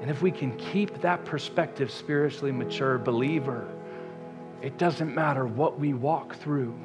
And 0.00 0.10
if 0.10 0.22
we 0.22 0.30
can 0.30 0.56
keep 0.56 1.00
that 1.02 1.24
perspective, 1.24 1.90
spiritually 1.90 2.52
mature 2.52 2.98
believer, 2.98 3.68
it 4.62 4.78
doesn't 4.78 5.14
matter 5.14 5.46
what 5.46 5.78
we 5.78 5.92
walk 5.92 6.36
through. 6.36 6.78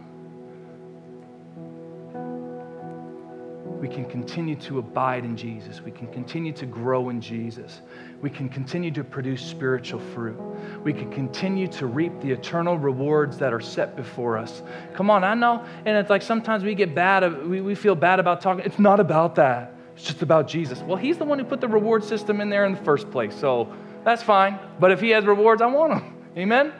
We 3.84 3.90
can 3.90 4.06
continue 4.06 4.56
to 4.56 4.80
abide 4.80 5.26
in 5.26 5.36
Jesus. 5.36 5.82
We 5.82 5.92
can 5.92 6.08
continue 6.08 6.54
to 6.54 6.66
grow 6.66 7.10
in 7.10 7.20
Jesus. 7.20 7.82
We 8.22 8.30
can 8.30 8.48
continue 8.48 8.92
to 8.92 9.04
produce 9.04 9.46
spiritual 9.46 10.00
fruit. 10.00 10.40
We 10.86 10.94
can 10.94 11.12
continue 11.12 11.68
to 11.68 11.88
reap 11.88 12.14
the 12.22 12.32
eternal 12.32 12.78
rewards 12.78 13.38
that 13.40 13.52
are 13.52 13.60
set 13.60 13.98
before 13.98 14.38
us. 14.38 14.62
Come 14.94 15.10
on, 15.10 15.26
I 15.26 15.34
know. 15.34 15.66
And 15.84 15.98
it's 15.98 16.10
like 16.10 16.22
sometimes 16.22 16.64
we 16.64 16.76
get 16.76 16.96
bad, 16.96 17.46
we, 17.46 17.60
we 17.60 17.76
feel 17.76 17.94
bad 17.94 18.22
about 18.22 18.40
talking. 18.40 18.64
It's 18.64 18.80
not 18.80 19.02
about 19.02 19.36
that, 19.36 19.74
it's 19.98 20.06
just 20.06 20.22
about 20.22 20.48
Jesus. 20.48 20.80
Well, 20.80 20.96
He's 20.96 21.18
the 21.18 21.26
one 21.26 21.38
who 21.38 21.44
put 21.44 21.60
the 21.60 21.68
reward 21.68 22.06
system 22.06 22.40
in 22.40 22.50
there 22.50 22.64
in 22.64 22.76
the 22.76 22.84
first 22.86 23.12
place. 23.12 23.36
So 23.36 23.68
that's 24.06 24.24
fine. 24.24 24.60
But 24.80 24.92
if 24.92 25.02
He 25.02 25.10
has 25.10 25.26
rewards, 25.26 25.62
I 25.62 25.66
want 25.66 25.92
them. 25.92 26.24
Amen? 26.38 26.72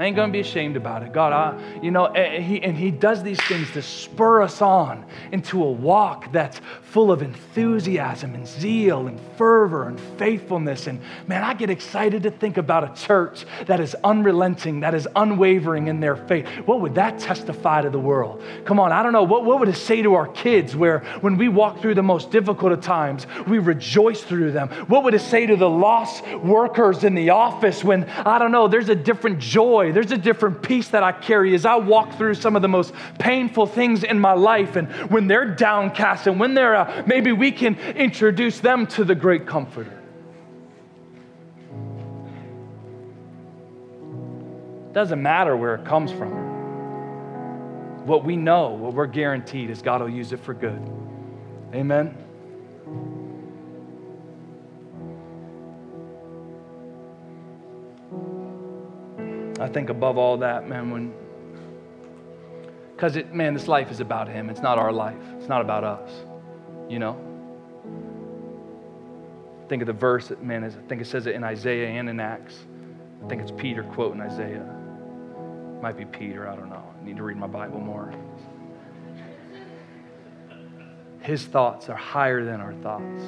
I 0.00 0.06
ain't 0.06 0.16
gonna 0.16 0.32
be 0.32 0.40
ashamed 0.40 0.78
about 0.78 1.02
it. 1.02 1.12
God, 1.12 1.34
I, 1.34 1.80
you 1.82 1.90
know, 1.90 2.06
and 2.06 2.42
he, 2.42 2.62
and 2.62 2.74
he 2.74 2.90
does 2.90 3.22
these 3.22 3.38
things 3.42 3.70
to 3.72 3.82
spur 3.82 4.40
us 4.40 4.62
on 4.62 5.04
into 5.30 5.62
a 5.62 5.70
walk 5.70 6.32
that's 6.32 6.58
full 6.80 7.12
of 7.12 7.20
enthusiasm 7.20 8.34
and 8.34 8.48
zeal 8.48 9.08
and 9.08 9.20
fervor 9.36 9.88
and 9.88 10.00
faithfulness. 10.18 10.86
And 10.86 11.02
man, 11.26 11.44
I 11.44 11.52
get 11.52 11.68
excited 11.68 12.22
to 12.22 12.30
think 12.30 12.56
about 12.56 12.82
a 12.82 13.02
church 13.04 13.44
that 13.66 13.78
is 13.78 13.94
unrelenting, 14.02 14.80
that 14.80 14.94
is 14.94 15.06
unwavering 15.14 15.88
in 15.88 16.00
their 16.00 16.16
faith. 16.16 16.48
What 16.64 16.80
would 16.80 16.94
that 16.94 17.18
testify 17.18 17.82
to 17.82 17.90
the 17.90 18.00
world? 18.00 18.42
Come 18.64 18.80
on, 18.80 18.92
I 18.92 19.02
don't 19.02 19.12
know. 19.12 19.24
What, 19.24 19.44
what 19.44 19.60
would 19.60 19.68
it 19.68 19.76
say 19.76 20.00
to 20.00 20.14
our 20.14 20.28
kids 20.28 20.74
where 20.74 21.00
when 21.20 21.36
we 21.36 21.48
walk 21.48 21.82
through 21.82 21.96
the 21.96 22.02
most 22.02 22.30
difficult 22.30 22.72
of 22.72 22.80
times, 22.80 23.26
we 23.46 23.58
rejoice 23.58 24.22
through 24.22 24.52
them? 24.52 24.70
What 24.88 25.04
would 25.04 25.12
it 25.12 25.20
say 25.20 25.44
to 25.44 25.56
the 25.56 25.68
lost 25.68 26.26
workers 26.38 27.04
in 27.04 27.14
the 27.14 27.28
office 27.28 27.84
when, 27.84 28.04
I 28.04 28.38
don't 28.38 28.50
know, 28.50 28.66
there's 28.66 28.88
a 28.88 28.94
different 28.94 29.40
joy? 29.40 29.89
There's 29.92 30.12
a 30.12 30.18
different 30.18 30.62
peace 30.62 30.88
that 30.88 31.02
I 31.02 31.12
carry 31.12 31.54
as 31.54 31.64
I 31.64 31.76
walk 31.76 32.16
through 32.16 32.34
some 32.34 32.56
of 32.56 32.62
the 32.62 32.68
most 32.68 32.92
painful 33.18 33.66
things 33.66 34.04
in 34.04 34.18
my 34.18 34.32
life. 34.32 34.76
And 34.76 34.90
when 35.10 35.26
they're 35.26 35.46
downcast 35.46 36.26
and 36.26 36.38
when 36.38 36.54
they're, 36.54 36.76
uh, 36.76 37.02
maybe 37.06 37.32
we 37.32 37.52
can 37.52 37.78
introduce 37.78 38.60
them 38.60 38.86
to 38.88 39.04
the 39.04 39.14
great 39.14 39.46
comforter. 39.46 39.96
Doesn't 44.92 45.22
matter 45.22 45.56
where 45.56 45.74
it 45.76 45.84
comes 45.84 46.10
from. 46.10 46.30
What 48.06 48.24
we 48.24 48.36
know, 48.36 48.70
what 48.70 48.94
we're 48.94 49.06
guaranteed 49.06 49.70
is 49.70 49.82
God 49.82 50.00
will 50.00 50.08
use 50.08 50.32
it 50.32 50.40
for 50.40 50.54
good. 50.54 50.80
Amen. 51.74 52.16
I 59.60 59.68
think 59.68 59.90
above 59.90 60.16
all 60.16 60.38
that, 60.38 60.66
man, 60.66 60.90
when, 60.90 61.12
because 62.96 63.16
it, 63.16 63.34
man, 63.34 63.52
this 63.52 63.68
life 63.68 63.90
is 63.90 64.00
about 64.00 64.26
Him. 64.26 64.48
It's 64.48 64.62
not 64.62 64.78
our 64.78 64.90
life, 64.90 65.20
it's 65.36 65.48
not 65.48 65.60
about 65.60 65.84
us, 65.84 66.10
you 66.88 66.98
know? 66.98 67.18
Think 69.68 69.82
of 69.82 69.86
the 69.86 69.92
verse, 69.92 70.28
that 70.28 70.42
man, 70.42 70.64
is, 70.64 70.76
I 70.76 70.80
think 70.88 71.02
it 71.02 71.06
says 71.06 71.26
it 71.26 71.34
in 71.34 71.44
Isaiah 71.44 71.88
and 71.88 72.08
in 72.08 72.18
Acts. 72.20 72.58
I 73.22 73.28
think 73.28 73.42
it's 73.42 73.52
Peter 73.52 73.82
quoting 73.82 74.22
Isaiah. 74.22 74.64
It 74.64 75.82
might 75.82 75.96
be 75.96 76.06
Peter, 76.06 76.48
I 76.48 76.56
don't 76.56 76.70
know. 76.70 76.82
I 76.98 77.04
need 77.04 77.18
to 77.18 77.22
read 77.22 77.36
my 77.36 77.46
Bible 77.46 77.80
more. 77.80 78.14
His 81.20 81.44
thoughts 81.44 81.90
are 81.90 81.96
higher 81.96 82.46
than 82.46 82.62
our 82.62 82.72
thoughts. 82.74 83.22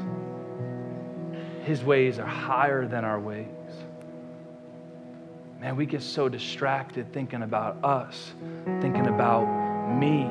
His 1.64 1.84
ways 1.84 2.18
are 2.18 2.26
higher 2.26 2.88
than 2.88 3.04
our 3.04 3.20
ways. 3.20 3.48
Man, 5.62 5.76
we 5.76 5.86
get 5.86 6.02
so 6.02 6.28
distracted 6.28 7.12
thinking 7.12 7.42
about 7.42 7.84
us, 7.84 8.32
thinking 8.80 9.06
about 9.06 9.46
me, 9.96 10.24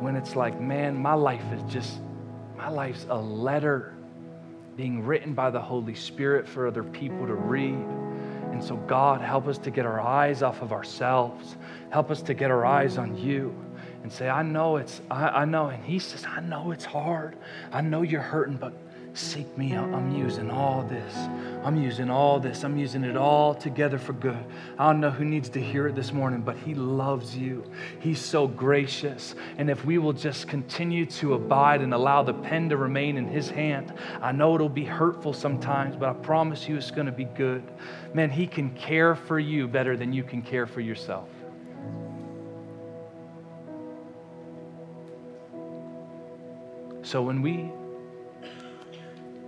when 0.00 0.16
it's 0.16 0.34
like, 0.34 0.58
man, 0.58 0.96
my 0.96 1.12
life 1.12 1.44
is 1.52 1.62
just, 1.70 2.00
my 2.56 2.70
life's 2.70 3.04
a 3.10 3.20
letter 3.20 3.94
being 4.74 5.04
written 5.04 5.34
by 5.34 5.50
the 5.50 5.60
Holy 5.60 5.94
Spirit 5.94 6.48
for 6.48 6.66
other 6.66 6.82
people 6.82 7.26
to 7.26 7.34
read. 7.34 7.74
And 7.74 8.64
so, 8.64 8.76
God, 8.76 9.20
help 9.20 9.46
us 9.46 9.58
to 9.58 9.70
get 9.70 9.84
our 9.84 10.00
eyes 10.00 10.42
off 10.42 10.62
of 10.62 10.72
ourselves. 10.72 11.58
Help 11.90 12.10
us 12.10 12.22
to 12.22 12.32
get 12.32 12.50
our 12.50 12.64
eyes 12.64 12.96
on 12.96 13.18
you 13.18 13.54
and 14.02 14.10
say, 14.10 14.30
I 14.30 14.42
know 14.42 14.78
it's, 14.78 15.02
I, 15.10 15.28
I 15.28 15.44
know. 15.44 15.66
And 15.66 15.84
He 15.84 15.98
says, 15.98 16.24
I 16.24 16.40
know 16.40 16.70
it's 16.70 16.86
hard. 16.86 17.36
I 17.70 17.82
know 17.82 18.00
you're 18.00 18.22
hurting, 18.22 18.56
but 18.56 18.72
seek 19.14 19.56
me 19.58 19.74
out. 19.74 19.92
I'm 19.92 20.14
using 20.14 20.50
all 20.50 20.82
this. 20.82 21.14
I'm 21.64 21.76
using 21.76 22.10
all 22.10 22.40
this. 22.40 22.64
I'm 22.64 22.76
using 22.76 23.04
it 23.04 23.16
all 23.16 23.54
together 23.54 23.98
for 23.98 24.12
good. 24.12 24.44
I 24.78 24.86
don't 24.86 25.00
know 25.00 25.10
who 25.10 25.24
needs 25.24 25.48
to 25.50 25.60
hear 25.60 25.88
it 25.88 25.94
this 25.94 26.12
morning, 26.12 26.40
but 26.40 26.56
He 26.56 26.74
loves 26.74 27.36
you. 27.36 27.64
He's 27.98 28.20
so 28.20 28.46
gracious. 28.46 29.34
And 29.58 29.68
if 29.68 29.84
we 29.84 29.98
will 29.98 30.12
just 30.12 30.48
continue 30.48 31.06
to 31.06 31.34
abide 31.34 31.80
and 31.80 31.92
allow 31.92 32.22
the 32.22 32.34
pen 32.34 32.68
to 32.70 32.76
remain 32.76 33.16
in 33.16 33.26
His 33.26 33.50
hand, 33.50 33.92
I 34.22 34.32
know 34.32 34.54
it'll 34.54 34.68
be 34.68 34.84
hurtful 34.84 35.32
sometimes, 35.32 35.96
but 35.96 36.08
I 36.08 36.12
promise 36.14 36.68
you 36.68 36.76
it's 36.76 36.90
going 36.90 37.06
to 37.06 37.12
be 37.12 37.24
good. 37.24 37.62
Man, 38.14 38.30
He 38.30 38.46
can 38.46 38.70
care 38.74 39.14
for 39.14 39.38
you 39.38 39.68
better 39.68 39.96
than 39.96 40.12
you 40.12 40.22
can 40.22 40.42
care 40.42 40.66
for 40.66 40.80
yourself. 40.80 41.28
So 47.02 47.22
when 47.22 47.42
we 47.42 47.72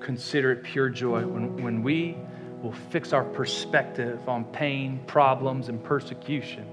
consider 0.03 0.53
it 0.53 0.63
pure 0.63 0.89
joy 0.89 1.27
when, 1.27 1.63
when 1.63 1.83
we 1.83 2.17
will 2.63 2.73
fix 2.73 3.13
our 3.13 3.25
perspective 3.25 4.29
on 4.29 4.45
pain, 4.47 5.01
problems, 5.07 5.69
and 5.69 5.83
persecution. 5.83 6.67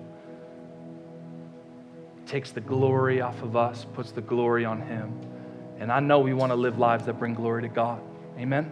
It 2.18 2.28
takes 2.28 2.52
the 2.52 2.62
glory 2.62 3.22
off 3.22 3.42
of 3.42 3.56
us, 3.56 3.86
puts 3.94 4.12
the 4.12 4.22
glory 4.22 4.66
on 4.66 4.82
Him. 4.82 5.20
And 5.80 5.92
I 5.92 6.00
know 6.00 6.20
we 6.20 6.34
want 6.34 6.52
to 6.52 6.56
live 6.56 6.78
lives 6.78 7.06
that 7.06 7.18
bring 7.18 7.34
glory 7.34 7.64
to 7.64 7.70
God. 7.70 8.02
Amen. 8.38 8.72